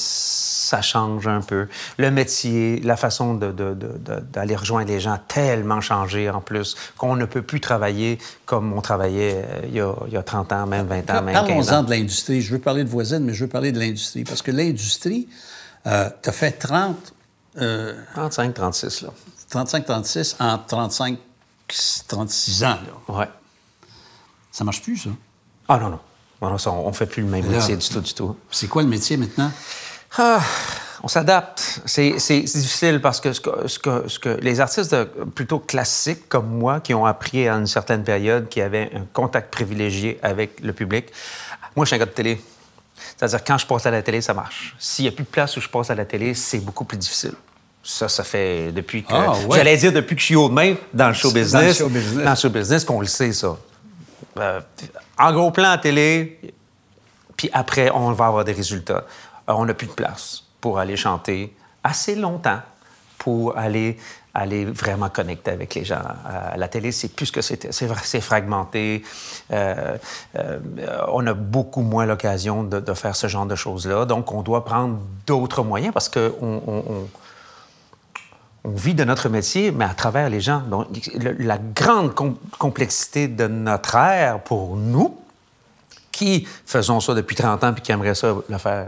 ça 0.63 0.81
change 0.81 1.27
un 1.27 1.41
peu. 1.41 1.67
Le 1.97 2.09
métier, 2.09 2.79
la 2.79 2.95
façon 2.95 3.33
d'aller 3.35 4.55
rejoindre 4.55 4.87
les 4.87 4.99
gens 4.99 5.13
a 5.13 5.17
tellement 5.17 5.81
changé 5.81 6.29
en 6.29 6.39
plus 6.39 6.75
qu'on 6.97 7.15
ne 7.15 7.25
peut 7.25 7.41
plus 7.41 7.59
travailler 7.59 8.17
comme 8.45 8.71
on 8.73 8.81
travaillait 8.81 9.45
il 9.65 9.75
y 9.75 9.81
a, 9.81 9.93
il 10.07 10.13
y 10.13 10.17
a 10.17 10.23
30 10.23 10.53
ans, 10.53 10.65
même 10.65 10.87
20 10.87 11.09
ans, 11.09 11.21
même 11.21 11.33
15 11.33 11.43
ans. 11.43 11.47
Parlons-en 11.47 11.83
de 11.83 11.89
l'industrie. 11.89 12.41
Je 12.41 12.53
veux 12.53 12.59
parler 12.59 12.83
de 12.83 12.89
voisine, 12.89 13.19
mais 13.19 13.33
je 13.33 13.43
veux 13.43 13.49
parler 13.49 13.71
de 13.71 13.79
l'industrie. 13.79 14.23
Parce 14.23 14.41
que 14.41 14.51
l'industrie, 14.51 15.27
euh, 15.87 16.09
tu 16.21 16.29
as 16.29 16.33
fait 16.33 16.51
30... 16.51 17.13
35, 17.55 18.53
36, 18.53 19.01
là. 19.01 19.09
35, 19.49 19.85
36 19.85 20.35
en 20.39 20.57
35, 20.57 21.19
36 22.07 22.63
ans, 22.63 22.67
là. 22.67 23.15
Ouais. 23.15 23.29
Ça 24.51 24.63
marche 24.63 24.81
plus, 24.81 24.97
ça? 24.97 25.09
Ah 25.67 25.77
non, 25.77 25.89
non. 25.89 25.99
non 26.41 26.57
on 26.67 26.87
ne 26.87 26.93
fait 26.93 27.05
plus 27.05 27.21
le 27.21 27.29
même 27.29 27.45
métier 27.45 27.75
du 27.75 27.87
tout, 27.87 28.01
du 28.01 28.13
tout. 28.13 28.35
C'est 28.49 28.67
quoi 28.67 28.81
le 28.81 28.87
métier 28.87 29.17
maintenant? 29.17 29.51
Ah, 30.17 30.41
on 31.01 31.07
s'adapte. 31.07 31.81
C'est 31.85 32.11
difficile 32.11 33.01
parce 33.01 33.19
que 33.19 33.33
ce, 33.33 33.41
que, 33.41 33.67
ce, 34.07 34.19
que, 34.19 34.29
les 34.41 34.59
artistes 34.59 34.95
plutôt 35.35 35.59
classiques 35.59 36.29
comme 36.29 36.47
moi, 36.47 36.79
qui 36.79 36.93
ont 36.93 37.05
appris 37.05 37.47
à 37.47 37.55
une 37.55 37.67
certaine 37.67 38.03
période, 38.03 38.47
qui 38.47 38.61
avaient 38.61 38.91
un 38.95 39.05
contact 39.11 39.51
privilégié 39.51 40.19
avec 40.21 40.59
le 40.61 40.73
public, 40.73 41.07
moi, 41.75 41.85
je 41.85 41.87
suis 41.87 41.95
un 41.95 41.99
gars 41.99 42.05
de 42.05 42.11
télé. 42.11 42.41
C'est-à-dire, 43.17 43.43
quand 43.43 43.57
je 43.57 43.65
passe 43.65 43.85
à 43.85 43.91
la 43.91 44.01
télé, 44.01 44.21
ça 44.21 44.33
marche. 44.33 44.75
S'il 44.79 45.05
n'y 45.05 45.09
a 45.09 45.11
plus 45.11 45.23
de 45.23 45.29
place 45.29 45.57
où 45.57 45.61
je 45.61 45.67
passe 45.67 45.89
à 45.89 45.95
la 45.95 46.05
télé, 46.05 46.33
c'est 46.33 46.59
beaucoup 46.59 46.85
plus 46.85 46.97
difficile. 46.97 47.33
Ça, 47.83 48.07
ça 48.07 48.23
fait 48.23 48.71
depuis 48.71 49.03
que. 49.03 49.13
Ah, 49.13 49.33
j'allais 49.51 49.75
dire 49.75 49.91
depuis 49.91 50.15
que 50.15 50.21
je 50.21 50.27
suis 50.27 50.35
haut 50.35 50.47
de 50.47 50.53
main 50.53 50.75
dans 50.93 51.09
le 51.09 51.13
show 51.13 51.31
business. 51.31 51.51
Dans 51.51 51.67
le 51.67 51.73
show 51.73 51.89
business. 51.89 52.23
Dans 52.23 52.29
le 52.29 52.35
show 52.37 52.49
business, 52.49 52.85
qu'on 52.85 53.01
le 53.01 53.07
sait, 53.07 53.33
ça. 53.33 53.57
Euh, 54.39 54.61
en 55.19 55.33
gros 55.33 55.51
plan 55.51 55.71
à 55.71 55.77
télé, 55.77 56.39
puis 57.35 57.49
après, 57.51 57.91
on 57.91 58.11
va 58.13 58.27
avoir 58.27 58.45
des 58.45 58.53
résultats. 58.53 59.03
On 59.47 59.65
n'a 59.65 59.73
plus 59.73 59.87
de 59.87 59.93
place 59.93 60.43
pour 60.61 60.79
aller 60.79 60.95
chanter 60.95 61.55
assez 61.83 62.15
longtemps 62.15 62.59
pour 63.17 63.57
aller 63.57 63.97
aller 64.33 64.65
vraiment 64.65 65.09
connecter 65.09 65.51
avec 65.51 65.75
les 65.75 65.85
gens. 65.85 66.01
La 66.55 66.67
télé, 66.67 66.91
c'est 66.91 67.09
plus 67.09 67.29
que 67.31 67.41
c'était. 67.41 67.71
C'est 67.71 68.21
fragmenté. 68.21 69.03
Euh, 69.51 69.97
euh, 70.35 70.59
on 71.09 71.25
a 71.27 71.33
beaucoup 71.33 71.81
moins 71.81 72.05
l'occasion 72.05 72.63
de, 72.63 72.93
faire 72.93 73.15
ce 73.15 73.27
genre 73.27 73.45
de 73.45 73.55
choses-là. 73.55 74.05
Donc, 74.05 74.31
on 74.31 74.41
doit 74.41 74.65
prendre 74.65 74.97
d'autres 75.27 75.63
moyens 75.63 75.93
parce 75.93 76.09
qu'on 76.09 76.31
on, 76.41 77.07
on, 78.63 78.69
vit 78.69 78.95
de 78.95 79.03
notre 79.03 79.29
métier, 79.29 79.71
mais 79.71 79.85
à 79.85 79.93
travers 79.93 80.29
les 80.29 80.41
gens. 80.41 80.61
Donc, 80.61 80.87
la 81.15 81.57
grande 81.57 82.13
complexité 82.57 83.27
de 83.27 83.47
notre 83.47 83.95
ère 83.95 84.39
pour 84.39 84.77
nous, 84.77 85.15
qui 86.11 86.47
faisons 86.65 86.99
ça 86.99 87.13
depuis 87.13 87.35
30 87.35 87.63
ans 87.63 87.73
puis 87.73 87.83
qui 87.83 87.91
aimeraient 87.91 88.15
ça 88.15 88.33
le 88.47 88.57
faire 88.57 88.87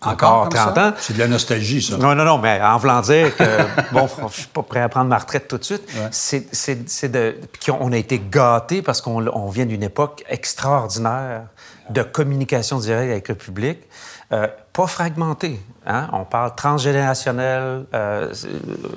encore 0.00 0.48
30 0.48 0.78
ans? 0.78 0.92
C'est 0.98 1.14
de 1.14 1.18
la 1.18 1.28
nostalgie, 1.28 1.82
ça. 1.82 1.96
Non, 1.96 2.14
non, 2.14 2.24
non, 2.24 2.38
mais 2.38 2.60
en 2.60 2.76
voulant 2.78 3.00
dire 3.00 3.36
que, 3.36 3.44
bon, 3.92 4.08
je 4.28 4.34
suis 4.34 4.46
pas 4.46 4.62
prêt 4.62 4.80
à 4.80 4.88
prendre 4.88 5.08
ma 5.08 5.18
retraite 5.18 5.48
tout 5.48 5.58
de 5.58 5.64
suite, 5.64 5.82
c'est 6.10 7.08
de. 7.10 7.36
on 7.80 7.92
a 7.92 7.96
été 7.96 8.20
gâtés 8.30 8.82
parce 8.82 9.00
qu'on 9.00 9.48
vient 9.48 9.66
d'une 9.66 9.82
époque 9.82 10.24
extraordinaire 10.28 11.42
de 11.90 12.02
communication 12.02 12.78
directe 12.78 13.10
avec 13.10 13.28
le 13.28 13.34
public, 13.34 13.78
euh, 14.32 14.46
pas 14.72 14.86
fragmentée. 14.86 15.58
Hein? 15.86 16.08
On 16.12 16.24
parle 16.24 16.54
transgénérationnel, 16.54 17.86
euh, 17.94 18.32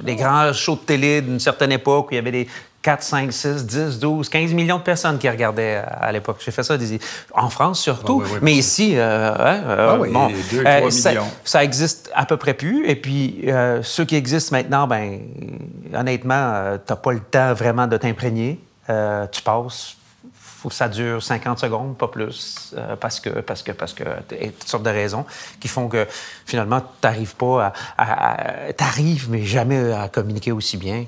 les 0.04 0.16
grands 0.16 0.52
shows 0.52 0.76
de 0.76 0.82
télé 0.82 1.22
d'une 1.22 1.40
certaine 1.40 1.72
époque 1.72 2.08
où 2.08 2.12
il 2.12 2.16
y 2.16 2.20
avait 2.20 2.32
des 2.32 2.48
4, 2.82 3.04
5, 3.04 3.34
6, 3.34 3.66
10, 3.66 4.00
12, 4.00 4.30
15 4.30 4.54
millions 4.54 4.78
de 4.78 4.84
personnes 4.84 5.18
qui 5.18 5.30
regardaient 5.30 5.84
à, 5.86 6.12
l'époque. 6.12 6.38
J'ai 6.44 6.52
fait 6.52 6.64
ça 6.64 6.78
en 7.34 7.50
France 7.50 7.80
surtout, 7.80 8.24
ah 8.26 8.40
mais 8.42 8.54
ici, 8.54 8.94
euh, 8.96 9.34
hein, 9.34 9.62
euh, 9.68 9.90
ah 9.92 9.98
oui, 10.00 10.10
2, 10.52 10.64
3 10.64 10.72
euh, 10.72 10.90
ça, 10.90 11.12
ça, 11.44 11.64
existe 11.64 12.12
à 12.14 12.26
peu 12.26 12.38
près 12.38 12.54
plus. 12.54 12.88
Et 12.88 12.96
puis, 12.96 13.46
ceux 13.84 14.06
qui 14.06 14.16
existent 14.16 14.56
maintenant, 14.56 14.88
ben, 14.88 15.20
honnêtement, 15.94 16.78
tu 16.86 16.92
n'as 16.92 16.98
pas 16.98 17.12
le 17.12 17.20
temps 17.20 17.54
vraiment 17.54 17.88
de 17.88 17.98
t'imprégner. 17.98 18.60
tu 18.88 19.42
passes 19.44 19.96
faut 20.62 20.70
que 20.70 20.76
ça 20.76 20.88
dure 20.88 21.24
50 21.24 21.58
secondes, 21.58 21.98
pas 21.98 22.08
plus, 22.08 22.72
euh, 22.78 22.96
parce 22.96 23.20
que, 23.20 23.30
parce 23.30 23.64
que, 23.64 23.72
parce 23.72 23.94
que, 23.94 24.04
et 24.32 24.52
toutes 24.52 24.70
sortes 24.70 24.84
de 24.84 24.92
raisons 24.92 25.26
qui 25.60 25.68
font 25.68 25.88
que 25.88 26.06
finalement, 26.46 26.82
tu 26.82 26.88
n'arrives 27.04 27.36
pas 27.36 27.74
à, 27.98 28.72
t'arrives, 28.78 29.28
mais 29.32 29.44
jamais 29.44 29.92
à 29.92 30.08
communiquer 30.08 30.52
aussi 30.52 30.78
bien, 30.78 31.06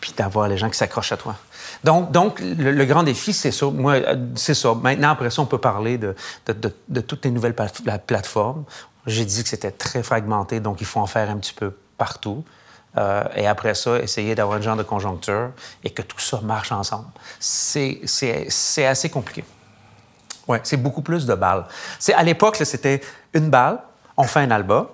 puis, 0.00 0.12
d'avoir 0.16 0.48
les 0.48 0.56
gens 0.56 0.70
qui 0.70 0.78
s'accrochent 0.78 1.12
à 1.12 1.16
toi. 1.16 1.36
Donc, 1.84 2.10
donc 2.12 2.40
le, 2.40 2.84
grand 2.84 3.02
défi, 3.02 3.32
c'est 3.32 3.50
ça. 3.50 3.66
Moi, 3.66 3.96
c'est 4.34 4.54
ça. 4.54 4.74
Maintenant, 4.74 5.10
après 5.10 5.30
ça, 5.30 5.42
on 5.42 5.46
peut 5.46 5.58
parler 5.58 5.98
de, 5.98 6.14
de, 6.46 6.72
de, 6.88 7.00
toutes 7.00 7.24
les 7.24 7.30
nouvelles 7.30 7.54
plateformes. 7.54 8.64
J'ai 9.06 9.24
dit 9.24 9.42
que 9.42 9.48
c'était 9.48 9.70
très 9.70 10.02
fragmenté, 10.02 10.60
donc 10.60 10.80
il 10.80 10.86
faut 10.86 11.00
en 11.00 11.06
faire 11.06 11.30
un 11.30 11.36
petit 11.36 11.52
peu 11.52 11.76
partout. 11.96 12.44
Euh, 12.96 13.24
et 13.36 13.46
après 13.46 13.74
ça, 13.74 13.98
essayer 13.98 14.34
d'avoir 14.34 14.58
un 14.58 14.60
genre 14.60 14.76
de 14.76 14.82
conjoncture 14.82 15.50
et 15.84 15.90
que 15.90 16.02
tout 16.02 16.18
ça 16.18 16.40
marche 16.40 16.72
ensemble. 16.72 17.08
C'est 17.38 18.86
assez 18.86 19.10
compliqué. 19.10 19.44
Oui, 20.46 20.58
c'est 20.62 20.78
beaucoup 20.78 21.02
plus 21.02 21.26
de 21.26 21.34
balles. 21.34 21.66
À 22.14 22.22
l'époque, 22.22 22.56
c'était 22.56 23.02
une 23.34 23.50
balle, 23.50 23.78
on 24.16 24.24
fait 24.24 24.40
un 24.40 24.50
album. 24.50 24.88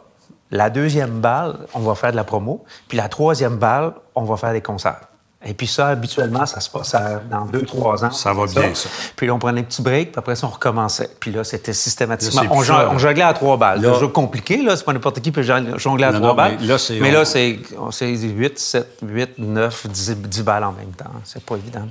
La 0.54 0.70
deuxième 0.70 1.18
balle, 1.18 1.58
on 1.74 1.80
va 1.80 1.96
faire 1.96 2.12
de 2.12 2.16
la 2.16 2.22
promo. 2.22 2.64
Puis 2.86 2.96
la 2.96 3.08
troisième 3.08 3.56
balle, 3.56 3.92
on 4.14 4.22
va 4.22 4.36
faire 4.36 4.52
des 4.52 4.60
concerts. 4.60 5.00
Et 5.44 5.52
puis 5.52 5.66
ça, 5.66 5.88
habituellement, 5.88 6.46
ça 6.46 6.60
se 6.60 6.70
passe 6.70 6.94
dans 7.28 7.44
deux, 7.46 7.62
trois 7.62 8.04
ans. 8.04 8.12
Ça 8.12 8.32
va 8.32 8.46
bien, 8.46 8.72
ça. 8.72 8.88
Puis 9.16 9.26
là, 9.26 9.34
on 9.34 9.40
prenait 9.40 9.62
un 9.62 9.64
petit 9.64 9.82
break, 9.82 10.12
puis 10.12 10.18
après 10.20 10.36
ça, 10.36 10.46
on 10.46 10.50
recommençait. 10.50 11.10
Puis 11.18 11.32
là, 11.32 11.42
c'était 11.42 11.72
systématiquement... 11.72 12.42
on, 12.52 12.62
jonglait 12.62 13.22
à 13.22 13.34
trois 13.34 13.56
balles. 13.56 13.80
C'est 13.82 13.88
un 13.88 13.98
jeu 13.98 14.06
compliqué, 14.06 14.62
là. 14.62 14.76
C'est 14.76 14.84
pas 14.84 14.92
n'importe 14.92 15.20
qui 15.20 15.32
peut 15.32 15.42
jongler 15.42 16.04
à 16.04 16.12
trois 16.12 16.36
balles. 16.36 16.56
Mais 16.60 16.66
là, 16.68 16.78
c'est... 16.78 17.00
Mais 17.00 17.10
là, 17.10 17.24
c'est 17.24 17.58
8, 18.00 18.56
7, 18.56 18.98
8, 19.02 19.38
9, 19.38 19.86
10, 19.88 20.16
10 20.18 20.42
balles 20.44 20.64
en 20.64 20.72
même 20.72 20.92
temps. 20.92 21.10
C'est 21.24 21.44
pas 21.44 21.56
évident. 21.56 21.88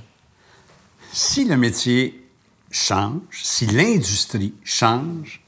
Si 1.11 1.43
le 1.43 1.57
métier 1.57 2.25
change, 2.71 3.19
si 3.33 3.65
l'industrie 3.65 4.53
change, 4.63 5.41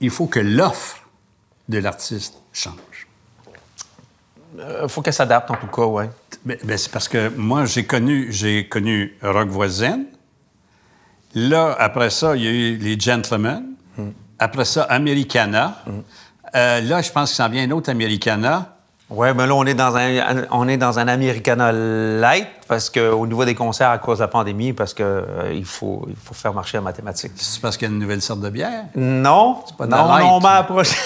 il 0.00 0.10
faut 0.10 0.26
que 0.26 0.38
l'offre 0.38 0.98
de 1.68 1.78
l'artiste 1.78 2.39
change. 2.52 3.06
Il 4.54 4.60
euh, 4.60 4.88
faut 4.88 5.02
qu'elle 5.02 5.14
s'adapte, 5.14 5.50
en 5.50 5.56
tout 5.56 5.66
cas, 5.68 5.84
oui. 5.84 6.04
Ben, 6.44 6.56
ben, 6.64 6.78
c'est 6.78 6.90
parce 6.90 7.08
que 7.08 7.28
moi, 7.28 7.64
j'ai 7.66 7.84
connu, 7.84 8.32
j'ai 8.32 8.68
connu 8.68 9.16
Rock 9.22 9.48
Voisine. 9.48 10.06
Là, 11.34 11.76
après 11.78 12.10
ça, 12.10 12.34
il 12.36 12.42
y 12.42 12.48
a 12.48 12.50
eu 12.50 12.76
les 12.76 12.98
Gentlemen. 12.98 13.64
Hmm. 13.96 14.10
Après 14.38 14.64
ça, 14.64 14.82
Americana. 14.84 15.82
Hmm. 15.86 16.00
Euh, 16.56 16.80
là, 16.80 17.02
je 17.02 17.12
pense 17.12 17.30
qu'il 17.30 17.36
s'en 17.36 17.48
vient 17.48 17.62
un 17.62 17.70
autre 17.70 17.90
Americana. 17.90 18.76
Oui, 19.10 19.26
mais 19.36 19.44
là, 19.44 19.54
on 19.56 19.66
est 19.66 19.74
dans 19.74 19.96
un, 19.96 20.46
on 20.52 20.68
est 20.68 20.76
dans 20.76 21.00
un 21.00 21.08
Americana 21.08 21.72
light 21.72 22.46
parce 22.68 22.88
qu'au 22.88 23.26
niveau 23.26 23.44
des 23.44 23.56
concerts, 23.56 23.90
à 23.90 23.98
cause 23.98 24.18
de 24.18 24.22
la 24.22 24.28
pandémie, 24.28 24.72
parce 24.72 24.94
qu'il 24.94 25.04
euh, 25.04 25.52
il 25.52 25.64
faut, 25.64 26.06
il 26.08 26.14
faut 26.14 26.32
faire 26.32 26.54
marcher 26.54 26.76
la 26.76 26.82
mathématique. 26.82 27.32
C'est 27.34 27.60
parce 27.60 27.76
qu'il 27.76 27.88
y 27.88 27.90
a 27.90 27.92
une 27.92 27.98
nouvelle 27.98 28.22
sorte 28.22 28.40
de 28.40 28.50
bière? 28.50 28.84
Non. 28.94 29.64
C'est 29.66 29.76
pas 29.76 29.86
non, 29.88 30.06
non, 30.06 30.34
on 30.36 30.40
m'a 30.40 30.58
approché. 30.58 30.96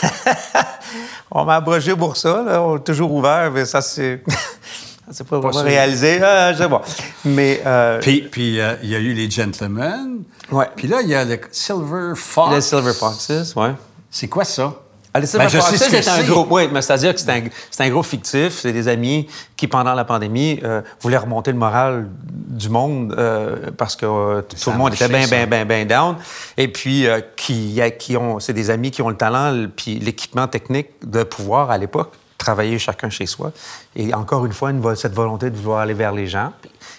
on 1.30 1.46
m'a 1.46 1.56
approché 1.56 1.96
pour 1.96 2.18
ça. 2.18 2.42
Là. 2.42 2.62
On 2.62 2.76
est 2.76 2.84
toujours 2.84 3.10
ouvert, 3.10 3.50
mais 3.50 3.64
ça, 3.64 3.80
c'est. 3.80 4.22
c'est 5.10 5.26
pas, 5.26 5.38
vraiment 5.38 5.62
réalisé. 5.62 6.22
Ah, 6.22 6.52
je 6.52 6.58
sais 6.58 6.68
pas. 6.68 6.82
Mais. 7.24 7.62
Euh... 7.64 8.00
Puis, 8.00 8.28
puis 8.30 8.60
euh, 8.60 8.74
il 8.82 8.90
y 8.90 8.94
a 8.94 8.98
eu 8.98 9.14
les 9.14 9.30
Gentlemen. 9.30 10.24
Ouais. 10.52 10.68
Puis 10.76 10.88
là, 10.88 11.00
il 11.00 11.08
y 11.08 11.14
a 11.14 11.24
le 11.24 11.40
Silver 11.50 12.12
Fox. 12.16 12.54
Le 12.54 12.60
Silver 12.60 12.92
Foxes, 12.92 13.54
oui. 13.56 13.68
C'est 14.10 14.28
quoi 14.28 14.44
ça? 14.44 14.74
Ben, 15.14 15.24
c'est 15.24 16.08
un 16.08 16.22
groupe. 16.24 16.48
Oui, 16.50 16.68
mais 16.72 16.82
c'est-à-dire 16.82 17.14
que 17.14 17.20
c'est 17.20 17.30
un, 17.30 17.42
un, 17.78 17.90
groupe 17.90 18.04
fictif. 18.04 18.58
C'est 18.60 18.72
des 18.72 18.88
amis 18.88 19.28
qui, 19.56 19.68
pendant 19.68 19.94
la 19.94 20.04
pandémie, 20.04 20.58
euh, 20.64 20.82
voulaient 21.00 21.18
remonter 21.18 21.52
le 21.52 21.58
moral 21.58 22.08
du 22.24 22.68
monde 22.68 23.14
euh, 23.16 23.70
parce 23.76 23.94
que 23.94 24.06
euh, 24.06 24.42
tout 24.42 24.70
le 24.70 24.76
monde 24.76 24.92
était 24.92 25.08
bien, 25.08 25.28
bien, 25.28 25.46
bien, 25.46 25.64
bien 25.64 25.84
down. 25.84 26.16
Et 26.56 26.66
puis, 26.66 27.06
qui, 27.36 27.80
qui 27.96 28.16
ont, 28.16 28.40
c'est 28.40 28.52
des 28.52 28.70
amis 28.70 28.90
qui 28.90 29.02
ont 29.02 29.08
le 29.08 29.16
talent 29.16 29.68
puis 29.76 30.00
l'équipement 30.00 30.48
technique 30.48 30.88
de 31.04 31.22
pouvoir, 31.22 31.70
à 31.70 31.78
l'époque, 31.78 32.12
travailler 32.36 32.80
chacun 32.80 33.08
chez 33.08 33.26
soi. 33.26 33.52
Et 33.94 34.12
encore 34.14 34.44
une 34.46 34.52
fois, 34.52 34.70
une, 34.70 34.96
cette 34.96 35.14
volonté 35.14 35.48
de 35.48 35.56
vouloir 35.56 35.78
aller 35.78 35.94
vers 35.94 36.12
les 36.12 36.26
gens 36.26 36.52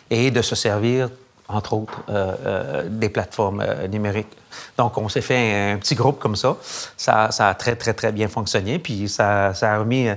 et 0.10 0.32
de 0.32 0.41
se 0.41 0.56
servir 0.56 1.10
entre 1.47 1.73
autres, 1.73 2.01
euh, 2.10 2.36
euh, 2.45 2.84
des 2.89 3.10
plateformes 3.10 3.62
euh, 3.62 3.88
numériques. 3.88 4.36
Donc, 4.77 4.97
on 4.97 5.10
s'est 5.10 5.21
fait 5.21 5.73
un, 5.73 5.77
petit 5.77 5.95
groupe 5.95 6.19
comme 6.19 6.36
ça. 6.36 6.58
ça. 6.97 7.29
ça. 7.31 7.49
a 7.49 7.53
très, 7.53 7.75
très, 7.75 7.93
très 7.93 8.12
bien 8.12 8.27
fonctionné. 8.27 8.79
Puis, 8.79 9.08
ça, 9.10 9.53
ça 9.53 9.73
a 9.73 9.79
remis 9.79 10.08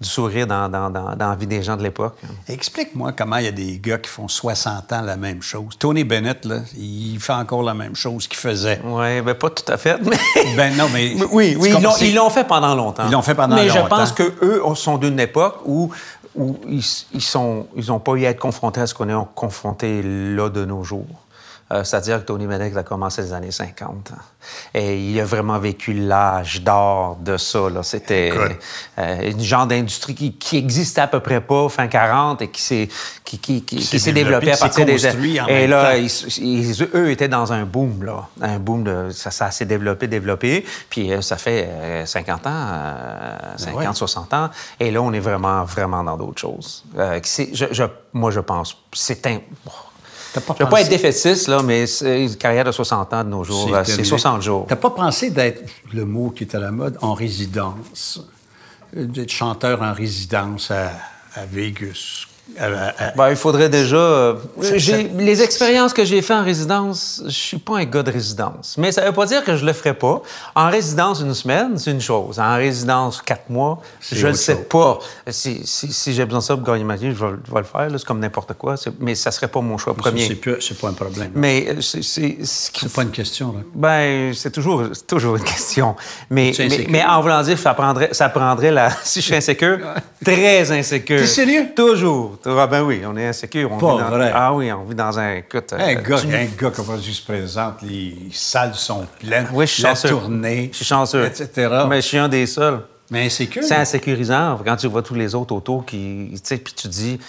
du 0.00 0.08
sourire 0.08 0.46
dans, 0.46 0.68
dans, 0.68 0.90
dans, 0.90 1.16
dans, 1.16 1.30
la 1.30 1.36
vie 1.36 1.46
des 1.46 1.62
gens 1.62 1.76
de 1.76 1.82
l'époque. 1.82 2.16
Explique-moi 2.48 3.12
comment 3.12 3.36
il 3.36 3.44
y 3.44 3.48
a 3.48 3.52
des 3.52 3.78
gars 3.78 3.98
qui 3.98 4.10
font 4.10 4.28
60 4.28 4.92
ans 4.92 5.00
la 5.00 5.16
même 5.16 5.42
chose. 5.42 5.78
Tony 5.78 6.04
Bennett, 6.04 6.44
là, 6.44 6.60
il 6.76 7.18
fait 7.20 7.32
encore 7.32 7.62
la 7.62 7.74
même 7.74 7.94
chose 7.94 8.26
qu'il 8.26 8.38
faisait. 8.38 8.80
Oui, 8.84 9.20
bien 9.22 9.34
pas 9.34 9.50
tout 9.50 9.70
à 9.72 9.76
fait. 9.76 9.98
Mais... 10.02 10.16
ben 10.56 10.76
non, 10.76 10.88
mais... 10.92 11.14
oui, 11.30 11.56
oui 11.58 11.72
ils 12.00 12.14
l'ont 12.14 12.30
fait 12.30 12.44
pendant 12.44 12.74
longtemps. 12.74 13.04
Ils 13.06 13.12
l'ont 13.12 13.22
fait 13.22 13.34
pendant 13.34 13.56
longtemps. 13.56 13.74
Mais 13.74 13.80
je 13.80 13.86
pense 13.86 14.12
qu'eux 14.12 14.62
sont 14.74 14.98
d'une 14.98 15.20
époque 15.20 15.60
où 15.64 15.90
où 16.34 16.56
ils 16.66 16.82
n'ont 17.34 17.66
ils 17.76 18.00
pas 18.00 18.12
eu 18.14 18.24
à 18.24 18.30
être 18.30 18.40
confrontés 18.40 18.80
à 18.80 18.86
ce 18.86 18.94
qu'on 18.94 19.08
est 19.08 19.26
confronté 19.34 20.02
là 20.02 20.48
de 20.48 20.64
nos 20.64 20.82
jours. 20.82 21.06
Euh, 21.72 21.84
c'est-à-dire 21.84 22.20
que 22.20 22.26
Tony 22.26 22.46
Bennett 22.46 22.76
a 22.76 22.82
commencé 22.82 23.22
les 23.22 23.32
années 23.32 23.50
50. 23.50 24.12
Et 24.74 24.98
il 24.98 25.18
a 25.20 25.24
vraiment 25.24 25.58
vécu 25.58 25.94
l'âge 25.94 26.62
d'or 26.62 27.16
de 27.16 27.36
ça. 27.36 27.60
C'était 27.82 28.32
euh, 28.98 29.30
une 29.30 29.40
genre 29.40 29.66
d'industrie 29.66 30.14
qui, 30.14 30.34
qui 30.34 30.58
existait 30.58 31.00
à 31.00 31.06
peu 31.06 31.20
près 31.20 31.40
pas 31.40 31.68
fin 31.68 31.86
40 31.86 32.42
et 32.42 32.48
qui 32.48 32.60
s'est 32.60 32.88
qui, 33.24 33.38
qui, 33.38 33.62
qui, 33.62 33.98
s'est 33.98 34.12
développée 34.12 34.52
à 34.52 34.56
partir 34.58 34.84
des... 34.84 35.06
Et 35.48 35.66
là, 35.66 35.96
ils, 35.96 36.82
eux 36.94 37.10
étaient 37.10 37.28
dans 37.28 37.52
un 37.52 37.64
boom, 37.64 38.02
là. 38.04 38.28
Un 38.42 38.58
boom, 38.58 38.84
de, 38.84 39.08
ça, 39.10 39.30
ça 39.30 39.50
s'est 39.50 39.64
développé, 39.64 40.06
développé. 40.06 40.66
Puis 40.90 41.10
euh, 41.10 41.22
ça 41.22 41.38
fait 41.38 42.04
50 42.04 42.46
ans, 42.46 42.66
50, 43.56 43.96
60 43.96 44.34
ans. 44.34 44.50
Et 44.78 44.90
là, 44.90 45.00
on 45.00 45.12
est 45.14 45.20
vraiment, 45.20 45.64
vraiment 45.64 46.04
dans 46.04 46.18
d'autres 46.18 46.40
choses. 46.40 46.84
Je, 46.94 47.66
je, 47.70 47.84
moi, 48.12 48.30
je 48.30 48.40
pense, 48.40 48.76
c'est 48.92 49.26
un... 49.26 49.40
Je 50.34 50.40
ne 50.40 50.58
veux 50.64 50.70
pas 50.70 50.80
être 50.80 50.88
défaitiste, 50.88 51.48
là, 51.48 51.62
mais 51.62 51.86
c'est 51.86 52.24
une 52.24 52.36
carrière 52.36 52.64
de 52.64 52.72
60 52.72 53.12
ans 53.12 53.24
de 53.24 53.28
nos 53.28 53.44
jours. 53.44 53.76
C'est 53.84 54.04
60 54.04 54.42
jours. 54.42 54.64
Tu 54.66 54.72
n'as 54.72 54.80
pas 54.80 54.90
pensé 54.90 55.30
d'être, 55.30 55.62
le 55.92 56.04
mot 56.04 56.30
qui 56.30 56.44
est 56.44 56.54
à 56.54 56.58
la 56.60 56.70
mode, 56.70 56.96
en 57.02 57.14
résidence? 57.14 58.26
D'être 58.94 59.30
chanteur 59.30 59.82
en 59.82 59.92
résidence 59.92 60.70
à, 60.70 60.92
à 61.34 61.46
Vegas, 61.46 62.26
ben, 63.16 63.30
il 63.30 63.36
faudrait 63.36 63.68
déjà. 63.68 63.96
Euh, 63.96 64.34
les 65.16 65.42
expériences 65.42 65.92
que 65.92 66.04
j'ai 66.04 66.20
faites 66.22 66.36
en 66.36 66.44
résidence, 66.44 67.22
je 67.26 67.30
suis 67.30 67.58
pas 67.58 67.78
un 67.78 67.84
gars 67.84 68.02
de 68.02 68.10
résidence. 68.10 68.76
Mais 68.78 68.92
ça 68.92 69.04
veut 69.04 69.12
pas 69.12 69.26
dire 69.26 69.44
que 69.44 69.56
je 69.56 69.64
le 69.64 69.72
ferai 69.72 69.94
pas. 69.94 70.22
En 70.54 70.68
résidence 70.68 71.20
une 71.20 71.34
semaine, 71.34 71.78
c'est 71.78 71.92
une 71.92 72.00
chose. 72.00 72.38
En 72.38 72.56
résidence 72.56 73.22
quatre 73.22 73.48
mois, 73.48 73.80
je 74.00 74.26
ne 74.26 74.32
sais 74.32 74.56
pas. 74.56 74.98
Si, 75.28 75.62
si, 75.64 76.12
j'ai 76.12 76.24
besoin 76.24 76.40
de 76.40 76.44
ça 76.44 76.56
pour 76.56 76.66
gagner 76.66 76.84
ma 76.84 76.96
vie, 76.96 77.12
je 77.14 77.24
vais, 77.24 77.32
le 77.32 77.62
faire. 77.62 77.88
C'est 77.90 78.04
comme 78.04 78.20
n'importe 78.20 78.54
quoi. 78.54 78.74
Mais 79.00 79.14
ça 79.14 79.30
serait 79.30 79.48
pas 79.48 79.60
mon 79.60 79.78
choix 79.78 79.94
premier. 79.94 80.38
C'est 80.60 80.78
pas 80.78 80.88
un 80.88 80.92
problème. 80.92 81.30
Mais 81.34 81.66
euh, 81.68 81.80
c'est. 81.80 82.38
C'est 82.42 82.92
pas 82.92 83.02
une 83.02 83.10
question. 83.10 83.52
Là. 83.52 83.60
Ben, 83.74 84.34
c'est 84.34 84.50
toujours, 84.50 84.84
toujours 85.06 85.36
une 85.36 85.44
question. 85.44 85.94
Mais, 86.30 86.52
mais, 86.88 87.04
en 87.04 87.20
voulant 87.20 87.42
dire, 87.42 87.58
ça 87.58 87.74
prendrait, 87.74 88.10
ça 88.12 88.28
prendrait 88.28 88.72
la. 88.72 88.90
si 89.04 89.20
je 89.20 89.26
suis 89.26 89.34
insécure, 89.34 89.78
très 90.24 90.70
insécure. 90.70 91.20
T'es 91.20 91.26
sérieux? 91.26 91.68
Toujours. 91.74 92.31
Ah 92.46 92.66
ben 92.66 92.82
oui, 92.82 93.02
on 93.06 93.16
est 93.16 93.26
insécure. 93.26 93.70
On 93.72 93.78
Pas 93.78 94.08
vrai. 94.10 94.32
Ah 94.34 94.52
oui, 94.52 94.72
on 94.72 94.84
vit 94.84 94.94
dans 94.94 95.18
un... 95.18 95.34
Écoute, 95.34 95.72
un, 95.72 95.94
gars, 95.94 96.16
un 96.18 96.44
gars 96.44 96.72
aujourd'hui 96.78 97.14
se 97.14 97.22
présente, 97.24 97.82
les 97.82 98.16
salles 98.32 98.74
sont 98.74 99.06
pleines, 99.18 99.48
oui, 99.52 99.66
je 99.66 99.72
suis 99.72 99.82
la 99.82 99.90
chanceux. 99.90 100.08
tournée, 100.08 100.68
je 100.72 100.76
suis 100.76 100.84
chanceux. 100.84 101.24
etc. 101.24 101.84
Mais 101.88 102.00
je 102.00 102.06
suis 102.06 102.18
un 102.18 102.28
des 102.28 102.46
seuls. 102.46 102.80
Mais 103.10 103.26
insécure. 103.26 103.62
C'est 103.62 103.76
insécurisant 103.76 104.58
quand 104.64 104.76
tu 104.76 104.86
vois 104.86 105.02
tous 105.02 105.14
les 105.14 105.34
autres 105.34 105.54
autour 105.54 105.84
qui... 105.84 106.30
Tu 106.32 106.40
sais, 106.42 106.56
puis 106.56 106.72
tu 106.72 106.88
dis, 106.88 107.20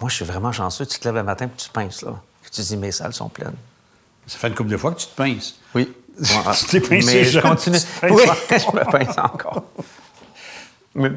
moi, 0.00 0.08
je 0.08 0.16
suis 0.16 0.24
vraiment 0.24 0.52
chanceux. 0.52 0.86
Tu 0.86 0.98
te 0.98 1.04
lèves 1.06 1.16
le 1.16 1.22
matin 1.22 1.48
puis 1.48 1.56
tu 1.56 1.68
te 1.68 1.72
pinces, 1.72 2.02
là. 2.02 2.20
Puis 2.42 2.50
tu 2.50 2.60
dis, 2.62 2.76
mes 2.76 2.92
salles 2.92 3.12
sont 3.12 3.28
pleines. 3.28 3.56
Ça 4.26 4.38
fait 4.38 4.48
une 4.48 4.54
couple 4.54 4.70
de 4.70 4.76
fois 4.76 4.92
que 4.92 5.00
tu 5.00 5.06
te 5.06 5.14
pinces. 5.14 5.58
Oui. 5.74 5.92
tu 6.22 6.66
t'es 6.66 6.80
pincé 6.80 7.14
Mais 7.14 7.24
je 7.24 7.40
continue. 7.40 7.78
Oui, 8.10 8.22
je 8.50 8.76
me 8.76 8.90
pince 8.90 9.18
encore. 9.18 9.64
Mais 10.94 11.10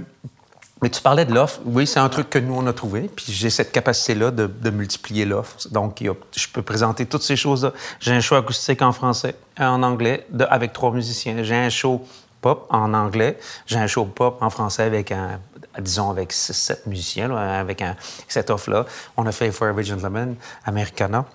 mais 0.82 0.90
tu 0.90 1.02
parlais 1.02 1.26
de 1.26 1.34
l'offre. 1.34 1.60
Oui, 1.66 1.86
c'est 1.86 2.00
un 2.00 2.10
truc 2.10 2.30
que 2.30 2.40
nous, 2.40 2.56
on 2.56 2.66
a 2.66 2.74
trouvé. 2.74 3.10
Puis 3.16 3.26
j'ai 3.30 3.50
cette 3.50 3.72
capacité-là 3.72 4.32
de, 4.32 4.70
multiplier 4.70 5.26
l'offre. 5.26 5.58
Donc, 5.70 6.02
je 6.02 6.48
peux 6.52 6.62
présenter 6.62 7.06
toutes 7.06 7.22
ces 7.22 7.36
choses-là. 7.36 7.74
J'ai 8.00 8.14
un 8.14 8.20
show 8.20 8.36
acoustique 8.36 8.82
en 8.82 8.92
français, 8.92 9.36
en 9.60 9.84
anglais, 9.84 10.26
avec 10.50 10.74
trois 10.74 10.92
musiciens. 10.92 11.44
J'ai 11.44 11.56
un 11.56 11.70
show 11.70 12.04
pop 12.42 12.66
en 12.70 12.94
anglais. 12.94 13.38
J'ai 13.68 13.78
un 13.78 13.88
show 13.88 14.06
pop 14.06 14.42
en 14.42 14.50
français 14.50 14.84
avec 14.84 15.12
un, 15.12 15.40
disons, 15.80 16.10
avec 16.10 16.34
six, 16.34 16.54
sept 16.54 16.86
musiciens, 16.88 17.36
avec 17.36 17.82
un, 17.82 17.96
cette 18.28 18.50
offre-là. 18.50 18.86
On 19.18 19.26
a 19.28 19.32
fait 19.32 19.52
Forever 19.52 19.84
Gentleman, 19.84 20.36
Americana, 20.66 21.26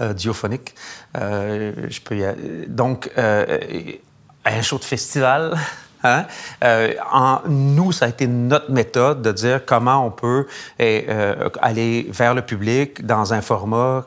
euh, 0.00 0.12
Diophonique. 0.12 0.74
Euh, 1.16 1.72
je 1.88 2.00
peux 2.00 2.18
y 2.18 2.24
aller. 2.24 2.66
Donc, 2.66 3.10
euh, 3.16 3.58
un 4.44 4.62
show 4.62 4.78
de 4.78 4.84
festival. 4.84 5.56
Hein? 6.02 6.26
Euh, 6.62 6.94
en, 7.12 7.40
nous, 7.48 7.92
ça 7.92 8.06
a 8.06 8.08
été 8.08 8.26
notre 8.26 8.70
méthode 8.70 9.22
de 9.22 9.32
dire 9.32 9.64
comment 9.64 10.06
on 10.06 10.10
peut 10.10 10.46
eh, 10.78 11.06
euh, 11.08 11.48
aller 11.60 12.08
vers 12.10 12.34
le 12.34 12.42
public 12.42 13.04
dans 13.04 13.32
un 13.32 13.40
format 13.40 14.06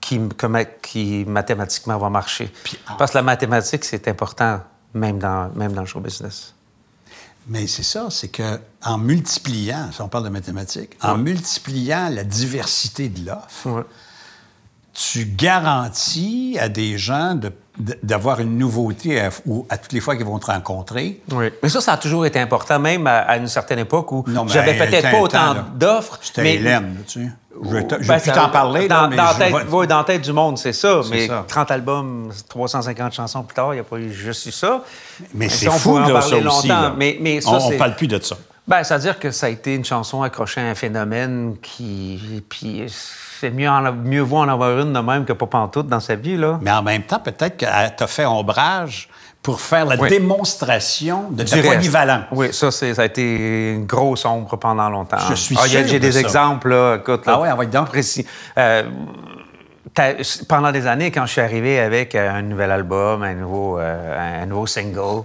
qui, 0.00 1.24
mathématiquement 1.26 1.98
va 1.98 2.10
marcher. 2.10 2.52
ah. 2.86 2.94
Parce 2.98 3.10
que 3.12 3.18
la 3.18 3.22
mathématique, 3.22 3.84
c'est 3.84 4.06
important, 4.08 4.60
même 4.94 5.18
dans, 5.18 5.50
même 5.54 5.72
dans 5.72 5.80
le 5.80 5.86
show 5.86 6.00
business. 6.00 6.54
Mais 7.48 7.66
c'est 7.66 7.82
ça, 7.84 8.08
c'est 8.10 8.28
que 8.28 8.58
en 8.84 8.98
multipliant, 8.98 9.90
si 9.92 10.00
on 10.02 10.08
parle 10.08 10.24
de 10.24 10.30
mathématiques, 10.30 10.96
en 11.00 11.16
multipliant 11.16 12.08
la 12.08 12.24
diversité 12.24 13.08
de 13.08 13.26
l'offre, 13.26 13.66
Ouais. 13.66 13.82
Tu 14.96 15.24
garantis 15.26 16.56
à 16.60 16.68
des 16.68 16.98
gens 16.98 17.34
de- 17.34 17.52
d'avoir 18.02 18.40
une 18.40 18.56
nouveauté 18.56 19.20
à, 19.20 19.28
ou 19.44 19.66
à 19.68 19.76
toutes 19.76 19.92
les 19.92 20.00
fois 20.00 20.16
qu'ils 20.16 20.24
vont 20.24 20.38
te 20.38 20.46
rencontrer? 20.46 21.20
Oui. 21.32 21.50
Mais 21.62 21.68
ça, 21.68 21.80
ça 21.82 21.92
a 21.92 21.96
toujours 21.98 22.24
été 22.24 22.40
important, 22.40 22.78
même 22.78 23.06
à, 23.06 23.18
à 23.18 23.36
une 23.36 23.48
certaine 23.48 23.80
époque 23.80 24.10
où 24.12 24.24
j'avais 24.48 24.74
peut-être 24.78 25.10
pas 25.10 25.18
autant 25.20 25.54
d'offres. 25.74 26.18
C'était 26.22 26.42
mais- 26.42 26.54
Hélène, 26.54 26.96
tu 27.06 27.24
sais. 27.24 27.30
Je 27.64 27.70
vais 27.70 27.86
je 28.00 28.06
Ben, 28.08 28.20
t'en 28.20 28.48
parler, 28.50 28.86
dans, 28.86 29.02
là, 29.02 29.08
mais 29.08 29.16
dans, 29.16 29.32
je 29.32 29.38
tête, 29.38 29.54
oui, 29.70 29.86
dans 29.86 30.04
tête 30.04 30.20
du 30.22 30.32
monde, 30.32 30.58
c'est 30.58 30.74
ça. 30.74 31.00
Mais 31.10 31.26
ça. 31.26 31.42
30 31.48 31.70
albums, 31.70 32.30
350 32.50 33.14
chansons 33.14 33.42
plus 33.44 33.54
tard, 33.54 33.72
il 33.72 33.76
n'y 33.76 33.80
a 33.80 33.84
pas 33.84 33.96
eu 33.98 34.12
juste 34.12 34.50
ça. 34.50 34.82
Mais 35.34 35.48
c'est 35.48 35.70
fou, 35.70 35.98
là, 35.98 36.20
ça 36.20 36.36
aussi. 36.36 36.40
longtemps. 36.42 36.68
là. 36.82 36.94
Mais, 36.96 37.16
mais 37.20 37.40
ça, 37.40 37.52
on, 37.52 37.72
on 37.74 37.78
parle 37.78 37.96
plus 37.96 38.08
de 38.08 38.22
ça. 38.22 38.36
Ben, 38.68 38.82
c'est-à-dire 38.84 39.18
que 39.18 39.30
ça 39.30 39.46
a 39.46 39.48
été 39.48 39.74
une 39.74 39.84
chanson 39.86 40.22
accrochée 40.22 40.60
à 40.60 40.64
un 40.64 40.74
phénomène 40.74 41.56
qui... 41.62 42.42
Puis 42.48 42.84
c'est 43.40 43.50
mieux, 43.50 43.68
en, 43.68 43.92
mieux 43.92 44.20
vaut 44.22 44.38
en 44.38 44.48
avoir 44.48 44.78
une 44.80 44.92
de 44.92 44.98
même 45.00 45.24
que 45.24 45.32
pas 45.32 45.46
pantoute 45.46 45.86
dans 45.88 46.00
sa 46.00 46.14
vie, 46.14 46.36
là. 46.36 46.58
Mais 46.62 46.70
en 46.72 46.82
même 46.82 47.02
temps, 47.02 47.18
peut-être 47.20 47.56
qu'elle 47.56 47.94
t'a 47.96 48.06
fait 48.06 48.26
ombrage 48.26 49.08
pour 49.42 49.60
faire 49.60 49.84
la 49.86 49.96
Oui. 49.96 50.08
démonstration 50.08 51.30
de 51.30 51.44
Du 51.44 51.50
ta 51.50 51.62
polyvalence. 51.62 52.24
Oui, 52.32 52.48
ça, 52.52 52.70
ça 52.72 52.86
a 52.96 53.04
été 53.04 53.74
une 53.74 53.86
grosse 53.86 54.24
ombre 54.24 54.56
pendant 54.56 54.88
longtemps. 54.90 55.18
Je 55.28 55.34
suis 55.34 55.56
Ah, 55.58 55.66
sûr 55.68 55.86
J'ai 55.86 55.98
de 56.00 56.06
des 56.06 56.12
ça. 56.12 56.20
exemples, 56.20 56.70
là, 56.70 56.96
écoute. 56.96 57.22
Ah 57.26 57.30
là, 57.32 57.40
ouais, 57.40 57.50
envoie 57.52 57.66
donc. 57.66 57.86
Précis. 57.88 58.26
Euh, 58.58 58.82
pendant 60.48 60.72
des 60.72 60.86
années, 60.86 61.10
quand 61.10 61.24
je 61.26 61.32
suis 61.32 61.40
arrivé 61.40 61.78
avec 61.78 62.14
euh, 62.14 62.30
un 62.30 62.42
nouvel 62.42 62.70
album, 62.70 63.22
un 63.22 63.34
nouveau, 63.34 63.78
euh, 63.78 64.42
un 64.42 64.46
nouveau 64.46 64.66
single, 64.66 65.22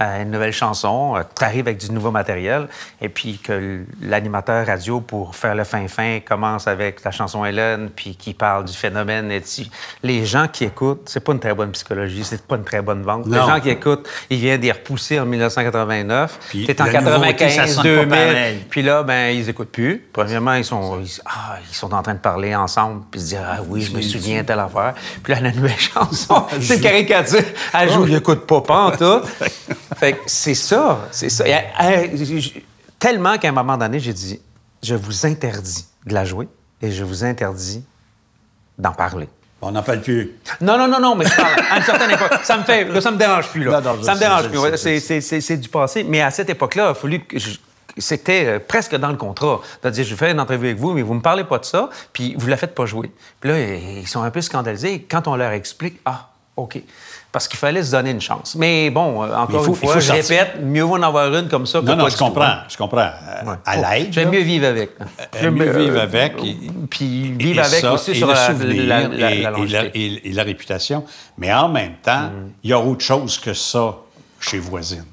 euh, 0.00 0.22
une 0.22 0.30
nouvelle 0.30 0.52
chanson, 0.52 1.14
tu 1.38 1.44
arrives 1.44 1.66
avec 1.68 1.78
du 1.78 1.90
nouveau 1.92 2.10
matériel, 2.10 2.68
et 3.00 3.08
puis 3.08 3.38
que 3.38 3.80
l'animateur 4.02 4.66
radio, 4.66 5.00
pour 5.00 5.36
faire 5.36 5.54
le 5.54 5.64
fin-fin, 5.64 6.20
commence 6.26 6.66
avec 6.66 7.04
la 7.04 7.10
chanson 7.10 7.44
Hélène, 7.44 7.90
puis 7.94 8.16
qui 8.16 8.34
parle 8.34 8.64
du 8.64 8.72
phénomène. 8.72 9.30
Et 9.30 9.40
tu- 9.40 9.66
les 10.02 10.24
gens 10.24 10.48
qui 10.48 10.64
écoutent, 10.64 11.02
c'est 11.08 11.20
pas 11.20 11.32
une 11.32 11.40
très 11.40 11.54
bonne 11.54 11.70
psychologie, 11.72 12.24
c'est 12.24 12.42
pas 12.46 12.56
une 12.56 12.64
très 12.64 12.82
bonne 12.82 13.02
vente. 13.02 13.26
Les 13.26 13.36
gens 13.36 13.60
qui 13.60 13.70
écoutent, 13.70 14.08
ils 14.30 14.38
viennent 14.38 14.60
d'y 14.60 14.72
repousser 14.72 15.20
en 15.20 15.26
1989. 15.26 16.38
Puis 16.48 16.66
T'es 16.66 16.80
en 16.80 16.86
la 16.86 17.00
nouveauté, 17.00 17.48
ça 17.48 17.64
95, 17.66 17.74
sonne 17.74 17.82
pas 17.84 17.88
2000. 17.90 18.08
pareil. 18.08 18.64
Puis 18.70 18.82
là, 18.82 19.02
ben, 19.02 19.34
ils 19.36 19.48
écoutent 19.48 19.70
plus. 19.72 20.04
Premièrement, 20.12 20.54
ils 20.54 20.64
sont, 20.64 21.00
ils, 21.00 21.20
ah, 21.26 21.56
ils 21.70 21.74
sont 21.74 21.92
en 21.94 22.02
train 22.02 22.14
de 22.14 22.18
parler 22.18 22.54
ensemble, 22.54 23.02
puis 23.10 23.20
se 23.20 23.26
dire, 23.26 23.40
ah 23.46 23.58
oui, 23.68 23.82
je 23.82 23.94
me 23.96 24.02
souviens 24.02 24.42
de 24.42 24.46
telle 24.46 24.58
affaire. 24.60 24.94
Puis 25.22 25.32
là, 25.32 25.40
la 25.40 25.52
nouvelle 25.52 25.78
chanson, 25.78 26.46
c'est 26.60 26.76
une 26.76 26.80
caricature. 26.80 27.40
Elle 27.72 27.90
joue, 27.92 28.06
il 28.06 28.14
écoute 28.16 28.46
pas, 28.46 28.60
pas 28.60 28.80
en 28.86 28.90
tout. 28.92 29.20
fait 29.96 30.12
que 30.14 30.18
c'est 30.26 30.54
ça, 30.54 31.00
c'est 31.10 31.28
ça. 31.28 31.46
Et, 31.48 31.54
euh, 31.82 32.40
tellement 32.98 33.38
qu'à 33.38 33.48
un 33.48 33.52
moment 33.52 33.76
donné, 33.76 33.98
j'ai 34.00 34.12
dit, 34.12 34.40
je 34.82 34.94
vous 34.94 35.26
interdis 35.26 35.86
de 36.06 36.14
la 36.14 36.24
jouer 36.24 36.48
et 36.82 36.90
je 36.90 37.04
vous 37.04 37.24
interdis 37.24 37.82
d'en 38.78 38.92
parler. 38.92 39.28
On 39.62 39.70
n'en 39.72 39.82
parle 39.82 40.02
plus. 40.02 40.32
Non, 40.60 40.76
non, 40.76 40.86
non, 40.88 41.00
non, 41.00 41.14
mais 41.14 41.24
je 41.24 41.34
parle 41.34 41.54
à 41.70 41.78
une 41.78 41.82
certaine 41.84 42.10
époque. 42.10 42.32
Ça 42.42 42.58
me 42.58 42.64
fait. 42.64 42.84
Là, 42.84 43.00
ça 43.00 43.10
me 43.10 43.16
dérange 43.16 43.48
plus, 43.48 43.64
là. 43.64 43.80
Non, 43.80 43.92
non, 43.92 43.98
je 44.00 44.04
ça 44.04 44.14
me 44.14 44.18
sais, 44.18 44.24
dérange 44.24 44.48
plus. 44.48 44.58
ouais, 44.58 44.76
c'est- 44.76 45.56
du 45.56 45.68
passé. 45.70 46.04
Mais 46.04 46.20
à 46.20 46.30
cette 46.30 46.50
époque-là, 46.50 46.84
il 46.88 46.90
a 46.90 46.94
fallu 46.94 47.20
que. 47.24 47.38
je- 47.38 47.58
C'était 47.96 48.44
euh, 48.46 48.58
presque 48.58 48.96
dans 48.96 49.08
le 49.08 49.16
contrat. 49.16 49.60
C'est-à-dire, 49.80 50.04
je 50.04 50.10
vais 50.10 50.16
faire 50.16 50.30
une 50.32 50.40
entrevue 50.40 50.66
avec 50.66 50.78
vous, 50.78 50.92
mais 50.92 51.02
vous 51.02 51.14
me 51.14 51.22
parlez 51.22 51.44
pas 51.44 51.58
de 51.58 51.64
ça, 51.64 51.88
puis 52.12 52.34
vous 52.36 52.48
la 52.48 52.56
faites 52.56 52.74
pas 52.74 52.84
jouer. 52.86 53.10
Puis 53.40 53.48
là, 53.50 53.58
ils 53.58 54.06
sont 54.08 54.20
un 54.22 54.30
peu 54.32 54.40
scandalisés. 54.42 54.94
Et 54.94 55.02
Quand 55.02 55.28
on 55.28 55.36
leur 55.36 55.52
explique, 55.52 55.98
ah, 56.04 56.28
OK. 56.56 56.78
Parce 57.34 57.48
qu'il 57.48 57.58
fallait 57.58 57.82
se 57.82 57.90
donner 57.90 58.12
une 58.12 58.20
chance. 58.20 58.54
Mais 58.54 58.90
bon, 58.90 59.24
euh, 59.24 59.34
encore 59.34 59.64
faut- 59.64 59.70
une 59.72 59.74
fois, 59.74 59.98
je 59.98 60.06
sortir. 60.06 60.38
répète, 60.38 60.62
mieux 60.62 60.82
vaut 60.84 60.94
en 60.94 61.02
avoir 61.02 61.34
une 61.34 61.48
comme 61.48 61.66
ça 61.66 61.80
que 61.80 61.84
Non, 61.84 61.96
non, 61.96 62.04
du 62.04 62.12
je 62.12 62.16
comprends. 62.16 62.42
hein. 62.44 62.58
Je 62.68 62.76
comprends. 62.76 62.98
Euh, 63.00 63.44
Ouais. 63.50 63.56
À 63.66 63.76
l'aide. 63.98 64.12
J'aime 64.12 64.30
mieux 64.30 64.38
vivre 64.42 64.68
avec. 64.68 64.90
J'aime 65.40 65.54
mieux 65.56 65.68
euh, 65.68 65.78
vivre 65.78 66.00
avec. 66.00 66.34
et- 66.44 66.56
Puis 66.88 67.26
et 67.26 67.30
vivre 67.32 67.60
avec 67.64 67.80
ça, 67.80 67.92
aussi 67.94 68.12
et 68.12 68.14
sur 68.14 68.28
le 68.28 68.32
la, 68.34 68.48
la, 68.52 69.08
la- 69.08 69.32
et, 69.32 69.42
la 69.42 69.48
et 69.50 69.52
longévité. 69.52 69.90
et- 70.00 70.28
et 70.28 70.32
la 70.32 70.42
réputation. 70.44 71.04
Mais 71.36 71.52
en 71.52 71.68
même 71.68 71.94
temps, 72.00 72.30
il 72.62 72.70
y 72.70 72.72
a 72.72 72.78
autre 72.78 73.04
chose 73.04 73.36
que 73.38 73.52
ça 73.52 73.96
chez 74.38 74.58
Voisine. 74.60 75.04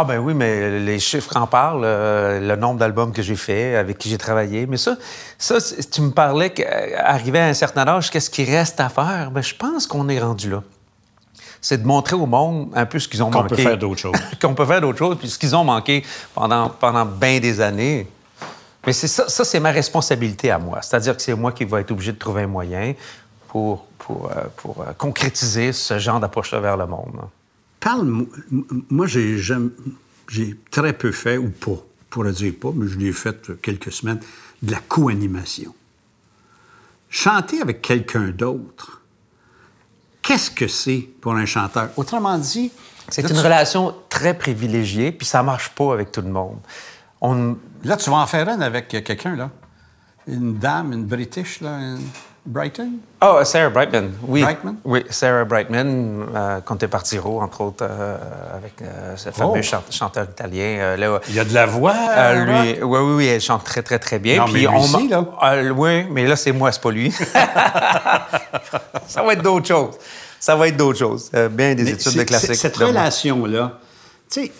Ah 0.00 0.04
ben 0.04 0.18
oui, 0.18 0.32
mais 0.32 0.78
les 0.78 1.00
chiffres 1.00 1.36
en 1.36 1.48
parlent, 1.48 1.82
euh, 1.82 2.38
le 2.38 2.54
nombre 2.54 2.78
d'albums 2.78 3.12
que 3.12 3.20
j'ai 3.20 3.34
fait, 3.34 3.74
avec 3.74 3.98
qui 3.98 4.08
j'ai 4.08 4.16
travaillé. 4.16 4.64
Mais 4.64 4.76
ça, 4.76 4.96
ça 5.38 5.56
tu 5.90 6.02
me 6.02 6.12
parlais 6.12 6.50
qu'arrivé 6.50 7.40
à 7.40 7.46
un 7.46 7.52
certain 7.52 7.84
âge, 7.88 8.08
qu'est-ce 8.08 8.30
qui 8.30 8.44
reste 8.44 8.78
à 8.78 8.90
faire? 8.90 9.32
Ben, 9.32 9.42
je 9.42 9.56
pense 9.56 9.88
qu'on 9.88 10.08
est 10.08 10.20
rendu 10.20 10.50
là. 10.50 10.62
C'est 11.60 11.82
de 11.82 11.84
montrer 11.84 12.14
au 12.14 12.26
monde 12.26 12.70
un 12.76 12.86
peu 12.86 13.00
ce 13.00 13.08
qu'ils 13.08 13.24
ont 13.24 13.30
Qu'on 13.32 13.42
manqué. 13.42 13.56
peut 13.56 13.62
faire 13.62 13.76
d'autres 13.76 14.00
choses. 14.00 14.14
Qu'on 14.40 14.54
peut 14.54 14.66
faire 14.66 14.80
d'autres 14.80 14.98
choses, 14.98 15.16
puis 15.18 15.28
ce 15.28 15.36
qu'ils 15.36 15.56
ont 15.56 15.64
manqué 15.64 16.04
pendant, 16.32 16.68
pendant 16.68 17.04
bien 17.04 17.40
des 17.40 17.60
années. 17.60 18.06
Mais 18.86 18.92
c'est 18.92 19.08
ça, 19.08 19.28
ça 19.28 19.44
c'est 19.44 19.58
ma 19.58 19.72
responsabilité 19.72 20.52
à 20.52 20.60
moi. 20.60 20.78
C'est-à-dire 20.80 21.16
que 21.16 21.22
c'est 21.22 21.34
moi 21.34 21.50
qui 21.50 21.64
vais 21.64 21.80
être 21.80 21.90
obligé 21.90 22.12
de 22.12 22.18
trouver 22.18 22.42
un 22.42 22.46
moyen 22.46 22.94
pour, 23.48 23.84
pour, 23.98 24.30
euh, 24.30 24.44
pour 24.58 24.80
euh, 24.80 24.92
concrétiser 24.96 25.72
ce 25.72 25.98
genre 25.98 26.20
d'approche-là 26.20 26.60
vers 26.60 26.76
le 26.76 26.86
monde. 26.86 27.18
Parle, 27.80 28.26
moi, 28.90 29.06
j'ai 29.06 30.56
très 30.70 30.92
peu 30.92 31.12
fait, 31.12 31.38
ou 31.38 31.48
pas, 31.50 31.84
pour 32.10 32.24
le 32.24 32.32
dire 32.32 32.54
pas, 32.60 32.70
mais 32.74 32.86
je 32.88 32.98
l'ai 32.98 33.12
fait 33.12 33.60
quelques 33.62 33.92
semaines, 33.92 34.20
de 34.62 34.72
la 34.72 34.78
co-animation. 34.80 35.74
Chanter 37.10 37.60
avec 37.62 37.80
quelqu'un 37.80 38.28
d'autre, 38.28 39.00
qu'est-ce 40.22 40.50
que 40.50 40.66
c'est 40.66 41.08
pour 41.20 41.34
un 41.34 41.46
chanteur? 41.46 41.90
Autrement 41.96 42.36
dit, 42.38 42.70
C'est 43.08 43.22
une 43.22 43.28
tu- 43.28 43.34
relation 43.40 43.94
très 44.10 44.36
privilégiée, 44.36 45.12
puis 45.12 45.26
ça 45.26 45.42
marche 45.42 45.70
pas 45.70 45.92
avec 45.94 46.12
tout 46.12 46.20
le 46.20 46.28
monde. 46.30 46.58
On... 47.20 47.56
Là, 47.84 47.96
tu 47.96 48.10
vas 48.10 48.16
en 48.16 48.26
faire 48.26 48.48
une 48.48 48.60
avec 48.62 48.88
quelqu'un, 48.88 49.36
là. 49.36 49.50
Une 50.26 50.58
dame, 50.58 50.92
une 50.92 51.04
British, 51.06 51.60
là, 51.62 51.78
une 51.78 52.00
Brighton? 52.50 52.92
Oh, 53.20 53.40
Sarah 53.44 53.68
Brightman, 53.68 54.12
oui. 54.26 54.42
Brightman? 54.42 54.76
Oui, 54.84 55.04
Sarah 55.10 55.44
Brightman, 55.44 56.26
euh, 56.34 56.60
Conte 56.62 56.86
Partiro, 56.86 57.42
entre 57.42 57.60
autres, 57.60 57.84
euh, 57.88 58.16
avec 58.56 58.72
euh, 58.80 59.16
ce 59.16 59.30
fameux 59.30 59.58
Oh. 59.58 59.62
chan- 59.62 59.82
chanteur 59.90 60.24
italien. 60.30 60.78
euh, 60.78 60.96
là, 60.96 61.20
Il 61.28 61.34
y 61.34 61.40
a 61.40 61.44
de 61.44 61.52
la 61.52 61.66
voix. 61.66 61.94
euh, 61.94 62.44
lui, 62.44 62.82
oui, 62.82 62.98
oui, 63.00 63.14
oui, 63.16 63.26
elle 63.26 63.40
chante 63.40 63.64
très, 63.64 63.82
très, 63.82 63.98
très 63.98 64.18
bien. 64.18 64.38
Non, 64.38 64.44
Puis 64.44 64.54
mais 64.54 64.60
lui 64.60 64.66
on 64.68 64.80
aussi, 64.80 65.08
là. 65.08 65.24
Euh, 65.44 65.70
oui, 65.70 66.04
mais 66.10 66.26
là, 66.26 66.36
c'est 66.36 66.52
moi, 66.52 66.72
c'est 66.72 66.80
pas 66.80 66.90
lui. 66.90 67.10
ça 69.06 69.22
va 69.22 69.32
être 69.32 69.42
d'autres 69.42 69.66
choses. 69.68 69.94
Ça 70.40 70.56
va 70.56 70.68
être 70.68 70.76
d'autres 70.76 70.98
choses. 70.98 71.30
Euh, 71.34 71.48
bien 71.48 71.74
des 71.74 71.84
Mais 71.84 71.90
études 71.90 72.14
de 72.16 72.22
classique. 72.22 72.54
Cette 72.54 72.76
relation-là, 72.76 73.78
tu 74.30 74.44
sais, 74.46 74.52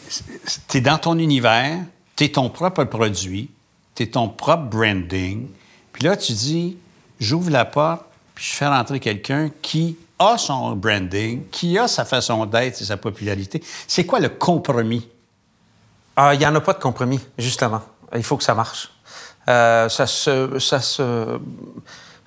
tu 0.68 0.78
es 0.78 0.80
dans 0.80 0.98
ton 0.98 1.18
univers, 1.18 1.76
tu 2.16 2.24
es 2.24 2.28
ton 2.28 2.50
propre 2.50 2.84
produit, 2.84 3.50
tu 3.94 4.02
es 4.02 4.06
ton 4.06 4.28
propre 4.28 4.64
branding. 4.64 5.46
Puis 5.92 6.04
là, 6.04 6.16
tu 6.16 6.32
dis, 6.32 6.76
j'ouvre 7.20 7.50
la 7.50 7.64
porte, 7.64 8.02
puis 8.34 8.44
je 8.44 8.54
fais 8.54 8.66
rentrer 8.66 9.00
quelqu'un 9.00 9.50
qui 9.62 9.96
a 10.18 10.36
son 10.38 10.72
branding, 10.76 11.42
qui 11.50 11.78
a 11.78 11.86
sa 11.88 12.04
façon 12.04 12.44
d'être 12.46 12.80
et 12.80 12.84
sa 12.84 12.96
popularité. 12.96 13.62
C'est 13.86 14.04
quoi 14.04 14.18
le 14.20 14.28
compromis? 14.28 15.08
Ah, 16.16 16.34
il 16.34 16.38
n'y 16.40 16.46
en 16.46 16.54
a 16.54 16.60
pas 16.60 16.72
de 16.72 16.80
compromis, 16.80 17.20
justement. 17.38 17.82
Il 18.14 18.24
faut 18.24 18.36
que 18.36 18.42
ça 18.42 18.54
marche. 18.54 18.90
Euh, 19.48 19.88
ça 19.88 20.06
se. 20.06 20.58
Ça 20.58 20.80
se 20.80 21.38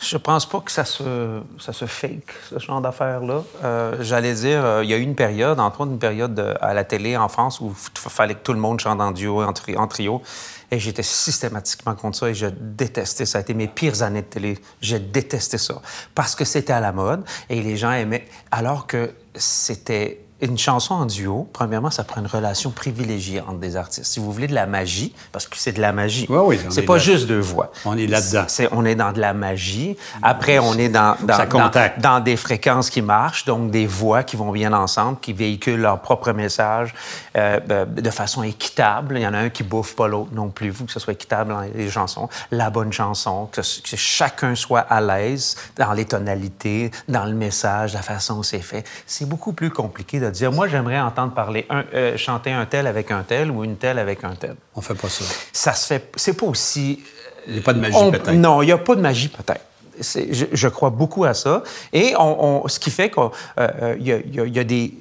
je 0.03 0.17
pense 0.17 0.47
pas 0.47 0.61
que 0.61 0.71
ça 0.71 0.83
se, 0.83 1.41
ça 1.59 1.73
se 1.73 1.85
fake, 1.85 2.33
ce 2.49 2.57
genre 2.57 2.81
d'affaires-là. 2.81 3.43
Euh, 3.63 3.97
J'allais 3.99 4.33
dire, 4.33 4.65
euh, 4.65 4.83
il 4.83 4.89
y 4.89 4.95
a 4.95 4.97
eu 4.97 5.01
une 5.01 5.13
période, 5.13 5.59
entre 5.59 5.81
autres 5.81 5.91
une 5.91 5.99
période 5.99 6.33
de- 6.33 6.55
à 6.59 6.73
la 6.73 6.83
télé 6.83 7.15
en 7.17 7.29
France 7.29 7.59
où 7.59 7.71
il 7.77 8.09
fallait 8.09 8.33
que 8.33 8.39
tout 8.43 8.53
le 8.53 8.59
monde 8.59 8.79
chante 8.79 8.99
en 8.99 9.11
duo, 9.11 9.43
en, 9.43 9.53
en 9.77 9.87
trio. 9.87 10.23
Et 10.71 10.79
j'étais 10.79 11.03
systématiquement 11.03 11.95
contre 11.95 12.17
ça 12.17 12.29
et 12.29 12.33
je 12.33 12.47
détestais 12.47 13.25
ça. 13.25 13.33
Ça 13.33 13.37
a 13.39 13.41
été 13.41 13.53
mes 13.53 13.67
pires 13.67 14.01
années 14.03 14.21
de 14.21 14.27
télé. 14.27 14.57
J'ai 14.79 14.99
détesté 14.99 15.57
ça. 15.57 15.81
Parce 16.15 16.33
que 16.33 16.45
c'était 16.45 16.73
à 16.73 16.79
la 16.79 16.93
mode 16.93 17.25
et 17.49 17.61
les 17.61 17.75
gens 17.75 17.91
aimaient. 17.91 18.25
Alors 18.51 18.87
que 18.87 19.13
c'était 19.35 20.21
une 20.41 20.57
chanson 20.57 20.95
en 20.95 21.05
duo, 21.05 21.47
premièrement, 21.53 21.91
ça 21.91 22.03
prend 22.03 22.19
une 22.21 22.27
relation 22.27 22.71
privilégiée 22.71 23.41
entre 23.41 23.59
des 23.59 23.75
artistes. 23.75 24.05
Si 24.05 24.19
vous 24.19 24.31
voulez 24.31 24.47
de 24.47 24.53
la 24.55 24.65
magie, 24.65 25.13
parce 25.31 25.47
que 25.47 25.55
c'est 25.57 25.71
de 25.71 25.81
la 25.81 25.91
magie, 25.93 26.25
Oui, 26.29 26.37
oui, 26.43 26.59
c'est 26.69 26.81
est 26.81 26.85
pas 26.85 26.93
là- 26.93 26.99
juste 26.99 27.27
deux 27.27 27.39
voix. 27.39 27.71
On 27.85 27.97
est 27.97 28.07
là-dedans. 28.07 28.45
On 28.71 28.85
est 28.85 28.95
dans 28.95 29.11
de 29.11 29.19
la 29.19 29.33
magie. 29.33 29.95
Après, 30.23 30.57
on 30.59 30.73
est 30.73 30.89
dans, 30.89 31.15
dans, 31.21 31.37
ça 31.37 31.45
dans, 31.45 31.59
contacte. 31.63 31.99
dans 32.01 32.19
des 32.19 32.37
fréquences 32.37 32.89
qui 32.89 33.01
marchent, 33.01 33.45
donc 33.45 33.69
des 33.71 33.85
voix 33.85 34.23
qui 34.23 34.35
vont 34.35 34.51
bien 34.51 34.73
ensemble, 34.73 35.19
qui 35.19 35.33
véhiculent 35.33 35.81
leur 35.81 35.99
propre 36.01 36.31
message 36.31 36.93
euh, 37.37 37.59
euh, 37.69 37.85
de 37.85 38.09
façon 38.09 38.41
équitable. 38.43 39.17
Il 39.17 39.21
y 39.21 39.27
en 39.27 39.33
a 39.33 39.39
un 39.39 39.49
qui 39.49 39.63
bouffe 39.63 39.95
pas 39.95 40.07
l'autre 40.07 40.31
non 40.33 40.49
plus. 40.49 40.71
Faut 40.73 40.85
que 40.85 40.91
ce 40.91 40.99
soit 40.99 41.13
équitable 41.13 41.51
dans 41.53 41.61
les 41.61 41.89
chansons. 41.89 42.29
La 42.51 42.69
bonne 42.69 42.91
chanson, 42.91 43.47
que, 43.51 43.61
que 43.61 43.95
chacun 43.97 44.55
soit 44.55 44.79
à 44.79 45.01
l'aise 45.01 45.55
dans 45.77 45.93
les 45.93 46.05
tonalités, 46.05 46.89
dans 47.07 47.25
le 47.25 47.33
message, 47.33 47.93
la 47.93 48.01
façon 48.01 48.39
où 48.39 48.43
c'est 48.43 48.59
fait. 48.59 48.85
C'est 49.05 49.27
beaucoup 49.27 49.53
plus 49.53 49.69
compliqué 49.69 50.19
de 50.19 50.30
dire, 50.31 50.51
moi, 50.51 50.67
j'aimerais 50.67 50.99
entendre 50.99 51.33
parler, 51.33 51.65
un, 51.69 51.83
euh, 51.93 52.17
chanter 52.17 52.51
un 52.51 52.65
tel 52.65 52.87
avec 52.87 53.11
un 53.11 53.23
tel 53.23 53.51
ou 53.51 53.63
une 53.63 53.77
telle 53.77 53.99
avec 53.99 54.23
un 54.23 54.35
tel. 54.35 54.55
On 54.75 54.81
fait 54.81 54.95
pas 54.95 55.09
ça. 55.09 55.25
Ça 55.53 55.73
se 55.73 55.87
fait... 55.87 56.11
C'est 56.15 56.33
pas 56.33 56.45
aussi... 56.47 57.03
Il 57.47 57.53
n'y 57.53 57.59
a 57.59 57.61
pas 57.63 57.73
de 57.73 57.79
magie, 57.79 57.95
On- 57.97 58.11
peut-être. 58.11 58.31
Non, 58.33 58.61
il 58.61 58.67
n'y 58.67 58.71
a 58.71 58.77
pas 58.77 58.95
de 58.95 59.01
magie, 59.01 59.29
peut-être. 59.29 59.65
je, 59.99 60.45
je 60.51 60.67
crois 60.67 60.89
beaucoup 60.91 61.25
à 61.25 61.33
ça. 61.33 61.63
Et 61.93 62.13
on, 62.17 62.63
on- 62.63 62.67
ce 62.67 62.79
qui 62.79 62.91
fait 62.91 63.09
qu'il 63.11 63.23
y, 63.57 63.61
a- 63.61 63.95
il 63.99 64.05
y 64.07 64.11
a- 64.39 64.45
il 64.45 64.55
y 64.55 64.59
a 64.59 64.63
des, 64.63 64.93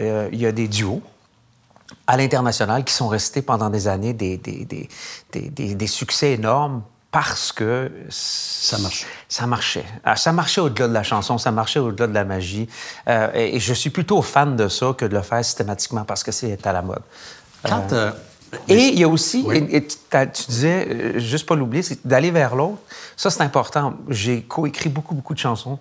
euh, 0.00 0.28
y 0.32 0.46
a 0.46 0.52
des 0.52 0.68
duos 0.68 1.00
à 2.06 2.16
l'international 2.16 2.84
qui 2.84 2.92
sont 2.94 3.08
restés 3.08 3.42
pendant 3.42 3.70
des 3.70 3.88
années 3.88 4.12
des, 4.12 4.36
des- 4.36 4.66
des- 5.32 5.74
des 5.74 5.86
succès 5.86 6.32
énormes 6.32 6.82
parce 7.10 7.52
que 7.52 7.90
ça 8.10 8.78
marchait. 8.78 9.06
Ça 9.28 9.46
marchait. 9.46 9.84
Ah, 10.04 10.16
Ça 10.16 10.32
marchait 10.32 10.60
au-delà 10.60 10.88
de 10.88 10.92
la 10.92 11.02
chanson, 11.02 11.38
ça 11.38 11.50
marchait 11.50 11.78
au-delà 11.78 12.06
de 12.06 12.14
la 12.14 12.24
magie. 12.24 12.68
Euh, 13.08 13.30
et, 13.34 13.56
et 13.56 13.60
je 13.60 13.72
suis 13.74 13.90
plutôt 13.90 14.20
fan 14.22 14.56
de 14.56 14.68
ça 14.68 14.94
que 14.96 15.04
de 15.06 15.14
le 15.16 15.22
faire 15.22 15.44
systématiquement 15.44 16.04
parce 16.04 16.22
que 16.22 16.32
c'est 16.32 16.66
à 16.66 16.72
la 16.72 16.82
mode. 16.82 17.02
Quand, 17.66 17.92
euh, 17.92 18.12
Et 18.68 18.88
il 18.88 18.98
y 18.98 19.04
a 19.04 19.08
aussi, 19.08 19.42
Oui. 19.46 19.56
et- 19.58 19.76
et 19.76 19.86
tu 19.86 19.96
t'as- 20.08 20.26
tu 20.26 20.44
disais, 20.46 20.86
euh, 20.88 21.18
juste 21.18 21.46
pas 21.46 21.54
l'oublier, 21.54 21.82
c'est 21.82 22.06
d'aller 22.06 22.30
vers 22.30 22.54
l'autre. 22.56 22.78
Ça, 23.16 23.30
c'est 23.30 23.42
important. 23.42 23.94
J'ai 24.08 24.42
coécrit 24.42 24.88
beaucoup, 24.88 25.14
beaucoup 25.14 25.34
de 25.34 25.38
chansons. 25.38 25.78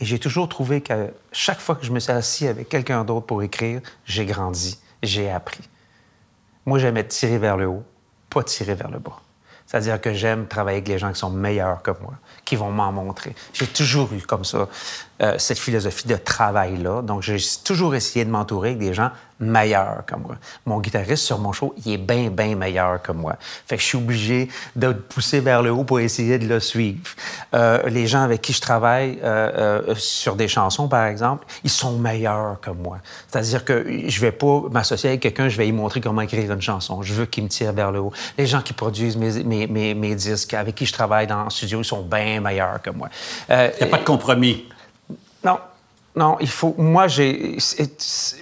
Et 0.00 0.04
j'ai 0.04 0.18
toujours 0.18 0.48
trouvé 0.48 0.80
que 0.80 1.12
chaque 1.32 1.60
fois 1.60 1.76
que 1.76 1.86
je 1.86 1.92
me 1.92 2.00
suis 2.00 2.12
assis 2.12 2.46
avec 2.48 2.68
quelqu'un 2.68 3.04
d'autre 3.04 3.26
pour 3.26 3.42
écrire, 3.44 3.80
j'ai 4.04 4.26
grandi, 4.26 4.78
j'ai 5.04 5.30
appris. 5.30 5.68
Moi, 6.66 6.78
j'aimais 6.80 7.04
tirer 7.06 7.38
vers 7.38 7.56
le 7.56 7.66
haut, 7.68 7.84
pas 8.28 8.42
tirer 8.42 8.74
vers 8.74 8.90
le 8.90 8.98
bas. 8.98 9.20
C'est-à-dire 9.74 10.00
que 10.00 10.14
j'aime 10.14 10.46
travailler 10.46 10.76
avec 10.76 10.86
les 10.86 11.00
gens 11.00 11.12
qui 11.12 11.18
sont 11.18 11.30
meilleurs 11.30 11.82
que 11.82 11.90
moi, 12.00 12.12
qui 12.44 12.54
vont 12.54 12.70
m'en 12.70 12.92
montrer. 12.92 13.34
J'ai 13.52 13.66
toujours 13.66 14.08
eu 14.12 14.20
comme 14.20 14.44
ça 14.44 14.68
euh, 15.20 15.34
cette 15.36 15.58
philosophie 15.58 16.06
de 16.06 16.14
travail-là. 16.14 17.02
Donc, 17.02 17.22
j'ai 17.22 17.38
toujours 17.64 17.96
essayé 17.96 18.24
de 18.24 18.30
m'entourer 18.30 18.68
avec 18.68 18.78
des 18.78 18.94
gens 18.94 19.10
meilleurs 19.44 20.04
que 20.06 20.14
moi. 20.16 20.36
Mon 20.66 20.80
guitariste 20.80 21.24
sur 21.24 21.38
mon 21.38 21.52
show, 21.52 21.74
il 21.84 21.92
est 21.92 21.98
bien, 21.98 22.30
bien 22.30 22.56
meilleur 22.56 23.00
que 23.02 23.12
moi. 23.12 23.36
Fait 23.66 23.76
que 23.76 23.82
je 23.82 23.86
suis 23.86 23.98
obligé 23.98 24.48
de 24.76 24.92
pousser 24.92 25.40
vers 25.40 25.62
le 25.62 25.70
haut 25.70 25.84
pour 25.84 26.00
essayer 26.00 26.38
de 26.38 26.46
le 26.46 26.60
suivre. 26.60 27.00
Euh, 27.54 27.88
les 27.88 28.06
gens 28.06 28.22
avec 28.22 28.42
qui 28.42 28.52
je 28.52 28.60
travaille 28.60 29.18
euh, 29.22 29.82
euh, 29.88 29.94
sur 29.96 30.36
des 30.36 30.48
chansons, 30.48 30.88
par 30.88 31.06
exemple, 31.06 31.46
ils 31.62 31.70
sont 31.70 31.98
meilleurs 31.98 32.60
que 32.60 32.70
moi. 32.70 32.98
C'est-à-dire 33.28 33.64
que 33.64 33.86
je 34.06 34.20
vais 34.20 34.32
pas 34.32 34.62
m'associer 34.70 35.10
avec 35.10 35.20
quelqu'un, 35.20 35.48
je 35.48 35.56
vais 35.56 35.66
lui 35.66 35.72
montrer 35.72 36.00
comment 36.00 36.22
écrire 36.22 36.50
une 36.50 36.62
chanson. 36.62 37.02
Je 37.02 37.14
veux 37.14 37.26
qu'il 37.26 37.44
me 37.44 37.48
tire 37.48 37.72
vers 37.72 37.92
le 37.92 38.00
haut. 38.00 38.12
Les 38.38 38.46
gens 38.46 38.62
qui 38.62 38.72
produisent 38.72 39.16
mes, 39.16 39.44
mes, 39.44 39.94
mes, 39.94 40.14
disques, 40.14 40.54
avec 40.54 40.74
qui 40.74 40.86
je 40.86 40.92
travaille 40.92 41.26
dans 41.26 41.44
le 41.44 41.50
studio, 41.50 41.80
ils 41.80 41.84
sont 41.84 42.02
bien 42.02 42.40
meilleurs 42.40 42.80
que 42.82 42.90
moi. 42.90 43.08
Il 43.48 43.72
n'y 43.80 43.82
a 43.82 43.86
pas 43.86 43.98
de 43.98 44.04
compromis. 44.04 44.64
Non. 46.16 46.36
Il 46.40 46.48
faut. 46.48 46.74
Moi, 46.78 47.08
j'ai. 47.08 47.58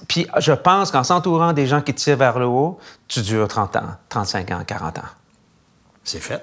Puis 0.08 0.26
je 0.38 0.52
pense 0.52 0.90
qu'en 0.90 1.04
s'entourant 1.04 1.52
des 1.52 1.66
gens 1.66 1.80
qui 1.80 1.94
tirent 1.94 2.16
vers 2.16 2.38
le 2.38 2.46
haut, 2.46 2.78
tu 3.08 3.20
dures 3.22 3.48
30 3.48 3.76
ans, 3.76 3.90
35 4.08 4.50
ans, 4.50 4.62
40 4.66 4.98
ans. 4.98 5.02
C'est 6.04 6.20
fait. 6.20 6.42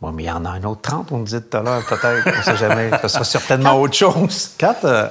Bon, 0.00 0.12
mais 0.12 0.24
il 0.24 0.26
y 0.26 0.30
en 0.30 0.44
a 0.44 0.50
un 0.50 0.64
autre 0.64 0.82
30, 0.82 1.12
on 1.12 1.18
me 1.18 1.26
dit 1.26 1.40
tout 1.40 1.56
à 1.56 1.62
l'heure, 1.62 1.84
peut-être. 1.86 2.28
On 2.38 2.42
sait 2.42 2.56
jamais. 2.56 2.90
Ce 3.02 3.08
sera 3.08 3.24
certainement 3.24 3.80
autre 3.80 3.94
chose. 3.94 4.50
Quand, 4.60 4.76
euh, 4.84 5.08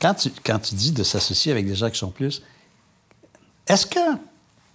quand, 0.00 0.14
tu, 0.14 0.30
quand 0.44 0.58
tu 0.58 0.74
dis 0.74 0.92
de 0.92 1.02
s'associer 1.02 1.52
avec 1.52 1.66
des 1.66 1.74
gens 1.74 1.88
qui 1.88 1.98
sont 1.98 2.10
plus, 2.10 2.42
est-ce 3.66 3.86
que, 3.86 4.12
tu 4.12 4.18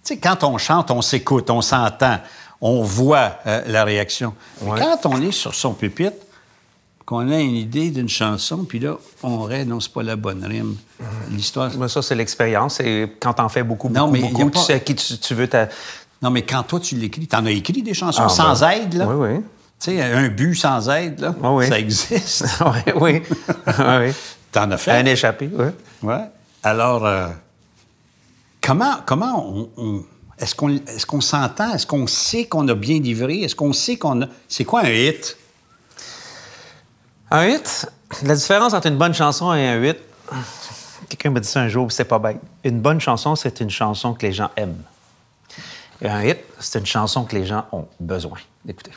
sais, 0.02 0.16
quand 0.18 0.42
on 0.44 0.58
chante, 0.58 0.90
on 0.90 1.02
s'écoute, 1.02 1.50
on 1.50 1.60
s'entend, 1.60 2.18
on 2.60 2.82
voit 2.82 3.38
euh, 3.46 3.62
la 3.66 3.84
réaction. 3.84 4.34
Mais 4.62 4.80
quand 4.80 5.06
on 5.06 5.20
est 5.20 5.32
sur 5.32 5.54
son 5.54 5.74
pupitre, 5.74 6.16
qu'on 7.06 7.30
a 7.30 7.38
une 7.38 7.54
idée 7.56 7.90
d'une 7.90 8.08
chanson, 8.08 8.64
puis 8.64 8.78
là, 8.78 8.96
on 9.22 9.42
rêve, 9.42 9.68
non, 9.68 9.78
c'est 9.80 9.92
pas 9.92 10.02
la 10.02 10.16
bonne 10.16 10.42
rime. 10.44 10.76
L'histoire. 11.30 11.70
Mais 11.78 11.88
ça, 11.88 12.00
c'est 12.00 12.14
l'expérience. 12.14 12.80
Et 12.80 13.12
quand 13.20 13.34
t'en 13.34 13.48
fais 13.48 13.62
beaucoup, 13.62 13.88
beaucoup, 13.88 14.06
Non, 14.06 14.10
mais 14.10 14.20
beaucoup, 14.20 14.48
pas- 14.50 14.58
tu 14.60 14.64
sais 14.64 14.72
à 14.74 14.78
qui 14.80 14.94
tu, 14.94 15.18
tu 15.18 15.34
veux 15.34 15.46
ta... 15.48 15.68
Non, 16.22 16.30
mais 16.30 16.42
quand 16.42 16.62
toi, 16.62 16.80
tu 16.80 16.94
l'écris, 16.96 17.26
t'en 17.26 17.44
as 17.44 17.50
écrit 17.50 17.82
des 17.82 17.92
chansons 17.92 18.22
Ah, 18.24 18.28
sans 18.30 18.60
ben, 18.60 18.70
aide, 18.70 18.94
là? 18.94 19.06
Oui, 19.06 19.28
oui. 19.34 19.40
Tu 19.78 19.90
sais, 19.90 20.02
un 20.02 20.28
but 20.28 20.54
sans 20.54 20.88
aide, 20.88 21.20
là, 21.20 21.34
Ah 21.42 21.52
oui. 21.52 21.66
ça 21.68 21.78
existe. 21.78 22.46
oui, 22.64 22.92
oui. 23.00 23.22
oui. 23.66 24.12
T'en 24.50 24.70
as 24.70 24.78
fait? 24.78 24.92
Un 24.92 25.04
échappé, 25.04 25.50
oui. 25.52 25.66
Ouais. 26.02 26.22
Alors, 26.62 27.04
euh, 27.04 27.28
comment, 28.62 28.94
comment 29.04 29.46
on, 29.46 29.68
on- 29.76 30.04
est-ce 30.38 30.54
qu'on 30.54 30.70
est 30.70 31.04
qu'on 31.06 31.20
s'entend? 31.20 31.74
Est-ce 31.74 31.86
qu'on 31.86 32.06
sait 32.06 32.46
qu'on 32.46 32.66
a 32.68 32.74
bien 32.74 32.98
livré? 32.98 33.42
Est-ce 33.42 33.54
qu'on 33.54 33.72
sait 33.72 33.96
qu'on 33.96 34.22
a... 34.22 34.26
C'est 34.48 34.64
quoi 34.64 34.80
un 34.84 34.90
hit? 34.90 35.36
Un 37.30 37.46
hit, 37.46 37.86
la 38.22 38.34
différence 38.34 38.74
entre 38.74 38.86
une 38.88 38.96
bonne 38.98 39.14
chanson 39.14 39.52
et 39.54 39.66
un 39.66 39.82
hit, 39.82 39.98
quelqu'un 41.08 41.30
m'a 41.30 41.40
dit 41.40 41.48
ça 41.48 41.60
un 41.60 41.68
jour, 41.68 41.90
c'est 41.90 42.04
pas 42.04 42.18
bête. 42.18 42.38
Une 42.62 42.80
bonne 42.80 43.00
chanson, 43.00 43.34
c'est 43.36 43.60
une 43.60 43.70
chanson 43.70 44.14
que 44.14 44.26
les 44.26 44.32
gens 44.32 44.50
aiment. 44.56 44.82
Et 46.02 46.08
un 46.08 46.22
hit, 46.22 46.38
c'est 46.60 46.78
une 46.78 46.86
chanson 46.86 47.24
que 47.24 47.34
les 47.34 47.46
gens 47.46 47.64
ont 47.72 47.86
besoin 47.98 48.38
d'écouter. 48.64 48.92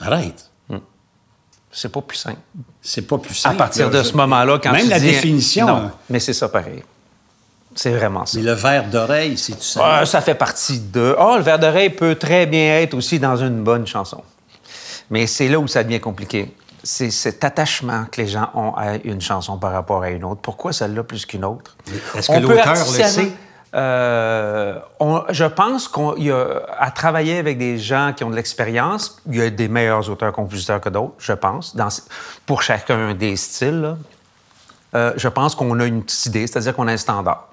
Arrête. 0.00 0.50
C'est 1.76 1.88
pas 1.88 2.02
plus 2.02 2.16
simple. 2.18 2.38
C'est 2.80 3.02
pas 3.02 3.18
plus 3.18 3.32
À 3.32 3.48
simple. 3.48 3.56
partir 3.56 3.86
là. 3.90 3.98
de 3.98 4.04
Je- 4.04 4.08
ce 4.10 4.16
moment-là, 4.16 4.60
quand 4.62 4.70
Même 4.70 4.84
tu 4.84 4.90
la 4.90 5.00
dis- 5.00 5.06
définition. 5.06 5.66
Non, 5.66 5.76
hein. 5.86 5.92
mais 6.08 6.20
c'est 6.20 6.32
ça 6.32 6.48
pareil. 6.48 6.84
C'est 7.74 7.90
vraiment 7.90 8.24
ça. 8.24 8.38
Mais 8.38 8.44
le 8.44 8.52
verre 8.52 8.88
d'oreille, 8.88 9.36
c'est 9.36 9.54
tout 9.54 9.60
ça. 9.64 9.80
Ah, 9.82 10.06
ça 10.06 10.20
fait 10.20 10.36
partie 10.36 10.78
de. 10.78 11.16
Oh, 11.18 11.34
le 11.36 11.42
verre 11.42 11.58
d'oreille 11.58 11.90
peut 11.90 12.14
très 12.14 12.46
bien 12.46 12.76
être 12.78 12.94
aussi 12.94 13.18
dans 13.18 13.36
une 13.36 13.64
bonne 13.64 13.88
chanson. 13.88 14.22
Mais 15.10 15.26
c'est 15.26 15.48
là 15.48 15.58
où 15.58 15.66
ça 15.66 15.82
devient 15.82 15.98
compliqué. 15.98 16.54
C'est 16.86 17.10
cet 17.10 17.42
attachement 17.44 18.04
que 18.12 18.20
les 18.20 18.28
gens 18.28 18.50
ont 18.54 18.74
à 18.76 18.96
une 19.02 19.20
chanson 19.20 19.56
par 19.58 19.72
rapport 19.72 20.02
à 20.02 20.10
une 20.10 20.22
autre. 20.22 20.40
Pourquoi 20.42 20.72
celle-là 20.72 21.02
plus 21.02 21.24
qu'une 21.26 21.44
autre? 21.44 21.76
Est-ce 22.14 22.28
que 22.28 22.32
l'auteur 22.42 22.74
le 22.74 22.74
sait? 23.08 23.32
Euh, 23.74 24.78
on- 25.00 25.24
je 25.30 25.44
pense 25.46 25.88
qu'on 25.88 26.14
y 26.16 26.30
a, 26.30 26.62
à 26.78 26.90
travailler 26.92 27.38
avec 27.38 27.58
des 27.58 27.76
gens 27.78 28.12
qui 28.16 28.22
ont 28.22 28.30
de 28.30 28.36
l'expérience, 28.36 29.20
il 29.28 29.36
y 29.36 29.42
a 29.42 29.50
des 29.50 29.66
meilleurs 29.66 30.08
auteurs-compositeurs 30.08 30.80
que 30.80 30.90
d'autres, 30.90 31.14
je 31.18 31.32
pense, 31.32 31.74
dans, 31.74 31.88
pour 32.46 32.62
chacun 32.62 33.14
des 33.14 33.34
styles. 33.36 33.80
là. 33.80 33.96
Euh, 34.94 35.12
je 35.16 35.26
pense 35.26 35.56
qu'on 35.56 35.80
a 35.80 35.86
une 35.86 36.04
petite 36.04 36.26
idée, 36.26 36.46
c'est-à-dire 36.46 36.76
qu'on 36.76 36.86
a 36.86 36.92
un 36.92 36.96
standard. 36.96 37.48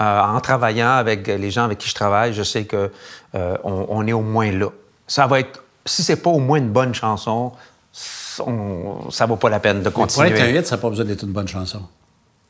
Euh, 0.00 0.20
en 0.22 0.40
travaillant 0.40 0.90
avec 0.92 1.26
les 1.26 1.50
gens 1.50 1.64
avec 1.64 1.78
qui 1.78 1.88
je 1.90 1.94
travaille, 1.94 2.32
je 2.32 2.42
sais 2.42 2.64
que 2.64 2.90
on, 3.34 3.86
on 3.90 4.06
est 4.06 4.12
au 4.14 4.22
moins 4.22 4.50
là. 4.52 4.68
Ça 5.06 5.26
va 5.26 5.40
être, 5.40 5.62
si 5.84 6.02
c'est 6.02 6.16
pas 6.16 6.30
au 6.30 6.38
moins 6.38 6.58
une 6.58 6.70
bonne 6.70 6.94
chanson, 6.94 7.52
on- 8.46 9.10
ça 9.10 9.26
vaut 9.26 9.36
pas 9.36 9.48
la 9.48 9.60
peine 9.60 9.82
de 9.82 9.88
Pour 9.88 10.02
continuer. 10.02 10.28
être 10.30 10.40
un 10.42 10.48
hit, 10.48 10.66
ça 10.66 10.76
n'a 10.76 10.82
pas 10.82 10.90
besoin 10.90 11.04
d'être 11.04 11.22
une 11.24 11.32
bonne 11.32 11.48
chanson. 11.48 11.82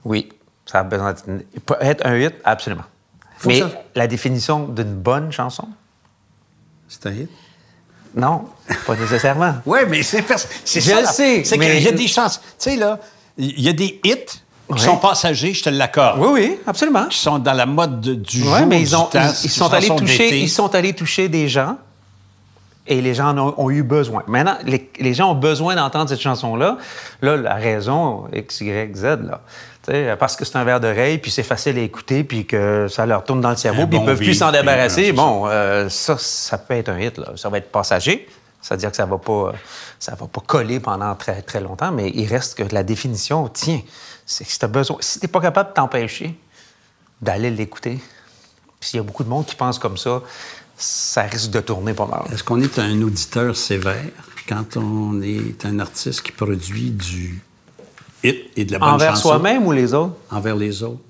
Oui, 0.05 0.29
ça 0.65 0.81
a 0.81 0.83
besoin 0.83 1.13
d'être 1.13 1.29
une- 1.29 1.43
pour 1.65 1.77
être 1.81 2.05
un 2.07 2.17
hit, 2.19 2.35
absolument. 2.45 2.85
Faut 3.39 3.49
Mais 3.49 3.61
ça. 3.61 3.71
la 3.95 4.07
définition 4.07 4.67
d'une 4.69 4.95
bonne 4.95 5.31
chanson, 5.31 5.69
C'est 6.89 7.07
un 7.07 7.13
hit? 7.13 7.31
non, 8.15 8.47
pas 8.87 8.97
nécessairement. 8.97 9.55
Oui, 9.67 9.81
mais 9.89 10.03
c'est 10.03 10.23
parce- 10.23 10.49
c'est 10.65 10.81
Je 10.81 10.91
ça. 10.91 11.01
le 11.01 11.07
sais, 11.07 11.45
C'est 11.45 11.57
mais- 11.59 11.75
qu'il 11.77 11.83
y 11.85 11.89
a 11.89 11.93
des 11.93 12.09
chances. 12.09 12.41
Tu 12.41 12.71
sais, 12.71 12.77
là, 12.77 12.99
il 13.37 13.61
y 13.61 13.69
a 13.69 13.73
des 13.73 14.01
hits 14.05 14.25
qui 14.75 14.83
sont 14.83 14.97
passagers, 14.97 15.53
je 15.53 15.63
te 15.65 15.71
l'accorde. 15.71 16.19
Oui, 16.21 16.29
oui, 16.33 16.59
absolument. 16.67 17.07
Qui 17.07 17.19
sont 17.19 17.39
dans 17.39 17.53
la 17.53 17.67
mode 17.67 18.01
de- 18.01 18.15
du 18.15 18.43
Ouais, 18.43 18.59
jour, 18.59 18.67
mais 18.67 18.81
ils, 18.81 18.97
ont, 18.97 19.05
temps, 19.05 19.21
ils, 19.45 19.51
sont 19.51 19.73
allés 19.73 19.89
toucher, 19.95 20.41
ils 20.41 20.49
sont 20.49 20.75
allés 20.75 20.93
toucher 20.95 21.29
des 21.29 21.49
gens 21.49 21.77
et 22.87 23.01
les 23.01 23.15
gens 23.15 23.31
en 23.31 23.39
ont, 23.39 23.55
ont 23.57 23.71
eu 23.71 23.83
besoin. 23.83 24.23
Maintenant, 24.27 24.57
les, 24.65 24.91
les 24.99 25.15
gens 25.15 25.31
ont 25.33 25.35
besoin 25.35 25.75
d'entendre 25.75 26.09
cette 26.09 26.21
chanson-là. 26.21 26.79
Là, 27.23 27.37
la 27.37 27.55
raison, 27.55 28.29
X, 28.33 28.61
Y, 28.61 28.97
Z, 28.97 29.05
là. 29.23 29.41
Parce 30.19 30.35
que 30.35 30.45
c'est 30.45 30.57
un 30.57 30.65
verre 30.65 30.81
d'oreille, 30.81 31.19
puis 31.19 31.31
c'est 31.31 31.45
facile 31.45 31.79
à 31.79 31.83
écouter, 31.83 32.25
puis 32.25 32.45
que 32.45 32.89
ça 32.89 33.07
leur 33.07 33.23
tourne 33.23 33.41
dans 33.41 33.51
le 33.51 33.57
cerveau, 33.57 33.87
puis 33.87 33.97
ils 33.97 34.01
bon 34.01 34.07
peuvent 34.07 34.19
plus 34.19 34.35
s'en 34.35 34.51
puis, 34.51 34.59
débarrasser. 34.59 35.13
bon, 35.13 35.47
euh, 35.47 35.89
ça, 35.89 36.17
ça 36.19 36.59
peut 36.59 36.75
être 36.75 36.89
un 36.89 36.99
hit. 36.99 37.19
Là. 37.19 37.29
Ça 37.37 37.49
va 37.49 37.59
être 37.59 37.71
passager. 37.71 38.29
C'est-à-dire 38.61 38.91
que 38.91 38.97
ça 38.97 39.07
va 39.07 39.19
pas, 39.19 39.53
ça 40.01 40.17
va 40.17 40.27
pas 40.27 40.41
coller 40.45 40.81
pendant 40.81 41.15
très, 41.15 41.41
très 41.43 41.61
longtemps, 41.61 41.93
mais 41.93 42.11
il 42.11 42.27
reste 42.27 42.59
que 42.59 42.75
la 42.75 42.83
définition 42.83 43.49
tient. 43.49 43.81
C'est 44.25 44.45
que 44.45 44.51
si 44.51 44.59
t'as 44.59 44.67
besoin, 44.67 44.97
si 44.99 45.21
t'es 45.21 45.29
pas 45.29 45.41
capable 45.41 45.69
de 45.69 45.75
t'empêcher 45.75 46.37
d'aller 47.23 47.51
l'écouter, 47.51 48.01
puis 48.81 48.91
s'il 48.91 48.97
y 48.97 49.01
a 49.01 49.05
beaucoup 49.05 49.23
de 49.23 49.29
monde 49.29 49.47
qui 49.47 49.55
pense 49.55 49.79
comme 49.79 49.97
ça, 49.97 50.21
ça 50.77 51.23
risque 51.23 51.51
de 51.51 51.61
tourner 51.61 51.95
pas 51.95 52.07
mal. 52.07 52.23
Est-ce 52.33 52.45
qu'on 52.45 52.61
est 52.61 52.79
un 52.79 53.01
auditeur 53.03 53.57
sévère 53.57 54.05
quand 54.49 54.77
on 54.77 55.21
est 55.23 55.65
un 55.65 55.79
artiste 55.81 56.23
qui 56.23 56.33
produit 56.33 56.91
du 56.91 57.43
hit 58.23 58.51
et 58.57 58.65
de 58.65 58.73
la 58.73 58.79
bonne 58.79 58.89
Envers 58.91 59.11
chanson? 59.17 59.29
soi-même 59.29 59.67
ou 59.67 59.73
les 59.73 59.95
autres? 59.95 60.15
Envers 60.31 60.57
les 60.57 60.83
autres. 60.83 61.01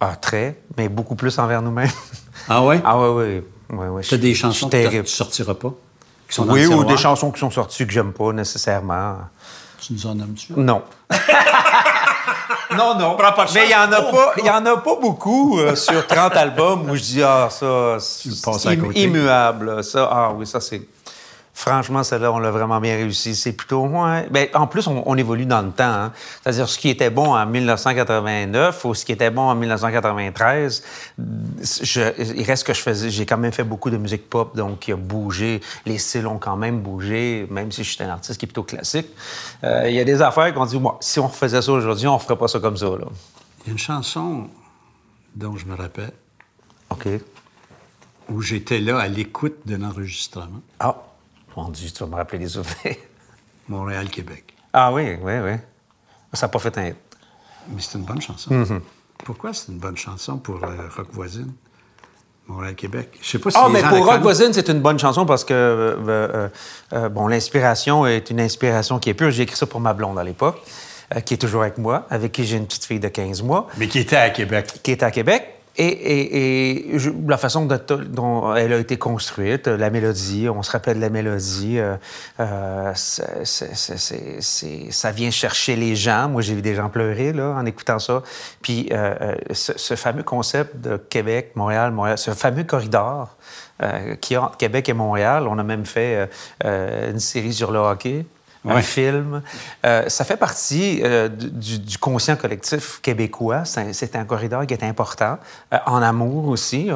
Ah, 0.00 0.16
très, 0.16 0.58
mais 0.78 0.88
beaucoup 0.88 1.14
plus 1.14 1.38
envers 1.38 1.60
nous-mêmes. 1.60 1.90
Ah 2.48 2.64
ouais? 2.64 2.80
ah, 2.84 2.98
oui, 2.98 3.08
oui. 3.10 3.42
oui, 3.78 3.86
oui. 3.90 4.02
Tu 4.02 4.14
as 4.14 4.18
des 4.18 4.34
chansons 4.34 4.70
que 4.70 5.00
tu 5.02 5.06
sortiras 5.06 5.54
pas? 5.54 5.74
Qui 6.26 6.34
sont 6.34 6.46
dans 6.46 6.54
Oui, 6.54 6.66
ou 6.66 6.84
des 6.84 6.96
chansons 6.96 7.30
qui 7.30 7.40
sont 7.40 7.50
sorties 7.50 7.86
que 7.86 7.92
j'aime 7.92 8.12
pas 8.12 8.32
nécessairement. 8.32 9.18
Tu 9.78 9.92
nous 9.92 10.06
en 10.06 10.14
nommes-tu? 10.14 10.54
Non. 10.56 10.82
non, 12.76 12.94
non. 12.98 13.16
Prends 13.16 13.32
pas 13.32 13.44
de 13.46 13.52
Mais 13.54 13.66
il 13.66 13.70
y 13.70 13.74
en 13.74 13.92
a 13.92 14.02
pas, 14.02 14.32
il 14.38 14.44
y 14.46 14.50
en 14.50 14.64
a 14.66 14.76
pas 14.76 14.96
beaucoup 15.00 15.58
euh, 15.58 15.74
sur 15.74 16.06
30 16.06 16.36
albums 16.36 16.90
où 16.90 16.96
je 16.96 17.02
dis 17.02 17.22
ah 17.22 17.48
ça 17.50 17.96
c'est 17.98 18.78
immuable, 18.94 19.82
ça. 19.82 20.08
Ah 20.10 20.32
oui, 20.34 20.46
ça 20.46 20.60
c'est 20.60 20.82
Franchement, 21.52 22.02
celle-là, 22.02 22.32
on 22.32 22.38
l'a 22.38 22.50
vraiment 22.50 22.80
bien 22.80 22.94
réussi. 22.94 23.34
C'est 23.34 23.52
plutôt. 23.52 23.86
Ouais. 23.86 24.26
Ben, 24.30 24.48
en 24.54 24.66
plus, 24.66 24.86
on, 24.86 25.16
évolue 25.16 25.46
dans 25.46 25.60
le 25.60 25.70
temps. 25.70 25.84
Hein. 25.84 26.12
C'est-à-dire, 26.42 26.68
ce 26.68 26.78
qui 26.78 26.88
était 26.88 27.10
bon 27.10 27.34
en 27.34 27.44
1989 27.44 28.84
ou 28.84 28.94
ce 28.94 29.04
qui 29.04 29.12
était 29.12 29.30
bon 29.30 29.42
en 29.42 29.54
1993, 29.54 30.82
il 31.18 32.42
reste 32.44 32.66
que 32.66 32.72
je 32.72 32.80
faisais. 32.80 33.10
J'ai 33.10 33.26
quand 33.26 33.36
même 33.36 33.52
fait 33.52 33.64
beaucoup 33.64 33.90
de 33.90 33.98
musique 33.98 34.30
pop, 34.30 34.56
donc 34.56 34.88
il 34.88 34.92
a 34.92 34.96
bougé. 34.96 35.60
Les 35.84 35.98
styles 35.98 36.26
ont 36.26 36.38
quand 36.38 36.56
même 36.56 36.80
bougé, 36.80 37.46
même 37.50 37.70
si 37.72 37.84
je 37.84 37.90
suis 37.90 38.02
un 38.02 38.08
artiste 38.08 38.38
qui 38.38 38.46
est 38.46 38.48
plutôt 38.48 38.62
classique. 38.62 39.08
Euh, 39.64 39.88
il 39.88 39.94
y 39.94 40.00
a 40.00 40.04
des 40.04 40.22
affaires 40.22 40.54
qu'on 40.54 40.64
dit, 40.64 40.78
moi, 40.78 40.98
si 41.00 41.18
on 41.18 41.26
refaisait 41.26 41.60
ça 41.60 41.72
aujourd'hui, 41.72 42.06
on 42.06 42.14
ne 42.14 42.20
ferait 42.20 42.38
pas 42.38 42.48
ça 42.48 42.60
comme 42.60 42.76
ça. 42.76 42.86
Là. 42.86 43.06
Il 43.64 43.66
y 43.66 43.70
a 43.70 43.72
une 43.72 43.78
chanson 43.78 44.48
dont 45.34 45.56
je 45.56 45.66
me 45.66 45.74
rappelle. 45.74 46.12
OK. 46.88 47.08
Où 48.30 48.40
j'étais 48.40 48.78
là 48.78 48.98
à 48.98 49.08
l'écoute 49.08 49.56
d'un 49.66 49.82
enregistrement. 49.82 50.62
Ah! 50.78 50.96
Mon 51.56 51.68
Dieu, 51.68 51.90
tu 51.90 51.98
vas 52.04 52.10
me 52.10 52.16
rappeler 52.16 52.38
des 52.38 52.48
souvenirs. 52.48 52.96
Montréal-Québec. 53.68 54.54
Ah 54.72 54.92
oui, 54.92 55.16
oui, 55.20 55.32
oui. 55.38 55.52
Ça 56.32 56.46
n'a 56.46 56.48
pas 56.48 56.58
fait 56.58 56.76
un 56.78 56.88
hit. 56.88 56.96
Mais 57.68 57.80
c'est 57.80 57.98
une 57.98 58.04
bonne 58.04 58.20
chanson. 58.20 58.50
Mm-hmm. 58.50 58.80
Pourquoi 59.24 59.52
c'est 59.52 59.70
une 59.70 59.78
bonne 59.78 59.96
chanson 59.96 60.38
pour 60.38 60.62
euh, 60.64 60.88
Rock 60.96 61.08
Voisine? 61.12 61.52
Montréal-Québec. 62.46 63.18
Je 63.22 63.28
sais 63.28 63.38
pas 63.38 63.50
si 63.50 63.56
Ah, 63.60 63.68
mais 63.70 63.82
pour 63.82 64.04
Rock 64.04 64.22
Voisine, 64.22 64.52
c'est 64.52 64.68
une 64.68 64.80
bonne 64.80 64.98
chanson 64.98 65.24
parce 65.24 65.44
que, 65.44 65.54
euh, 65.54 66.48
euh, 66.92 67.08
bon, 67.08 67.28
l'inspiration 67.28 68.06
est 68.06 68.30
une 68.30 68.40
inspiration 68.40 68.98
qui 68.98 69.10
est 69.10 69.14
pure. 69.14 69.30
J'ai 69.30 69.44
écrit 69.44 69.56
ça 69.56 69.66
pour 69.66 69.78
ma 69.78 69.92
blonde 69.92 70.18
à 70.18 70.24
l'époque, 70.24 70.60
qui 71.24 71.34
est 71.34 71.36
toujours 71.36 71.62
avec 71.62 71.78
moi, 71.78 72.06
avec 72.10 72.32
qui 72.32 72.44
j'ai 72.44 72.56
une 72.56 72.66
petite 72.66 72.84
fille 72.84 72.98
de 72.98 73.06
15 73.06 73.42
mois. 73.42 73.68
Mais 73.76 73.86
qui 73.86 74.00
était 74.00 74.16
à 74.16 74.30
Québec. 74.30 74.80
Qui 74.82 74.90
était 74.90 75.04
à 75.04 75.12
Québec. 75.12 75.59
Et, 75.82 76.98
la 77.26 77.38
façon 77.38 77.66
dont, 77.66 78.54
elle 78.54 78.74
a 78.74 78.78
été 78.78 78.98
construite, 78.98 79.66
la 79.66 79.88
mélodie, 79.88 80.46
on 80.50 80.62
se 80.62 80.70
rappelle 80.70 80.96
de 80.96 81.00
la 81.00 81.08
mélodie, 81.08 81.78
euh, 81.78 81.96
euh, 82.38 82.92
ça 82.94 85.10
vient 85.10 85.30
chercher 85.30 85.76
les 85.76 85.96
gens. 85.96 86.28
Moi, 86.28 86.42
j'ai 86.42 86.54
vu 86.54 86.60
des 86.60 86.74
gens 86.74 86.90
pleurer 86.90 87.32
là, 87.32 87.54
en 87.56 87.64
écoutant 87.64 87.98
ça. 87.98 88.22
Puis 88.60 88.90
euh, 88.92 89.34
ce, 89.52 89.94
fameux 89.94 90.22
concept 90.22 90.76
de 90.76 90.98
Québec, 90.98 91.52
Montréal, 91.54 91.92
Montréal, 91.92 92.18
ce 92.18 92.32
fameux 92.32 92.64
corridor 92.64 93.36
qui 94.20 94.34
est 94.34 94.36
entre 94.36 94.58
Québec 94.58 94.90
et 94.90 94.92
Montréal, 94.92 95.48
on 95.48 95.58
a 95.58 95.62
même 95.62 95.86
fait 95.86 96.28
une 96.62 97.18
série 97.18 97.54
sur 97.54 97.70
le 97.70 97.78
hockey 97.78 98.26
un 98.68 98.82
film. 98.82 99.42
Euh, 99.84 100.08
ça 100.08 100.24
fait 100.24 100.36
partie 100.36 101.00
euh, 101.02 101.28
du, 101.28 101.98
conscient 101.98 102.36
collectif 102.36 103.00
québécois. 103.00 103.64
C'est 103.64 104.16
un, 104.16 104.24
corridor 104.24 104.66
qui 104.66 104.74
est 104.74 104.84
important. 104.84 105.38
Euh, 105.72 105.78
en 105.86 106.02
amour 106.02 106.48
aussi, 106.48 106.90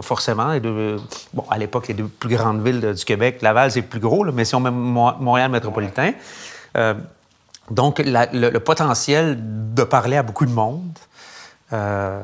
forcément. 0.00 0.52
Et 0.52 0.60
de, 0.60 0.96
bon, 1.32 1.44
à 1.50 1.58
l'époque, 1.58 1.88
les 1.88 1.94
deux 1.94 2.08
plus 2.08 2.34
grandes 2.34 2.64
villes 2.64 2.94
du 2.94 3.04
Québec, 3.04 3.42
Laval, 3.42 3.70
c'est 3.70 3.82
plus 3.82 4.00
gros, 4.00 4.24
mais 4.32 4.44
si 4.44 4.54
on 4.54 4.60
met 4.60 4.70
Montréal 4.70 5.50
métropolitain. 5.50 6.12
donc, 7.70 8.02
le, 8.04 8.58
potentiel 8.58 9.38
de 9.74 9.82
parler 9.84 10.16
à 10.16 10.22
beaucoup 10.22 10.46
de 10.46 10.52
monde. 10.52 10.98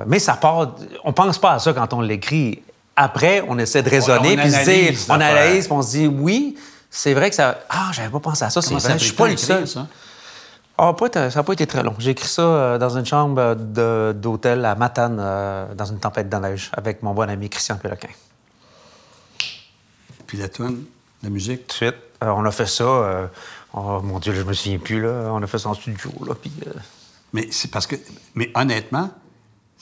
mais 0.06 0.18
ça 0.18 0.34
part. 0.34 0.74
On 1.04 1.12
pense 1.12 1.38
pas 1.38 1.52
à 1.52 1.58
ça 1.58 1.72
quand 1.72 1.92
on 1.92 2.00
l'écrit. 2.00 2.62
Après, 2.96 3.42
on 3.48 3.58
essaie 3.58 3.82
de 3.82 3.88
raisonner, 3.88 4.36
puis 4.36 5.06
on 5.08 5.14
analyse, 5.14 5.66
puis 5.66 5.72
on 5.72 5.80
se 5.80 5.90
dit 5.90 6.06
oui, 6.06 6.56
c'est 6.90 7.14
vrai 7.14 7.30
que 7.30 7.36
ça. 7.36 7.60
Ah, 7.68 7.90
j'avais 7.92 8.10
pas 8.10 8.18
pensé 8.18 8.44
à 8.44 8.50
ça. 8.50 8.60
C'est 8.60 8.74
vrai. 8.74 8.98
Je 8.98 9.04
suis 9.04 9.14
pas 9.14 9.28
le 9.28 9.36
seul. 9.36 9.66
Ça? 9.66 9.86
Ah, 10.76 10.94
ça 11.12 11.28
n'a 11.28 11.42
pas 11.42 11.52
été 11.52 11.66
très 11.66 11.82
long. 11.82 11.94
J'ai 11.98 12.12
écrit 12.12 12.26
ça 12.26 12.42
euh, 12.42 12.78
dans 12.78 12.96
une 12.96 13.04
chambre 13.04 13.54
d'hôtel 13.54 14.64
à 14.64 14.74
Matane, 14.74 15.18
euh, 15.20 15.74
dans 15.74 15.84
une 15.84 16.00
tempête 16.00 16.28
de 16.28 16.36
neige, 16.36 16.70
avec 16.72 17.02
mon 17.02 17.12
bon 17.12 17.28
ami 17.28 17.50
Christian 17.50 17.76
Péloquin. 17.76 18.08
Puis 20.26 20.38
la 20.38 20.48
tune, 20.48 20.84
la 21.22 21.28
musique? 21.28 21.66
Tout 21.66 21.68
de 21.68 21.72
suite. 21.72 21.96
Euh, 22.24 22.28
on 22.28 22.44
a 22.44 22.50
fait 22.50 22.66
ça. 22.66 23.28
oh 23.74 24.00
mon 24.02 24.18
Dieu, 24.18 24.32
je 24.32 24.42
me 24.42 24.54
souviens 24.54 24.78
plus, 24.78 25.02
là. 25.02 25.30
On 25.32 25.42
a 25.42 25.46
fait 25.46 25.58
ça 25.58 25.68
en 25.68 25.74
studio, 25.74 26.10
là. 26.26 26.34
Puis, 26.34 26.50
Mais 27.34 27.48
c'est 27.50 27.70
parce 27.70 27.86
que. 27.86 27.96
Mais 28.34 28.50
honnêtement, 28.54 29.10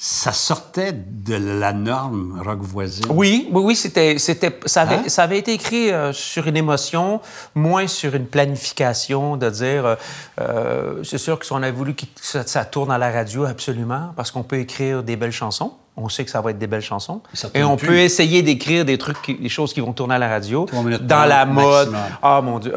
ça 0.00 0.30
sortait 0.30 0.92
de 0.92 1.34
la 1.34 1.72
norme 1.72 2.40
rock 2.44 2.60
voisine. 2.60 3.06
Oui, 3.10 3.48
oui, 3.50 3.62
oui, 3.64 3.74
c'était, 3.74 4.16
c'était, 4.18 4.56
ça, 4.64 4.82
avait, 4.82 4.94
hein? 4.94 5.02
ça 5.08 5.24
avait 5.24 5.38
été 5.38 5.52
écrit 5.52 5.90
euh, 5.90 6.12
sur 6.12 6.46
une 6.46 6.56
émotion, 6.56 7.20
moins 7.56 7.88
sur 7.88 8.14
une 8.14 8.26
planification, 8.26 9.36
de 9.36 9.50
dire, 9.50 9.84
euh, 9.84 9.94
euh, 10.40 11.02
c'est 11.02 11.18
sûr 11.18 11.36
que 11.36 11.44
si 11.44 11.52
on 11.52 11.64
a 11.64 11.72
voulu 11.72 11.94
que 11.94 12.04
ça, 12.22 12.64
tourne 12.64 12.92
à 12.92 12.98
la 12.98 13.10
radio, 13.10 13.44
absolument, 13.44 14.12
parce 14.14 14.30
qu'on 14.30 14.44
peut 14.44 14.60
écrire 14.60 15.02
des 15.02 15.16
belles 15.16 15.32
chansons. 15.32 15.72
On 15.96 16.08
sait 16.08 16.24
que 16.24 16.30
ça 16.30 16.40
va 16.40 16.52
être 16.52 16.58
des 16.58 16.68
belles 16.68 16.80
chansons. 16.80 17.20
Et 17.54 17.64
on 17.64 17.76
peut 17.76 17.98
essayer 17.98 18.42
d'écrire 18.42 18.84
des 18.84 18.98
trucs, 18.98 19.42
des 19.42 19.48
choses 19.48 19.72
qui 19.72 19.80
vont 19.80 19.92
tourner 19.92 20.14
à 20.14 20.18
la 20.18 20.28
radio, 20.28 20.64
dans 21.00 21.24
la 21.24 21.44
mode. 21.44 21.92
Ah, 22.22 22.40
mon 22.40 22.60
Dieu. 22.60 22.72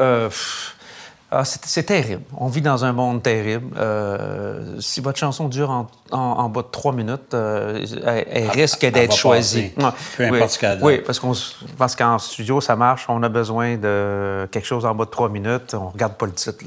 Ah, 1.34 1.44
c'est 1.46 1.84
terrible. 1.84 2.22
On 2.36 2.48
vit 2.48 2.60
dans 2.60 2.84
un 2.84 2.92
monde 2.92 3.22
terrible. 3.22 3.74
Euh, 3.78 4.78
si 4.80 5.00
votre 5.00 5.18
chanson 5.18 5.48
dure 5.48 5.86
en, 6.10 6.48
bas 6.50 6.60
de 6.60 6.66
trois 6.70 6.92
minutes, 6.92 7.32
euh, 7.32 7.82
elle, 8.04 8.50
risque 8.50 8.84
d'être 8.84 9.16
choisie. 9.16 9.70
Peu 10.18 10.24
importe 10.24 10.50
ce 10.50 10.58
qu'elle 10.58 10.78
Oui, 10.82 10.98
parce, 10.98 11.18
qu'on, 11.18 11.32
parce 11.78 11.96
qu'en 11.96 12.18
studio, 12.18 12.60
ça 12.60 12.76
marche. 12.76 13.06
On 13.08 13.22
a 13.22 13.30
besoin 13.30 13.78
de 13.78 14.46
quelque 14.52 14.66
chose 14.66 14.84
en 14.84 14.94
bas 14.94 15.06
de 15.06 15.10
trois 15.10 15.30
minutes. 15.30 15.72
On 15.72 15.88
regarde 15.88 16.16
pas 16.16 16.26
le 16.26 16.32
titre. 16.32 16.66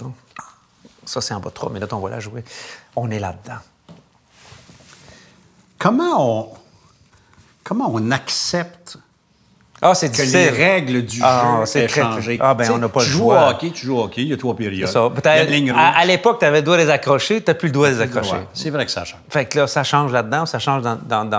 Ça, 1.06 1.22
c'est 1.22 1.36
en 1.36 1.40
bas 1.40 1.50
de 1.50 1.54
trois 1.54 1.70
minutes. 1.70 1.94
On 1.94 2.00
va 2.00 2.10
la 2.10 2.20
jouer. 2.20 2.44
On 2.96 3.12
est 3.12 3.20
là-dedans. 3.20 3.60
Comment 5.78 6.42
on, 6.42 6.50
comment 7.64 7.92
on 7.94 8.10
accepte 8.10 8.98
ah, 9.90 9.96
c'est 9.96 10.12
que 10.12 10.22
les 10.22 10.50
règles 10.50 11.04
du 11.04 11.20
ah, 11.24 11.60
jeu 11.60 11.66
c'est 11.66 11.88
changé. 11.88 12.38
Ah, 12.42 12.54
ben, 12.54 12.70
on 12.72 12.78
n'a 12.78 12.90
pas 12.90 13.02
le 13.02 13.06
joues 13.06 13.32
au 13.32 13.34
hockey, 13.34 13.72
tu 13.72 13.86
joues 13.86 13.98
au 13.98 14.04
hockey, 14.04 14.22
il 14.22 14.30
y 14.30 14.34
a 14.34 14.38
trois 14.38 14.56
périodes. 14.56 14.90
Ça. 14.90 15.10
à, 15.24 16.06
l'époque, 16.06 16.40
tu 16.40 16.46
avais 16.46 16.60
le 16.60 16.64
doigt 16.64 16.78
des 16.78 16.90
accrochés, 16.90 17.42
tu 17.42 17.50
n'as 17.50 17.56
plus 17.56 17.68
le 17.68 17.74
doigt 17.74 17.90
des 17.90 18.02
accrochés. 18.02 18.38
C'est 18.54 18.70
vrai 18.70 18.86
que 18.86 18.92
ça 18.92 19.06
change. 19.06 19.20
Fait 19.30 19.46
que 19.46 19.60
là, 19.60 19.68
ça 19.68 19.84
change 19.84 20.12
là-dedans, 20.12 20.46
ça 20.46 20.60
change 20.60 20.82
dans, 20.82 21.30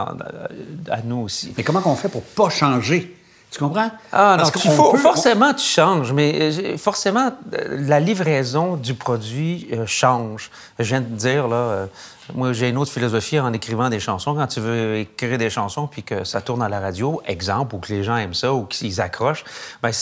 à 0.91 1.03
nous 1.05 1.23
aussi. 1.23 1.53
Mais 1.57 1.63
comment 1.63 1.83
on 1.85 1.97
fait 1.97 2.09
pour 2.09 2.23
pas 2.23 2.51
changer? 2.51 3.17
Tu 3.51 3.61
comprends? 3.61 3.91
Ah 4.13 4.37
non, 4.39 4.45
faut, 4.45 4.97
forcément, 4.97 5.55
tu 5.55 5.65
changes, 5.65 6.13
mais 6.13 6.37
euh, 6.41 6.77
forcément, 6.77 7.31
euh, 7.55 7.79
la 7.81 8.01
livraison 8.01 8.77
du 8.77 8.95
produit 8.95 9.69
euh, 9.73 9.87
change. 9.87 10.51
Je 10.79 10.85
viens 10.85 11.01
de 11.01 11.15
dire, 11.15 11.47
là, 11.47 11.87
moi, 12.35 12.53
j'ai 12.53 12.69
une 12.69 12.79
autre 12.79 12.93
philosophie 12.93 13.39
en 13.39 13.53
écrivant 13.53 13.89
des 13.89 14.01
chansons. 14.01 14.35
Quand 14.35 14.47
tu 14.47 14.61
veux 14.61 14.97
écrire 14.99 15.39
des 15.39 15.51
chansons 15.51 15.87
puis 15.87 16.03
que 16.03 16.25
ça 16.25 16.41
tourne 16.41 16.63
à 16.63 16.69
la 16.69 16.81
radio, 16.81 17.21
exemple, 17.27 17.75
ou 17.75 17.79
que 17.79 17.93
les 17.93 18.03
gens 18.03 18.17
aiment 18.17 18.35
ça 18.35 18.53
ou 18.53 18.65
qu'ils 18.65 19.01
accrochent, 19.01 19.45
bien, 19.83 19.93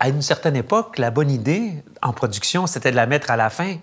à 0.00 0.08
une 0.08 0.22
certaine 0.22 0.56
époque, 0.56 0.98
la 0.98 1.10
bonne 1.10 1.30
idée 1.30 1.72
en 2.00 2.12
production, 2.12 2.66
c'était 2.66 2.90
de 2.90 2.96
la 2.96 3.06
mettre 3.06 3.30
à 3.30 3.36
la 3.36 3.50
fin 3.50 3.76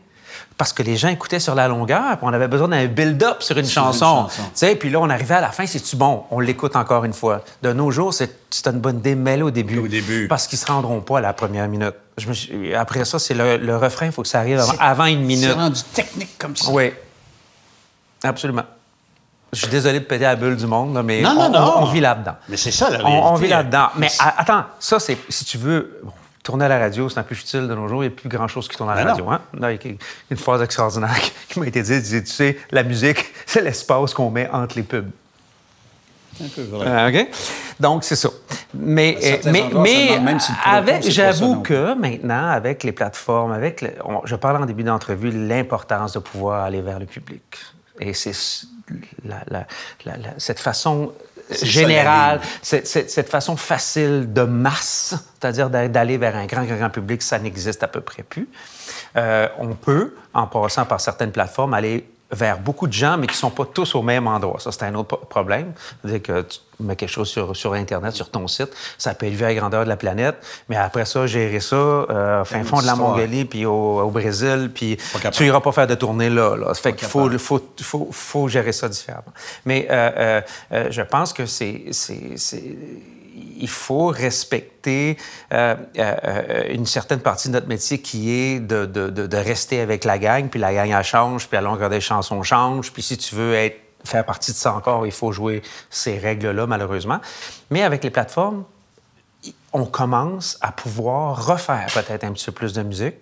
parce 0.57 0.73
que 0.73 0.83
les 0.83 0.97
gens 0.97 1.07
écoutaient 1.09 1.39
sur 1.39 1.55
la 1.55 1.67
longueur, 1.67 2.17
puis 2.17 2.19
on 2.21 2.33
avait 2.33 2.47
besoin 2.47 2.67
d'un 2.67 2.85
build-up 2.85 3.41
sur 3.41 3.57
une 3.57 3.65
chanson. 3.65 4.27
Tu 4.55 4.75
puis 4.75 4.89
là, 4.89 4.99
on 4.99 5.09
arrivait 5.09 5.35
à 5.35 5.41
la 5.41 5.51
fin, 5.51 5.65
c'est-tu 5.65 5.95
bon? 5.95 6.23
On 6.31 6.39
l'écoute 6.39 6.75
encore 6.75 7.05
une 7.05 7.13
fois. 7.13 7.43
De 7.61 7.73
nos 7.73 7.91
jours, 7.91 8.13
c'est 8.13 8.31
une 8.65 8.79
bonne 8.79 8.99
idée, 8.99 9.15
mais 9.15 9.41
au 9.41 9.51
début. 9.51 9.79
Au 9.79 9.87
début. 9.87 10.27
Parce 10.27 10.47
qu'ils 10.47 10.59
se 10.59 10.65
rendront 10.65 11.01
pas 11.01 11.19
à 11.19 11.21
la 11.21 11.33
première 11.33 11.67
minute. 11.67 11.95
Après 12.75 13.05
ça, 13.05 13.19
c'est 13.19 13.33
le, 13.33 13.77
refrain, 13.77 14.07
il 14.07 14.11
faut 14.11 14.21
que 14.21 14.27
ça 14.27 14.39
arrive 14.39 14.61
avant, 14.79 15.05
une 15.05 15.23
minute. 15.23 15.49
C'est 15.49 15.53
rendu 15.53 15.81
technique 15.93 16.37
comme 16.37 16.55
ça. 16.55 16.71
Oui. 16.71 16.91
Absolument. 18.23 18.63
Je 19.51 19.59
suis 19.59 19.67
désolé 19.67 19.99
de 19.99 20.05
péter 20.05 20.23
la 20.23 20.35
bulle 20.35 20.55
du 20.55 20.67
monde, 20.67 21.01
mais 21.03 21.23
on, 21.25 21.85
vit 21.85 22.01
là-dedans. 22.01 22.35
Mais 22.47 22.57
c'est 22.57 22.71
ça, 22.71 22.89
la 22.89 22.97
réalité. 22.99 23.21
On, 23.23 23.33
vit 23.35 23.47
là-dedans. 23.47 23.87
Mais 23.97 24.09
attends, 24.19 24.65
ça, 24.79 24.99
c'est, 24.99 25.17
si 25.27 25.43
tu 25.43 25.57
veux, 25.57 26.01
tourner 26.43 26.65
à 26.65 26.67
la 26.67 26.79
radio, 26.79 27.09
c'est 27.09 27.19
un 27.19 27.23
peu 27.23 27.35
futile 27.35 27.67
de 27.67 27.73
nos 27.73 27.87
jours. 27.87 28.03
Il 28.03 28.07
n'y 28.07 28.13
a 28.13 28.15
plus 28.15 28.29
grand-chose 28.29 28.67
qui 28.67 28.77
tourne 28.77 28.91
à 28.91 28.95
la 28.95 29.03
ben 29.03 29.09
radio. 29.09 29.29
Hein? 29.29 29.41
il 29.53 29.91
y 29.91 29.93
a 29.93 29.97
une 30.31 30.37
phrase 30.37 30.61
extraordinaire 30.61 31.19
qui 31.49 31.59
m'a 31.59 31.67
été 31.67 31.81
dite. 31.81 32.01
Disait, 32.01 32.23
tu 32.23 32.31
sais, 32.31 32.59
la 32.71 32.83
musique, 32.83 33.25
c'est 33.45 33.61
l'espace 33.61 34.13
qu'on 34.13 34.29
met 34.29 34.49
entre 34.51 34.75
les 34.75 34.83
pubs. 34.83 35.09
Un 36.41 36.47
peu 36.47 36.61
vrai. 36.61 36.87
Euh, 36.87 37.09
OK? 37.09 37.27
Donc, 37.79 38.03
c'est 38.03 38.15
ça. 38.15 38.29
Mais, 38.73 39.17
mais, 39.45 39.69
mais 39.73 40.37
avec, 40.63 41.09
j'avoue 41.09 41.61
que 41.61 41.95
maintenant, 41.95 42.49
avec 42.49 42.83
les 42.83 42.91
plateformes, 42.91 43.51
avec 43.51 43.83
je 44.25 44.35
parlais 44.35 44.59
en 44.59 44.65
début 44.65 44.83
d'entrevue, 44.83 45.31
l'importance 45.31 46.13
de 46.13 46.19
pouvoir 46.19 46.63
aller 46.63 46.81
vers 46.81 46.99
le 46.99 47.05
public. 47.05 47.41
Et 47.99 48.13
c'est 48.13 48.33
cette 50.37 50.59
façon 50.59 51.13
générale, 51.63 52.41
cette, 52.61 53.29
façon 53.29 53.55
facile 53.55 54.31
de 54.31 54.43
masse, 54.43 55.15
c'est-à-dire 55.39 55.69
d'aller 55.69 56.17
vers 56.17 56.35
un 56.35 56.45
grand, 56.45 56.63
grand 56.63 56.89
public, 56.89 57.21
ça 57.21 57.39
n'existe 57.39 57.83
à 57.83 57.87
peu 57.87 58.01
près 58.01 58.23
plus. 58.23 58.47
Euh, 59.15 59.47
on 59.57 59.73
peut, 59.73 60.15
en 60.33 60.47
passant 60.47 60.85
par 60.85 61.01
certaines 61.01 61.31
plateformes, 61.31 61.73
aller 61.73 62.07
vers 62.31 62.59
beaucoup 62.59 62.87
de 62.87 62.93
gens, 62.93 63.17
mais 63.17 63.27
qui 63.27 63.33
ne 63.33 63.37
sont 63.37 63.49
pas 63.49 63.65
tous 63.65 63.95
au 63.95 64.01
même 64.01 64.27
endroit. 64.27 64.59
Ça, 64.59 64.71
c'est 64.71 64.83
un 64.83 64.93
autre 64.95 65.17
problème. 65.17 65.73
C'est-à-dire 66.01 66.21
que 66.21 66.41
tu 66.41 66.59
mets 66.79 66.95
quelque 66.95 67.09
chose 67.09 67.27
sur, 67.27 67.55
sur, 67.55 67.73
Internet, 67.73 68.13
sur 68.13 68.29
ton 68.29 68.47
site, 68.47 68.69
ça 68.97 69.13
peut 69.13 69.27
vu 69.27 69.43
à 69.43 69.47
la 69.47 69.55
grandeur 69.55 69.83
de 69.83 69.89
la 69.89 69.97
planète, 69.97 70.35
mais 70.69 70.75
après 70.75 71.05
ça, 71.05 71.25
gérer 71.27 71.59
ça, 71.59 71.75
euh, 71.75 72.43
fin 72.45 72.63
fond 72.63 72.81
de 72.81 72.85
la 72.85 72.95
Mongolie, 72.95 73.45
puis 73.45 73.65
au, 73.65 74.09
Brésil, 74.11 74.71
puis 74.73 74.97
tu 75.31 75.43
n'iras 75.43 75.59
pas 75.59 75.71
faire 75.71 75.87
de 75.87 75.95
tournée 75.95 76.29
là. 76.29 76.55
là. 76.55 76.73
Fait 76.73 76.93
qu'il 76.93 77.07
faut, 77.07 77.29
faut, 77.37 77.61
faut, 77.81 78.09
faut, 78.11 78.47
gérer 78.47 78.71
ça 78.71 78.87
différemment. 78.87 79.33
Mais 79.65 79.87
euh, 79.89 80.11
euh, 80.17 80.41
euh 80.73 80.87
je 80.91 81.01
pense 81.01 81.33
que 81.33 81.45
c'est 81.45 81.91
il 83.59 83.69
faut 83.69 84.07
respecter 84.07 85.17
euh, 85.53 85.75
euh, 85.97 86.63
une 86.69 86.85
certaine 86.85 87.19
partie 87.19 87.49
de 87.49 87.53
notre 87.53 87.67
métier 87.67 88.01
qui 88.01 88.31
est 88.31 88.59
de, 88.59 88.85
de, 88.85 89.09
de, 89.09 89.37
rester 89.37 89.81
avec 89.81 90.03
la 90.05 90.17
gang, 90.17 90.49
puis 90.49 90.59
la 90.59 90.73
gang, 90.73 90.89
elle 90.89 91.03
change, 91.03 91.47
puis 91.47 91.57
à 91.57 91.61
longueur 91.61 91.89
des 91.89 92.01
chansons 92.01 92.41
change, 92.43 92.91
puis 92.91 93.03
si 93.03 93.17
tu 93.17 93.35
veux 93.35 93.53
être, 93.53 93.77
faire 94.03 94.25
partie 94.25 94.51
de 94.51 94.57
ça 94.57 94.73
encore, 94.73 95.05
il 95.05 95.11
faut 95.11 95.31
jouer 95.31 95.61
ces 95.89 96.17
règles-là, 96.17 96.65
malheureusement. 96.67 97.19
Mais 97.69 97.83
avec 97.83 98.03
les 98.03 98.09
plateformes, 98.09 98.63
on 99.73 99.85
commence 99.85 100.57
à 100.61 100.71
pouvoir 100.71 101.45
refaire 101.45 101.87
peut-être 101.93 102.23
un 102.23 102.31
petit 102.31 102.45
peu 102.45 102.51
plus 102.51 102.73
de 102.73 102.81
musique 102.81 103.15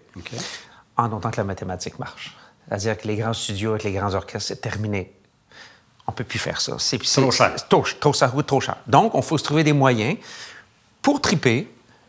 en 0.96 1.12
autant 1.12 1.32
que 1.32 1.38
la 1.38 1.44
mathématique 1.44 2.00
marche. 2.00 2.36
C'est-à-dire 2.68 2.98
que 2.98 3.08
les 3.08 3.16
grands 3.16 3.34
studios 3.34 3.72
avec 3.72 3.84
les 3.84 3.94
grands 3.94 4.14
orchestres, 4.14 4.48
c'est 4.48 4.62
terminé. 4.62 5.17
On 6.08 6.12
ne 6.14 6.16
peut 6.16 6.24
plus 6.24 6.40
faire 6.40 6.62
ça. 6.62 6.74
C'est 6.80 6.98
trop 7.00 7.32
cher. 7.32 7.54
Trop, 8.00 8.14
ça 8.14 8.30
coûte 8.30 8.48
trop 8.48 8.62
cher. 8.62 8.78
Donc, 8.88 9.14
on 9.14 9.22
faut 9.22 9.38
se 9.38 9.44
trouver 9.44 9.64
des 9.64 9.74
moyens 9.74 10.18
pour 11.02 11.22
triper, 11.22 11.68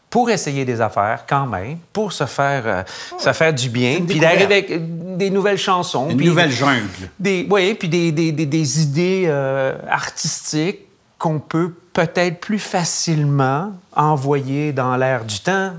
pour 0.09 0.31
essayer 0.31 0.65
des 0.65 0.81
affaires 0.81 1.25
quand 1.29 1.47
même, 1.47 1.79
pour 1.93 2.13
se 2.13 2.25
faire, 2.25 2.63
euh, 2.67 2.83
se 3.19 3.33
faire 3.33 3.53
du 3.53 3.69
bien, 3.69 4.01
puis 4.07 4.21
d'arriver 4.21 4.45
avec 4.45 5.17
des 5.17 5.31
nouvelles 5.31 5.59
chansons. 5.59 6.09
Une 6.11 6.23
nouvelle 6.25 6.51
jungle. 6.51 7.11
Des, 7.19 7.47
oui, 7.51 7.75
puis 7.75 7.89
des, 7.89 8.13
des, 8.13 8.33
des, 8.33 8.83
idées 8.83 9.25
euh, 9.27 9.75
artistiques 9.91 10.81
qu'on 11.19 11.41
peut 11.41 11.73
peut-être 11.93 12.41
plus 12.41 12.61
facilement 12.61 13.73
envoyer 13.95 14.73
dans 14.73 14.97
l'air 14.97 15.25
du 15.25 15.41
temps, 15.41 15.73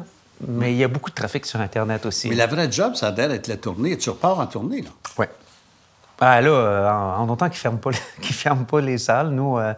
mais 0.46 0.74
il 0.74 0.78
y 0.78 0.84
a 0.84 0.88
beaucoup 0.88 1.10
de 1.10 1.16
trafic 1.16 1.46
sur 1.46 1.62
Internet 1.62 2.06
aussi. 2.06 2.30
Mais 2.30 2.36
la 2.36 2.48
vraie 2.48 2.72
job, 2.72 2.96
ça 2.96 3.12
doit 3.12 3.26
être 3.26 3.48
la 3.48 3.58
tournée. 3.58 3.98
Tu 3.98 4.10
repars 4.10 4.40
en 4.40 4.46
tournée, 4.46 4.82
là. 4.82 4.90
Oui. 5.18 5.26
Ben 6.20 6.42
là, 6.42 6.50
euh, 6.50 6.90
en, 6.90 7.30
autant 7.30 7.48
qu'ils 7.48 7.58
ne 7.58 7.60
ferment, 7.60 7.78
pas, 7.78 7.92
ferment 8.22 8.66
pas 8.66 8.82
les 8.82 8.98
salles, 8.98 9.30
nous, 9.30 9.58
euh, 9.58 9.74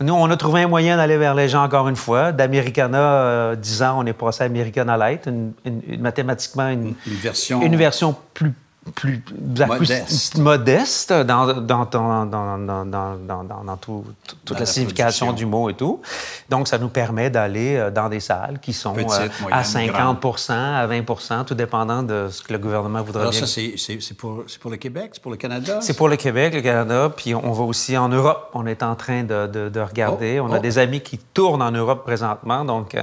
nous, 0.00 0.14
on 0.14 0.28
a 0.30 0.36
trouvé 0.36 0.62
un 0.62 0.68
moyen 0.68 0.96
d'aller 0.96 1.16
vers 1.16 1.34
les 1.34 1.48
gens 1.48 1.62
encore 1.62 1.88
une 1.88 1.96
fois. 1.96 2.32
D'Americana, 2.32 2.98
euh, 2.98 3.54
10 3.54 3.82
ans, 3.82 3.98
on 4.00 4.06
est 4.06 4.12
passé 4.12 4.42
à 4.42 4.46
Americana 4.46 4.96
Light, 4.96 5.26
une, 5.26 5.52
mathématiquement 6.00 6.68
une, 6.68 6.94
une, 7.06 7.14
version... 7.14 7.62
une 7.62 7.76
version 7.76 8.16
plus 8.34 8.52
plus, 8.94 9.22
modeste, 9.66 10.38
modeste 10.38 11.12
dans, 11.12 11.52
dans, 11.54 11.84
dans, 11.84 13.64
dans 13.64 13.76
tout, 13.76 14.04
toute 14.44 14.58
la, 14.58 14.66
signification 14.66 15.32
du 15.32 15.46
mot 15.46 15.68
et 15.68 15.74
tout. 15.74 16.00
Donc, 16.48 16.68
ça 16.68 16.78
nous 16.78 16.88
permet 16.88 17.30
d'aller 17.30 17.76
euh, 17.76 17.90
dans 17.90 18.08
des 18.08 18.20
salles 18.20 18.58
qui 18.60 18.72
sont 18.72 18.96
euh, 18.96 19.28
à 19.50 19.64
50 19.64 20.24
à 20.50 20.86
20 20.86 21.44
tout 21.44 21.54
dépendant 21.54 22.02
de 22.02 22.28
ce 22.30 22.42
que 22.42 22.52
le 22.52 22.58
gouvernement 22.58 23.02
voudrait 23.02 23.22
Alors, 23.22 23.34
ça, 23.34 23.46
c'est 23.46 24.14
pour, 24.16 24.44
pour, 24.60 24.70
le 24.70 24.76
Québec, 24.76 25.10
c'est 25.14 25.22
pour 25.22 25.32
le 25.32 25.36
Canada? 25.36 25.78
C'est 25.80 25.96
pour 25.96 26.08
le 26.08 26.16
Québec, 26.16 26.54
le 26.54 26.62
Canada, 26.62 27.10
puis 27.14 27.34
on 27.34 27.52
va 27.52 27.64
aussi 27.64 27.96
en 27.96 28.08
Europe. 28.08 28.50
On 28.54 28.66
est 28.66 28.82
en 28.82 28.94
train 28.94 29.24
de, 29.24 29.46
de, 29.46 29.80
regarder. 29.80 30.38
Oh, 30.40 30.46
on 30.48 30.52
a 30.52 30.58
oh. 30.58 30.62
des 30.62 30.78
amis 30.78 31.00
qui 31.00 31.18
tournent 31.18 31.62
en 31.62 31.72
Europe 31.72 32.04
présentement, 32.04 32.64
donc 32.64 32.94
euh, 32.94 33.02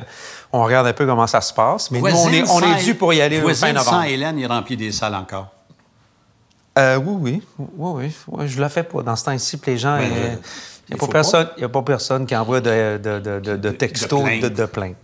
on 0.52 0.64
regarde 0.64 0.88
un 0.88 0.94
peu 0.94 1.06
comment 1.06 1.28
ça 1.28 1.42
se 1.42 1.54
passe. 1.54 1.92
Mais 1.92 2.00
nous, 2.00 2.08
on 2.08 2.30
est, 2.30 2.50
on 2.50 2.62
est 2.62 2.84
dû 2.84 2.96
pour 2.96 3.14
y 3.14 3.22
aller 3.22 3.42
au 3.42 3.50
fin 3.50 3.74
novembre. 3.74 4.06
Hélène, 4.06 4.38
il 4.40 4.48
remplit 4.48 4.78
des 4.78 4.92
salles 4.92 5.16
encore. 5.16 5.48
Euh, 6.78 6.98
oui, 6.98 7.42
oui, 7.58 7.68
oui, 7.78 8.16
oui. 8.28 8.48
Je 8.48 8.60
la 8.60 8.70
fais 8.70 8.84
pas 8.84 9.04
dans 9.04 9.16
ce 9.16 9.26
temps-ci. 9.26 9.60
Les 9.68 9.78
gens, 9.78 9.98
il 10.00 10.10
n'y 10.10 10.96
a, 10.96 10.98
pas 10.98 11.08
personne, 11.08 11.48
a 11.62 11.70
pas 11.70 11.82
personne 11.84 12.26
qui 12.26 12.36
envoie 12.36 12.62
de, 12.62 12.98
de, 12.98 13.20
de, 13.20 13.56
de 13.56 13.70
textos 13.72 14.24
de, 14.24 14.66
plainte. 14.66 14.96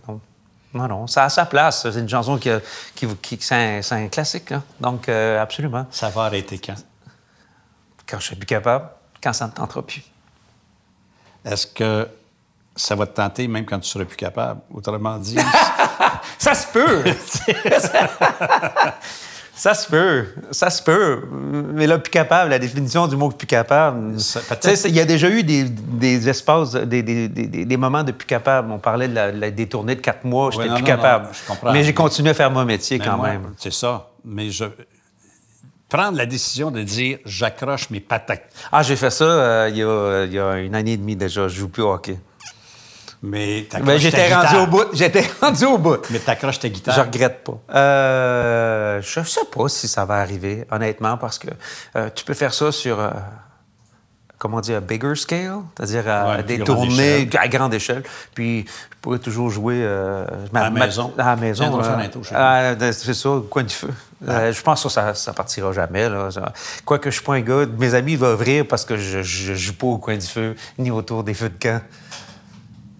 Non, 0.74 0.88
non, 0.88 1.06
ça 1.06 1.24
a 1.24 1.28
sa 1.28 1.46
place. 1.46 1.88
C'est 1.90 1.98
une 1.98 2.08
chanson 2.08 2.38
qui, 2.38 2.50
qui, 2.94 3.06
qui 3.16 3.38
c'est 3.40 3.80
un, 3.90 4.08
classique. 4.08 4.50
Là. 4.50 4.62
Donc, 4.80 5.08
euh, 5.08 5.40
absolument. 5.40 5.86
Ça 5.90 6.08
va 6.08 6.22
arrêter 6.24 6.58
quand? 6.58 6.74
Quand 8.08 8.18
je 8.18 8.26
serai 8.26 8.36
plus 8.36 8.46
capable, 8.46 8.88
quand 9.22 9.32
ça 9.32 9.46
ne 9.46 9.52
tentera 9.52 9.82
plus. 9.82 10.02
Est-ce 11.44 11.66
que 11.68 12.08
ça 12.74 12.96
va 12.96 13.06
te 13.06 13.14
tenter 13.14 13.46
même 13.46 13.64
quand 13.64 13.78
tu 13.78 13.88
seras 13.88 14.04
plus 14.04 14.16
capable? 14.16 14.60
Autrement 14.72 15.18
dit... 15.18 15.38
ça 16.38 16.54
se 16.54 16.66
peut! 16.72 17.04
Ça 19.60 19.74
se 19.74 19.86
peut, 19.88 20.24
ça 20.52 20.70
se 20.70 20.82
peut. 20.82 21.20
Mais 21.74 21.86
là, 21.86 21.98
plus 21.98 22.10
capable, 22.10 22.48
la 22.48 22.58
définition 22.58 23.06
du 23.06 23.14
mot 23.14 23.28
plus 23.28 23.46
capable, 23.46 24.16
il 24.86 24.94
y 24.94 25.00
a 25.00 25.04
déjà 25.04 25.28
eu 25.28 25.42
des, 25.42 25.64
des 25.64 26.30
espaces, 26.30 26.72
des, 26.72 27.02
des, 27.02 27.28
des, 27.28 27.76
moments 27.76 28.02
de 28.02 28.12
plus 28.12 28.26
capable. 28.26 28.72
On 28.72 28.78
parlait 28.78 29.06
de 29.06 29.14
la, 29.14 29.50
des 29.50 29.66
tournées 29.66 29.96
de 29.96 30.00
quatre 30.00 30.24
mois, 30.24 30.50
j'étais 30.50 30.74
plus 30.74 30.82
capable. 30.82 31.28
mais 31.74 31.84
j'ai 31.84 31.92
continué 31.92 32.30
à 32.30 32.34
faire 32.34 32.50
mon 32.50 32.64
métier 32.64 32.98
quand 32.98 33.18
même. 33.18 33.52
C'est 33.58 33.70
ça. 33.74 34.08
Mais 34.24 34.48
je, 34.48 34.64
prendre 35.90 36.16
la 36.16 36.24
décision 36.24 36.70
de 36.70 36.80
dire 36.80 37.18
j'accroche 37.26 37.90
mes 37.90 38.00
patins. 38.00 38.40
Ah, 38.72 38.82
j'ai 38.82 38.96
fait 38.96 39.10
ça 39.10 39.24
euh, 39.24 39.68
il, 39.70 39.76
y 39.76 39.82
a, 39.82 40.24
il, 40.24 40.32
y 40.32 40.38
a, 40.38 40.58
une 40.58 40.74
année 40.74 40.92
et 40.92 40.96
demie 40.96 41.16
déjà. 41.16 41.48
Je 41.48 41.58
joue 41.58 41.68
plus 41.68 41.82
au 41.82 41.92
hockey. 41.92 42.18
Mais 43.22 43.68
ben, 43.82 43.98
j'étais 43.98 44.34
rendu 44.34 44.56
au 44.56 44.66
bout. 44.66 44.86
J'étais 44.94 45.24
rendu 45.40 45.64
au 45.66 45.76
bout. 45.76 45.98
Mais 46.10 46.18
t'accroches 46.18 46.58
ta 46.58 46.68
guitare. 46.68 46.94
Je 46.94 47.00
regrette 47.00 47.44
pas. 47.44 47.58
Euh, 47.74 49.02
je 49.02 49.22
sais 49.22 49.44
pas 49.54 49.68
si 49.68 49.88
ça 49.88 50.06
va 50.06 50.16
arriver, 50.16 50.66
honnêtement, 50.70 51.18
parce 51.18 51.38
que 51.38 51.48
euh, 51.96 52.08
tu 52.14 52.24
peux 52.24 52.32
faire 52.32 52.54
ça 52.54 52.72
sur, 52.72 52.98
euh, 52.98 53.10
comment 54.38 54.62
dire, 54.62 54.80
bigger 54.80 55.14
scale, 55.16 55.58
c'est-à-dire 55.76 56.08
à 56.08 56.42
des 56.42 56.60
tournées 56.60 57.28
à 57.38 57.48
grande 57.48 57.74
échelle. 57.74 58.04
Puis 58.34 58.64
je 58.64 58.96
pourrais 59.02 59.18
toujours 59.18 59.50
jouer 59.50 59.86
à 59.86 60.24
la 60.54 60.70
maison. 60.70 61.12
À 61.18 61.24
la 61.24 61.36
maison. 61.36 61.78
Ah, 62.34 62.72
c'est 62.78 63.12
ça, 63.12 63.28
au 63.28 63.42
coin 63.42 63.64
du 63.64 63.74
feu. 63.74 63.90
je 64.22 64.62
pense 64.62 64.82
que 64.82 64.88
ça, 64.88 65.12
ça 65.12 65.34
partira 65.34 65.72
jamais. 65.74 66.08
Là. 66.08 66.30
Quoique 66.86 67.10
je 67.10 67.16
ne 67.16 67.20
suis 67.20 67.22
pas 67.22 67.34
un 67.34 67.40
gars, 67.42 67.66
mes 67.78 67.92
amis 67.92 68.16
vont 68.16 68.34
rire 68.34 68.64
parce 68.66 68.86
que 68.86 68.96
je, 68.96 69.18
ne 69.18 69.54
joue 69.56 69.74
pas 69.74 69.88
au 69.88 69.98
coin 69.98 70.16
du 70.16 70.26
feu 70.26 70.56
ni 70.78 70.90
autour 70.90 71.22
des 71.22 71.34
feux 71.34 71.50
de 71.50 71.58
camp. 71.60 71.82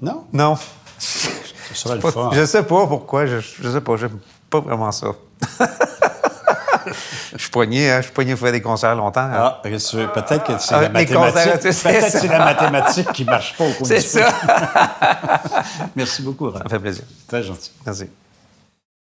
Non? 0.00 0.24
Non. 0.32 0.56
Ce 0.98 1.74
serait 1.74 1.96
le 1.96 2.00
fun. 2.00 2.30
Je 2.32 2.44
sais 2.44 2.62
pas 2.62 2.86
pourquoi. 2.86 3.26
Je, 3.26 3.38
je 3.38 3.68
sais 3.70 3.80
pas. 3.80 3.96
J'aime 3.96 4.18
pas 4.48 4.60
vraiment 4.60 4.90
ça. 4.92 5.08
je 7.32 7.38
suis 7.38 7.50
poigné, 7.50 7.90
hein? 7.90 7.98
je 7.98 8.04
suis 8.04 8.12
poigné 8.12 8.32
pour 8.32 8.40
faire 8.40 8.52
des 8.52 8.62
concerts 8.62 8.94
longtemps. 8.94 9.20
Hein. 9.20 9.32
Ah, 9.34 9.60
peut-être 9.62 10.44
que 10.44 10.58
c'est 10.58 10.72
la 10.80 10.88
mathématique. 10.88 11.60
Peut-être 11.60 12.10
c'est 12.10 12.28
la 12.28 12.44
mathématique 12.44 13.12
qui 13.12 13.24
marche 13.24 13.56
pas 13.56 13.64
au 13.64 13.72
cours 13.72 13.86
C'est 13.86 14.00
ça. 14.00 14.28
Merci 15.96 16.22
beaucoup, 16.22 16.50
Ça 16.52 16.64
fait 16.68 16.78
plaisir. 16.78 17.04
Très 17.28 17.42
gentil. 17.42 17.70
Merci. 17.84 18.10